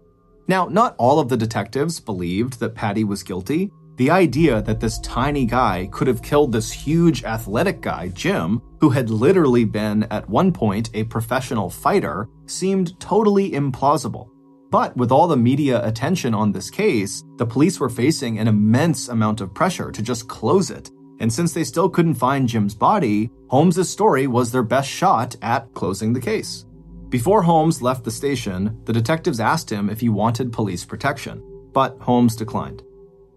Now, 0.48 0.68
not 0.68 0.96
all 0.98 1.20
of 1.20 1.28
the 1.28 1.38
detectives 1.38 2.00
believed 2.00 2.60
that 2.60 2.74
Paddy 2.74 3.04
was 3.04 3.22
guilty, 3.22 3.70
the 3.98 4.10
idea 4.10 4.62
that 4.64 4.80
this 4.80 4.98
tiny 5.00 5.46
guy 5.46 5.88
could 5.92 6.08
have 6.08 6.24
killed 6.24 6.52
this 6.52 6.72
huge 6.72 7.24
athletic 7.24 7.82
guy, 7.82 8.08
Jim, 8.08 8.62
who 8.80 8.90
had 8.90 9.10
literally 9.12 9.66
been 9.66 10.04
at 10.06 10.28
one 10.28 10.52
point 10.52 10.90
a 10.94 11.04
professional 11.04 11.70
fighter, 11.70 12.28
seemed 12.48 13.00
totally 13.00 13.52
implausible. 13.52 14.31
But 14.72 14.96
with 14.96 15.12
all 15.12 15.28
the 15.28 15.36
media 15.36 15.86
attention 15.86 16.34
on 16.34 16.54
this 16.54 16.70
case, 16.70 17.24
the 17.36 17.46
police 17.46 17.78
were 17.80 17.90
facing 17.90 18.40
an 18.40 18.48
immense 18.48 19.10
amount 19.10 19.42
of 19.42 19.54
pressure 19.54 19.92
to 19.92 20.02
just 20.02 20.30
close 20.30 20.72
it. 20.72 20.90
And 21.20 21.32
since 21.32 21.54
they 21.54 21.66
still 21.66 21.90
couldn't 21.90 22.16
find 22.16 22.48
Jim's 22.48 22.74
body, 22.74 23.30
Holmes' 23.48 23.90
story 23.90 24.28
was 24.28 24.50
their 24.50 24.64
best 24.64 24.90
shot 24.90 25.36
at 25.42 25.72
closing 25.74 26.14
the 26.14 26.22
case. 26.22 26.66
Before 27.10 27.42
Holmes 27.42 27.82
left 27.82 28.06
the 28.06 28.12
station, 28.12 28.80
the 28.86 28.94
detectives 28.94 29.42
asked 29.42 29.70
him 29.70 29.90
if 29.90 30.00
he 30.00 30.08
wanted 30.08 30.54
police 30.54 30.86
protection, 30.86 31.44
but 31.74 32.00
Holmes 32.00 32.38
declined. 32.38 32.82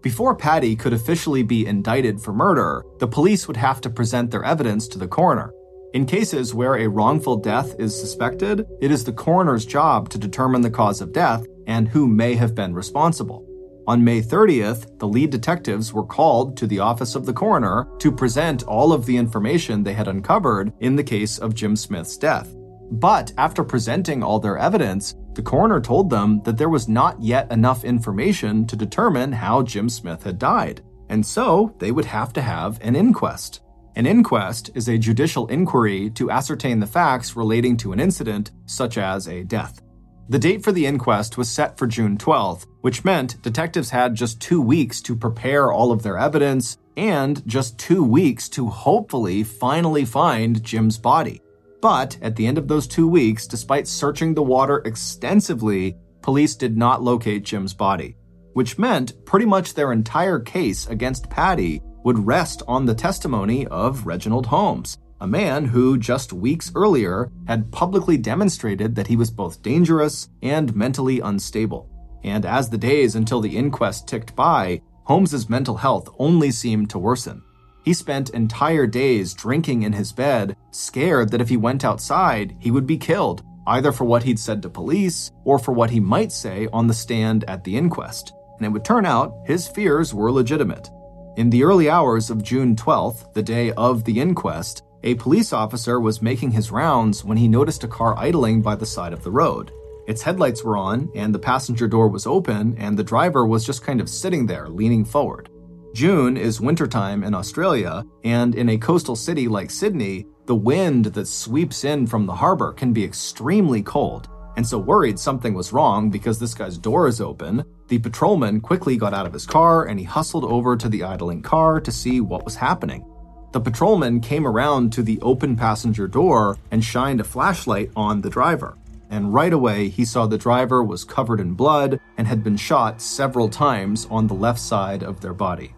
Before 0.01 0.35
Paddy 0.35 0.75
could 0.75 0.93
officially 0.93 1.43
be 1.43 1.65
indicted 1.65 2.21
for 2.21 2.31
murder, 2.31 2.85
the 2.99 3.07
police 3.07 3.47
would 3.47 3.57
have 3.57 3.81
to 3.81 3.89
present 3.89 4.31
their 4.31 4.45
evidence 4.45 4.87
to 4.87 4.97
the 4.97 5.07
coroner. 5.07 5.51
In 5.95 6.05
cases 6.05 6.53
where 6.53 6.75
a 6.75 6.89
wrongful 6.89 7.37
death 7.37 7.73
is 7.79 7.97
suspected, 7.97 8.67
it 8.81 8.91
is 8.91 9.05
the 9.05 9.13
coroner's 9.13 9.65
job 9.65 10.09
to 10.09 10.17
determine 10.17 10.59
the 10.59 10.69
cause 10.69 10.99
of 10.99 11.13
death 11.13 11.45
and 11.67 11.87
who 11.87 12.05
may 12.05 12.35
have 12.35 12.53
been 12.53 12.73
responsible. 12.73 13.47
On 13.87 14.03
May 14.03 14.21
30th, 14.21 14.99
the 14.99 15.07
lead 15.07 15.29
detectives 15.29 15.93
were 15.93 16.05
called 16.05 16.57
to 16.57 16.67
the 16.67 16.79
office 16.79 17.15
of 17.15 17.25
the 17.25 17.31
coroner 17.31 17.87
to 17.99 18.11
present 18.11 18.63
all 18.63 18.91
of 18.91 19.05
the 19.05 19.15
information 19.15 19.83
they 19.83 19.93
had 19.93 20.09
uncovered 20.09 20.73
in 20.81 20.97
the 20.97 21.03
case 21.03 21.37
of 21.37 21.55
Jim 21.55 21.77
Smith's 21.77 22.17
death. 22.17 22.53
But 22.91 23.31
after 23.37 23.63
presenting 23.63 24.21
all 24.21 24.41
their 24.41 24.57
evidence, 24.57 25.15
the 25.33 25.43
coroner 25.43 25.79
told 25.79 26.09
them 26.09 26.41
that 26.43 26.57
there 26.57 26.67
was 26.67 26.89
not 26.89 27.21
yet 27.21 27.49
enough 27.53 27.85
information 27.85 28.67
to 28.67 28.75
determine 28.75 29.31
how 29.31 29.63
Jim 29.63 29.87
Smith 29.87 30.23
had 30.23 30.39
died, 30.39 30.81
and 31.07 31.25
so 31.25 31.73
they 31.79 31.93
would 31.93 32.03
have 32.03 32.33
to 32.33 32.41
have 32.41 32.79
an 32.81 32.97
inquest. 32.97 33.61
An 33.97 34.05
inquest 34.05 34.71
is 34.75 34.89
a 34.89 34.97
judicial 34.97 35.47
inquiry 35.47 36.09
to 36.11 36.29
ascertain 36.29 36.81
the 36.81 36.87
facts 36.87 37.37
relating 37.37 37.77
to 37.77 37.93
an 37.93 37.99
incident, 38.01 38.51
such 38.65 38.97
as 38.97 39.29
a 39.29 39.43
death. 39.43 39.81
The 40.27 40.39
date 40.39 40.63
for 40.63 40.73
the 40.73 40.85
inquest 40.85 41.37
was 41.37 41.49
set 41.49 41.77
for 41.77 41.87
June 41.87 42.17
12th, 42.17 42.65
which 42.81 43.05
meant 43.05 43.41
detectives 43.41 43.89
had 43.89 44.13
just 44.13 44.41
two 44.41 44.59
weeks 44.59 45.01
to 45.03 45.15
prepare 45.15 45.71
all 45.71 45.93
of 45.93 46.03
their 46.03 46.17
evidence 46.17 46.77
and 46.97 47.41
just 47.47 47.79
two 47.79 48.03
weeks 48.03 48.49
to 48.49 48.67
hopefully 48.67 49.43
finally 49.43 50.03
find 50.03 50.61
Jim's 50.61 50.97
body. 50.97 51.41
But 51.81 52.17
at 52.21 52.35
the 52.35 52.47
end 52.47 52.57
of 52.57 52.67
those 52.67 52.87
two 52.87 53.07
weeks, 53.07 53.47
despite 53.47 53.87
searching 53.87 54.33
the 54.33 54.43
water 54.43 54.79
extensively, 54.79 55.95
police 56.21 56.55
did 56.55 56.75
not 56.75 57.01
locate 57.01 57.43
Jim's 57.43 57.73
body, 57.73 58.17
which 58.53 58.77
meant 58.77 59.25
pretty 59.25 59.45
much 59.45 59.73
their 59.73 59.93
entire 59.93 60.39
case 60.39 60.87
against 60.87 61.29
Paddy 61.29 61.81
would 62.05 62.25
rest 62.25 62.61
on 62.67 62.85
the 62.85 62.93
testimony 62.93 63.65
of 63.67 64.05
Reginald 64.05 64.45
Holmes, 64.45 64.99
a 65.21 65.27
man 65.27 65.65
who 65.65 65.97
just 65.97 66.31
weeks 66.31 66.71
earlier 66.75 67.31
had 67.47 67.71
publicly 67.71 68.15
demonstrated 68.15 68.93
that 68.93 69.07
he 69.07 69.15
was 69.15 69.31
both 69.31 69.63
dangerous 69.63 70.29
and 70.43 70.75
mentally 70.75 71.19
unstable. 71.19 71.89
And 72.23 72.45
as 72.45 72.69
the 72.69 72.77
days 72.77 73.15
until 73.15 73.41
the 73.41 73.57
inquest 73.57 74.07
ticked 74.07 74.35
by, 74.35 74.81
Holmes's 75.05 75.49
mental 75.49 75.77
health 75.77 76.07
only 76.19 76.51
seemed 76.51 76.91
to 76.91 76.99
worsen. 76.99 77.41
He 77.83 77.93
spent 77.93 78.29
entire 78.31 78.85
days 78.85 79.33
drinking 79.33 79.81
in 79.81 79.93
his 79.93 80.11
bed, 80.11 80.55
scared 80.69 81.31
that 81.31 81.41
if 81.41 81.49
he 81.49 81.57
went 81.57 81.83
outside, 81.83 82.55
he 82.59 82.69
would 82.69 82.85
be 82.85 82.97
killed, 82.97 83.43
either 83.65 83.91
for 83.91 84.05
what 84.05 84.23
he'd 84.23 84.39
said 84.39 84.61
to 84.61 84.69
police 84.69 85.31
or 85.43 85.57
for 85.57 85.71
what 85.71 85.89
he 85.89 85.99
might 85.99 86.31
say 86.31 86.67
on 86.71 86.85
the 86.85 86.93
stand 86.93 87.43
at 87.45 87.63
the 87.63 87.75
inquest. 87.75 88.33
And 88.57 88.65
it 88.65 88.69
would 88.69 88.85
turn 88.85 89.07
out 89.07 89.35
his 89.45 89.67
fears 89.67 90.13
were 90.13 90.31
legitimate. 90.31 90.89
In 91.37 91.49
the 91.49 91.65
early 91.65 91.89
hours 91.89 92.29
of 92.29 92.41
June 92.41 92.77
12th, 92.77 93.33
the 93.33 93.43
day 93.43 93.73
of 93.73 94.05
the 94.05 94.21
inquest, 94.21 94.83
a 95.03 95.15
police 95.15 95.51
officer 95.51 95.99
was 95.99 96.21
making 96.21 96.51
his 96.51 96.71
rounds 96.71 97.25
when 97.25 97.35
he 97.35 97.49
noticed 97.49 97.83
a 97.83 97.89
car 97.89 98.17
idling 98.17 98.61
by 98.61 98.73
the 98.73 98.85
side 98.85 99.11
of 99.11 99.21
the 99.21 99.31
road. 99.31 99.73
Its 100.07 100.21
headlights 100.21 100.63
were 100.63 100.77
on, 100.77 101.09
and 101.13 101.35
the 101.35 101.39
passenger 101.39 101.89
door 101.89 102.07
was 102.07 102.25
open, 102.25 102.73
and 102.77 102.97
the 102.97 103.03
driver 103.03 103.45
was 103.45 103.65
just 103.65 103.83
kind 103.83 103.99
of 103.99 104.07
sitting 104.07 104.45
there, 104.45 104.69
leaning 104.69 105.03
forward. 105.03 105.49
June 105.93 106.37
is 106.37 106.61
wintertime 106.61 107.21
in 107.21 107.33
Australia, 107.33 108.05
and 108.23 108.55
in 108.55 108.69
a 108.69 108.77
coastal 108.77 109.17
city 109.17 109.49
like 109.49 109.71
Sydney, 109.71 110.25
the 110.45 110.55
wind 110.55 111.05
that 111.05 111.27
sweeps 111.27 111.83
in 111.83 112.07
from 112.07 112.25
the 112.25 112.35
harbor 112.35 112.71
can 112.71 112.93
be 112.93 113.03
extremely 113.03 113.83
cold. 113.83 114.29
And 114.57 114.65
so, 114.65 114.77
worried 114.77 115.19
something 115.19 115.53
was 115.53 115.73
wrong 115.73 116.09
because 116.09 116.39
this 116.39 116.53
guy's 116.53 116.77
door 116.77 117.07
is 117.07 117.19
open, 117.19 117.65
the 117.87 117.99
patrolman 117.99 118.61
quickly 118.61 118.97
got 118.97 119.13
out 119.13 119.25
of 119.25 119.33
his 119.33 119.45
car 119.45 119.85
and 119.85 119.99
he 119.99 120.05
hustled 120.05 120.45
over 120.45 120.77
to 120.77 120.87
the 120.87 121.03
idling 121.03 121.41
car 121.41 121.81
to 121.81 121.91
see 121.91 122.21
what 122.21 122.45
was 122.45 122.55
happening. 122.55 123.05
The 123.51 123.61
patrolman 123.61 124.19
came 124.21 124.45
around 124.45 124.91
to 124.93 125.03
the 125.03 125.19
open 125.21 125.55
passenger 125.55 126.07
door 126.07 126.57
and 126.71 126.83
shined 126.83 127.21
a 127.21 127.23
flashlight 127.23 127.91
on 127.95 128.21
the 128.21 128.29
driver. 128.29 128.77
And 129.09 129.33
right 129.33 129.53
away, 129.53 129.89
he 129.89 130.03
saw 130.03 130.25
the 130.25 130.37
driver 130.37 130.83
was 130.83 131.03
covered 131.03 131.39
in 131.39 131.53
blood 131.53 131.99
and 132.17 132.27
had 132.27 132.43
been 132.43 132.57
shot 132.57 133.01
several 133.01 133.47
times 133.49 134.07
on 134.09 134.27
the 134.27 134.33
left 134.33 134.59
side 134.59 135.03
of 135.03 135.21
their 135.21 135.33
body. 135.33 135.73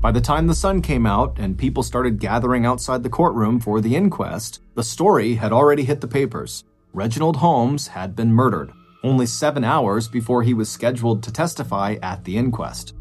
By 0.00 0.12
the 0.12 0.20
time 0.20 0.46
the 0.46 0.54
sun 0.54 0.82
came 0.82 1.06
out 1.06 1.38
and 1.38 1.56
people 1.56 1.82
started 1.82 2.20
gathering 2.20 2.66
outside 2.66 3.02
the 3.02 3.08
courtroom 3.08 3.58
for 3.58 3.80
the 3.80 3.96
inquest, 3.96 4.60
the 4.74 4.82
story 4.82 5.34
had 5.34 5.50
already 5.50 5.84
hit 5.84 6.00
the 6.00 6.06
papers. 6.06 6.64
Reginald 6.94 7.34
Holmes 7.34 7.88
had 7.88 8.14
been 8.14 8.32
murdered, 8.32 8.70
only 9.02 9.26
seven 9.26 9.64
hours 9.64 10.06
before 10.06 10.44
he 10.44 10.54
was 10.54 10.70
scheduled 10.70 11.24
to 11.24 11.32
testify 11.32 11.96
at 12.02 12.22
the 12.22 12.36
inquest. 12.36 12.94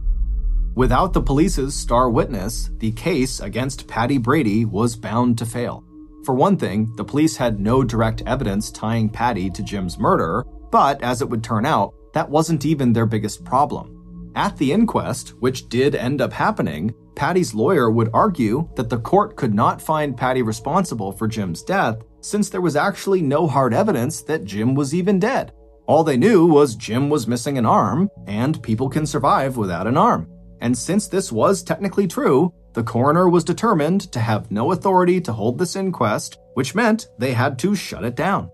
Without 0.73 1.13
the 1.13 1.21
police's 1.21 1.75
star 1.75 2.09
witness, 2.09 2.71
the 2.79 2.91
case 2.93 3.39
against 3.39 3.87
Paddy 3.87 4.17
Brady 4.17 4.65
was 4.65 4.95
bound 4.95 5.37
to 5.37 5.45
fail. 5.45 5.83
For 6.25 6.33
one 6.33 6.57
thing, 6.57 6.91
the 6.95 7.03
police 7.03 7.37
had 7.37 7.59
no 7.59 7.83
direct 7.83 8.23
evidence 8.25 8.71
tying 8.71 9.09
Paddy 9.09 9.51
to 9.51 9.61
Jim's 9.61 9.99
murder, 9.99 10.43
but 10.71 10.99
as 11.03 11.21
it 11.21 11.29
would 11.29 11.43
turn 11.43 11.63
out, 11.63 11.93
that 12.15 12.27
wasn't 12.27 12.65
even 12.65 12.93
their 12.93 13.05
biggest 13.05 13.45
problem. 13.45 14.31
At 14.35 14.57
the 14.57 14.71
inquest, 14.71 15.35
which 15.39 15.69
did 15.69 15.93
end 15.93 16.19
up 16.19 16.33
happening, 16.33 16.95
Paddy's 17.13 17.53
lawyer 17.53 17.91
would 17.91 18.09
argue 18.11 18.67
that 18.75 18.89
the 18.89 18.97
court 18.97 19.35
could 19.35 19.53
not 19.53 19.79
find 19.79 20.17
Paddy 20.17 20.41
responsible 20.41 21.11
for 21.11 21.27
Jim's 21.27 21.61
death 21.61 22.01
since 22.23 22.49
there 22.49 22.61
was 22.61 22.75
actually 22.75 23.21
no 23.21 23.47
hard 23.47 23.73
evidence 23.73 24.21
that 24.23 24.45
Jim 24.45 24.75
was 24.75 24.93
even 24.93 25.19
dead. 25.19 25.51
All 25.85 26.03
they 26.03 26.17
knew 26.17 26.45
was 26.45 26.75
Jim 26.75 27.09
was 27.09 27.27
missing 27.27 27.57
an 27.57 27.65
arm, 27.65 28.09
and 28.25 28.63
people 28.63 28.89
can 28.89 29.05
survive 29.05 29.57
without 29.57 29.87
an 29.87 29.97
arm. 29.97 30.29
And 30.61 30.77
since 30.77 31.07
this 31.07 31.31
was 31.31 31.61
technically 31.61 32.07
true, 32.07 32.53
the 32.73 32.83
coroner 32.83 33.29
was 33.29 33.43
determined 33.43 34.11
to 34.13 34.19
have 34.19 34.49
no 34.49 34.71
authority 34.71 35.19
to 35.21 35.33
hold 35.33 35.59
this 35.59 35.75
inquest, 35.75 36.39
which 36.53 36.73
meant 36.73 37.07
they 37.19 37.33
had 37.33 37.59
to 37.59 37.75
shut 37.75 38.05
it 38.05 38.15
down. 38.15 38.49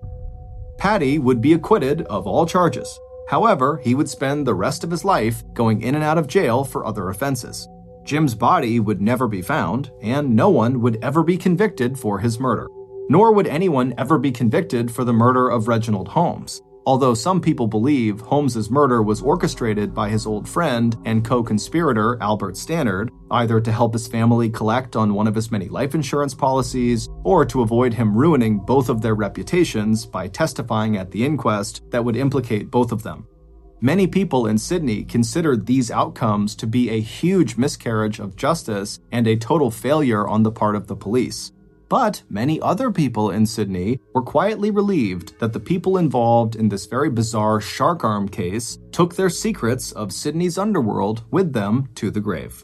Paddy 0.78 1.20
would 1.20 1.40
be 1.40 1.54
acquitted 1.54 2.02
of 2.04 2.26
all 2.26 2.46
charges, 2.46 3.00
However, 3.30 3.80
he 3.84 3.94
would 3.94 4.10
spend 4.10 4.48
the 4.48 4.56
rest 4.56 4.84
of 4.84 4.90
his 4.90 5.06
life 5.06 5.44
going 5.54 5.84
in 5.84 5.94
and 5.94 6.04
out 6.04 6.18
of 6.18 6.26
jail 6.26 6.64
for 6.64 6.84
other 6.84 7.10
offenses. 7.10 7.70
Jim's 8.04 8.34
body 8.34 8.80
would 8.80 9.02
never 9.02 9.28
be 9.28 9.44
found, 9.44 9.92
and 10.02 10.36
no 10.36 10.50
one 10.50 10.82
would 10.82 10.98
ever 11.04 11.22
be 11.22 11.38
convicted 11.38 12.00
for 12.00 12.18
his 12.18 12.40
murder. 12.40 12.68
Nor 13.10 13.34
would 13.34 13.48
anyone 13.48 13.94
ever 13.98 14.18
be 14.18 14.32
convicted 14.32 14.90
for 14.90 15.04
the 15.04 15.14
murder 15.14 15.50
of 15.50 15.68
Reginald 15.68 16.08
Holmes 16.08 16.62
although 16.90 17.14
some 17.14 17.40
people 17.40 17.68
believe 17.68 18.20
Holmes's 18.20 18.72
murder 18.72 19.04
was 19.04 19.22
orchestrated 19.22 19.94
by 19.94 20.10
his 20.10 20.26
old 20.26 20.50
friend 20.50 20.98
and 21.06 21.24
co-conspirator 21.24 22.18
Albert 22.20 22.58
Stannard, 22.58 23.12
either 23.30 23.62
to 23.62 23.72
help 23.72 23.94
his 23.94 24.08
family 24.08 24.50
collect 24.50 24.96
on 24.96 25.14
one 25.14 25.28
of 25.28 25.36
his 25.36 25.52
many 25.52 25.70
life 25.70 25.94
insurance 25.94 26.34
policies 26.34 27.08
or 27.24 27.46
to 27.46 27.62
avoid 27.62 27.94
him 27.94 28.18
ruining 28.18 28.58
both 28.58 28.90
of 28.90 29.04
their 29.04 29.14
reputations 29.14 30.04
by 30.04 30.28
testifying 30.28 30.98
at 30.98 31.12
the 31.12 31.24
inquest 31.24 31.84
that 31.92 32.04
would 32.04 32.16
implicate 32.16 32.72
both 32.72 32.92
of 32.92 33.04
them. 33.04 33.28
Many 33.82 34.08
people 34.08 34.48
in 34.48 34.58
Sydney 34.58 35.04
considered 35.04 35.68
these 35.68 35.92
outcomes 35.92 36.56
to 36.56 36.66
be 36.66 36.90
a 36.90 37.00
huge 37.00 37.56
miscarriage 37.56 38.20
of 38.20 38.36
justice 38.36 39.00
and 39.12 39.28
a 39.28 39.38
total 39.38 39.70
failure 39.70 40.28
on 40.28 40.42
the 40.42 40.52
part 40.52 40.76
of 40.76 40.88
the 40.88 40.96
police. 40.96 41.52
But 41.90 42.22
many 42.30 42.62
other 42.62 42.92
people 42.92 43.32
in 43.32 43.48
Sydney 43.48 44.00
were 44.14 44.22
quietly 44.22 44.70
relieved 44.70 45.40
that 45.40 45.54
the 45.54 45.60
people 45.60 45.98
involved 45.98 46.56
in 46.56 46.70
this 46.70 46.86
very 46.86 47.10
bizarre 47.10 47.60
shark 47.60 48.04
arm 48.04 48.30
case 48.30 48.78
took 48.92 49.16
their 49.16 49.30
secrets 49.30 49.92
of 49.92 50.14
Sydney's 50.14 50.60
underworld 50.60 51.24
with 51.32 51.54
them 51.54 51.90
to 51.96 52.12
the 52.12 52.22
grave. 52.22 52.64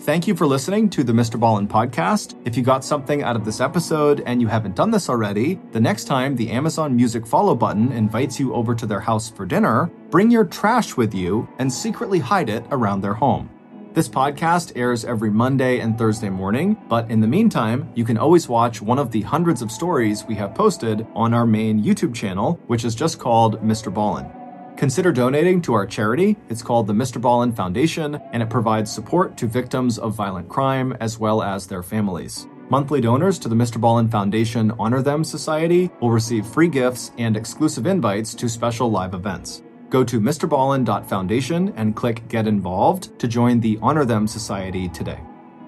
Thank 0.00 0.28
you 0.28 0.36
for 0.36 0.46
listening 0.46 0.88
to 0.90 1.02
the 1.02 1.12
Mr. 1.12 1.38
Ballen 1.38 1.66
podcast. 1.66 2.40
If 2.44 2.56
you 2.56 2.62
got 2.62 2.84
something 2.84 3.24
out 3.24 3.34
of 3.34 3.44
this 3.44 3.60
episode 3.60 4.22
and 4.24 4.40
you 4.40 4.46
haven't 4.46 4.76
done 4.76 4.92
this 4.92 5.08
already, 5.08 5.60
the 5.72 5.80
next 5.80 6.04
time 6.04 6.36
the 6.36 6.50
Amazon 6.50 6.94
Music 6.94 7.26
follow 7.26 7.56
button 7.56 7.90
invites 7.90 8.38
you 8.38 8.54
over 8.54 8.72
to 8.74 8.86
their 8.86 9.00
house 9.00 9.28
for 9.28 9.46
dinner, 9.46 9.90
bring 10.10 10.30
your 10.30 10.44
trash 10.44 10.96
with 10.96 11.12
you 11.12 11.48
and 11.58 11.72
secretly 11.72 12.20
hide 12.20 12.48
it 12.48 12.64
around 12.70 13.00
their 13.00 13.14
home. 13.14 13.50
This 13.96 14.10
podcast 14.10 14.72
airs 14.76 15.06
every 15.06 15.30
Monday 15.30 15.80
and 15.80 15.96
Thursday 15.96 16.28
morning, 16.28 16.76
but 16.86 17.10
in 17.10 17.22
the 17.22 17.26
meantime, 17.26 17.90
you 17.94 18.04
can 18.04 18.18
always 18.18 18.46
watch 18.46 18.82
one 18.82 18.98
of 18.98 19.10
the 19.10 19.22
hundreds 19.22 19.62
of 19.62 19.72
stories 19.72 20.22
we 20.22 20.34
have 20.34 20.54
posted 20.54 21.06
on 21.14 21.32
our 21.32 21.46
main 21.46 21.82
YouTube 21.82 22.14
channel, 22.14 22.60
which 22.66 22.84
is 22.84 22.94
just 22.94 23.18
called 23.18 23.58
Mr. 23.62 23.90
Ballen. 23.90 24.30
Consider 24.76 25.12
donating 25.12 25.62
to 25.62 25.72
our 25.72 25.86
charity. 25.86 26.36
It's 26.50 26.62
called 26.62 26.86
the 26.86 26.92
Mr. 26.92 27.18
Ballen 27.18 27.56
Foundation, 27.56 28.20
and 28.32 28.42
it 28.42 28.50
provides 28.50 28.92
support 28.92 29.38
to 29.38 29.46
victims 29.46 29.98
of 29.98 30.14
violent 30.14 30.50
crime 30.50 30.94
as 31.00 31.18
well 31.18 31.42
as 31.42 31.66
their 31.66 31.82
families. 31.82 32.46
Monthly 32.68 33.00
donors 33.00 33.38
to 33.38 33.48
the 33.48 33.56
Mr. 33.56 33.80
Ballen 33.80 34.10
Foundation 34.10 34.72
Honor 34.78 35.00
Them 35.00 35.24
Society 35.24 35.90
will 36.02 36.10
receive 36.10 36.46
free 36.46 36.68
gifts 36.68 37.12
and 37.16 37.34
exclusive 37.34 37.86
invites 37.86 38.34
to 38.34 38.46
special 38.46 38.90
live 38.90 39.14
events. 39.14 39.62
Go 39.96 40.04
to 40.04 40.20
mrballen.foundation 40.20 41.72
and 41.74 41.96
click 41.96 42.28
Get 42.28 42.46
Involved 42.46 43.18
to 43.18 43.26
join 43.26 43.60
the 43.60 43.78
Honor 43.80 44.04
Them 44.04 44.28
Society 44.28 44.90
today. 44.90 45.18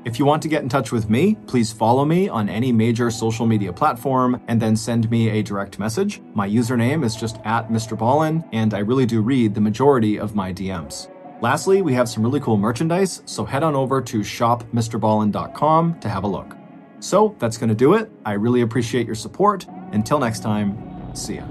If 0.04 0.18
you 0.18 0.26
want 0.26 0.42
to 0.42 0.48
get 0.48 0.62
in 0.62 0.68
touch 0.68 0.92
with 0.92 1.08
me, 1.08 1.36
please 1.46 1.72
follow 1.72 2.04
me 2.04 2.28
on 2.28 2.50
any 2.50 2.70
major 2.70 3.10
social 3.10 3.46
media 3.46 3.72
platform 3.72 4.38
and 4.46 4.60
then 4.60 4.76
send 4.76 5.10
me 5.10 5.30
a 5.30 5.42
direct 5.42 5.78
message. 5.78 6.20
My 6.34 6.46
username 6.46 7.06
is 7.06 7.16
just 7.16 7.38
at 7.46 7.70
Mr. 7.70 7.96
Ballen, 7.96 8.46
and 8.52 8.74
I 8.74 8.80
really 8.80 9.06
do 9.06 9.22
read 9.22 9.54
the 9.54 9.62
majority 9.62 10.20
of 10.20 10.34
my 10.34 10.52
DMs. 10.52 11.10
Lastly, 11.40 11.80
we 11.80 11.94
have 11.94 12.06
some 12.06 12.22
really 12.22 12.40
cool 12.40 12.58
merchandise, 12.58 13.22
so 13.24 13.46
head 13.46 13.62
on 13.62 13.74
over 13.74 14.02
to 14.02 14.18
shopmrballen.com 14.18 16.00
to 16.00 16.08
have 16.10 16.24
a 16.24 16.28
look. 16.28 16.54
So 17.00 17.34
that's 17.38 17.56
going 17.56 17.70
to 17.70 17.74
do 17.74 17.94
it. 17.94 18.10
I 18.26 18.34
really 18.34 18.60
appreciate 18.60 19.06
your 19.06 19.14
support. 19.14 19.64
Until 19.92 20.18
next 20.18 20.40
time, 20.40 21.14
see 21.14 21.36
ya. 21.36 21.44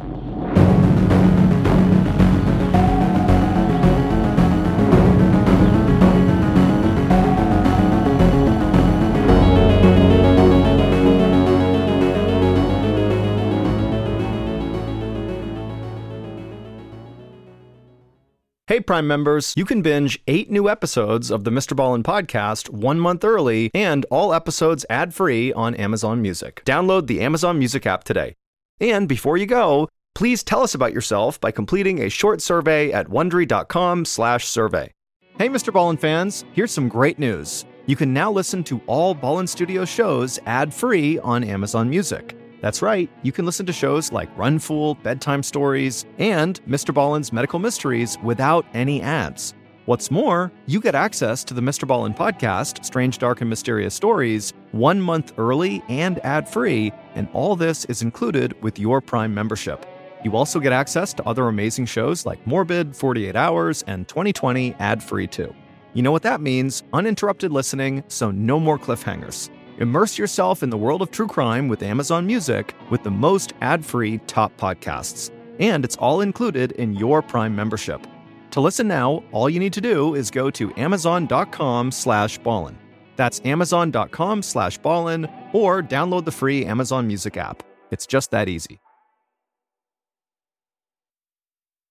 Hey, 18.68 18.82
Prime 18.82 19.08
members, 19.08 19.54
you 19.56 19.64
can 19.64 19.82
binge 19.82 20.20
eight 20.28 20.52
new 20.52 20.68
episodes 20.68 21.32
of 21.32 21.46
the 21.46 21.52
Mr. 21.52 21.74
Ballen 21.74 22.04
podcast 22.04 22.68
one 22.70 23.00
month 23.00 23.24
early 23.24 23.72
and 23.74 24.06
all 24.12 24.34
episodes 24.34 24.86
ad 24.90 25.14
free 25.14 25.54
on 25.54 25.74
Amazon 25.76 26.22
Music. 26.22 26.64
Download 26.66 27.08
the 27.08 27.22
Amazon 27.22 27.58
Music 27.58 27.86
app 27.86 28.04
today. 28.04 28.36
And 28.82 29.08
before 29.08 29.38
you 29.38 29.46
go, 29.46 29.88
please 30.16 30.44
tell 30.44 30.64
us 30.64 30.76
about 30.76 30.92
yourself 30.92 31.40
by 31.40 31.50
completing 31.50 32.02
a 32.02 32.10
short 32.10 32.42
survey 32.42 32.92
at 32.92 33.08
wondery.com/slash 33.08 34.46
survey. 34.46 34.92
Hey, 35.38 35.48
Mr. 35.48 35.72
Ballen 35.72 35.98
fans, 35.98 36.44
here's 36.52 36.74
some 36.74 36.90
great 36.90 37.20
news. 37.20 37.64
You 37.86 37.96
can 37.96 38.12
now 38.12 38.30
listen 38.30 38.66
to 38.66 38.82
all 38.86 39.16
Ballen 39.16 39.48
Studio 39.48 39.86
shows 39.86 40.40
ad 40.46 40.74
free 40.74 41.20
on 41.20 41.46
Amazon 41.46 41.90
Music. 41.90 42.36
That's 42.60 42.82
right, 42.82 43.10
you 43.22 43.32
can 43.32 43.46
listen 43.46 43.66
to 43.68 43.74
shows 43.74 44.12
like 44.12 44.36
Run 44.38 44.58
Fool, 44.58 44.96
Bedtime 44.96 45.44
Stories, 45.44 46.06
and 46.18 46.60
Mr. 46.66 46.94
Ballen's 46.94 47.32
Medical 47.32 47.60
Mysteries 47.60 48.18
without 48.24 48.66
any 48.74 49.02
ads. 49.02 49.54
What's 49.86 50.12
more, 50.12 50.52
you 50.66 50.82
get 50.82 50.96
access 50.96 51.46
to 51.46 51.54
the 51.54 51.62
Mr. 51.62 51.88
Ballen 51.88 52.18
podcast, 52.18 52.84
Strange, 52.84 53.20
Dark, 53.20 53.40
and 53.40 53.50
Mysterious 53.50 53.94
Stories, 53.94 54.54
one 54.72 55.00
month 55.00 55.34
early 55.38 55.82
and 55.88 56.20
ad 56.26 56.50
free, 56.50 56.92
and 57.16 57.30
all 57.32 57.56
this 57.56 57.86
is 57.86 58.02
included 58.02 58.62
with 58.62 58.80
your 58.80 59.00
Prime 59.00 59.34
membership. 59.34 59.86
You 60.26 60.36
also 60.36 60.60
get 60.60 60.74
access 60.74 61.14
to 61.14 61.28
other 61.28 61.48
amazing 61.48 61.86
shows 61.86 62.26
like 62.26 62.46
Morbid, 62.46 62.96
48 62.96 63.36
Hours, 63.36 63.84
and 63.84 64.08
2020 64.10 64.74
ad 64.80 65.02
free 65.02 65.28
too. 65.28 65.56
You 65.94 66.02
know 66.02 66.12
what 66.12 66.24
that 66.24 66.42
means 66.42 66.84
uninterrupted 66.92 67.52
listening, 67.52 68.04
so 68.08 68.30
no 68.30 68.60
more 68.60 68.78
cliffhangers. 68.78 69.50
Immerse 69.78 70.18
yourself 70.18 70.64
in 70.64 70.72
the 70.72 70.78
world 70.78 71.02
of 71.02 71.12
true 71.12 71.28
crime 71.28 71.68
with 71.68 71.84
Amazon 71.84 72.26
Music 72.26 72.74
with 72.90 73.04
the 73.04 73.12
most 73.12 73.54
ad 73.62 73.86
free 73.86 74.18
top 74.26 74.56
podcasts. 74.58 75.30
And 75.60 75.86
it's 75.86 75.98
all 75.98 76.22
included 76.22 76.72
in 76.74 76.96
your 76.96 77.22
Prime 77.22 77.56
membership. 77.56 78.06
To 78.52 78.62
listen 78.62 78.88
now, 78.88 79.24
all 79.32 79.50
you 79.50 79.60
need 79.60 79.74
to 79.74 79.82
do 79.82 80.16
is 80.16 80.32
go 80.32 80.50
to 80.50 80.74
amazon.com 80.78 81.92
slash 81.92 82.40
ballin. 82.40 82.78
That's 83.18 83.42
amazon.com 83.46 84.42
slash 84.42 84.78
ballin 84.80 85.28
or 85.54 85.84
download 85.84 86.26
the 86.26 86.32
free 86.32 86.66
Amazon 86.66 87.06
Music 87.06 87.38
app. 87.38 87.62
It's 87.92 88.08
just 88.08 88.32
that 88.32 88.50
easy. 88.50 88.80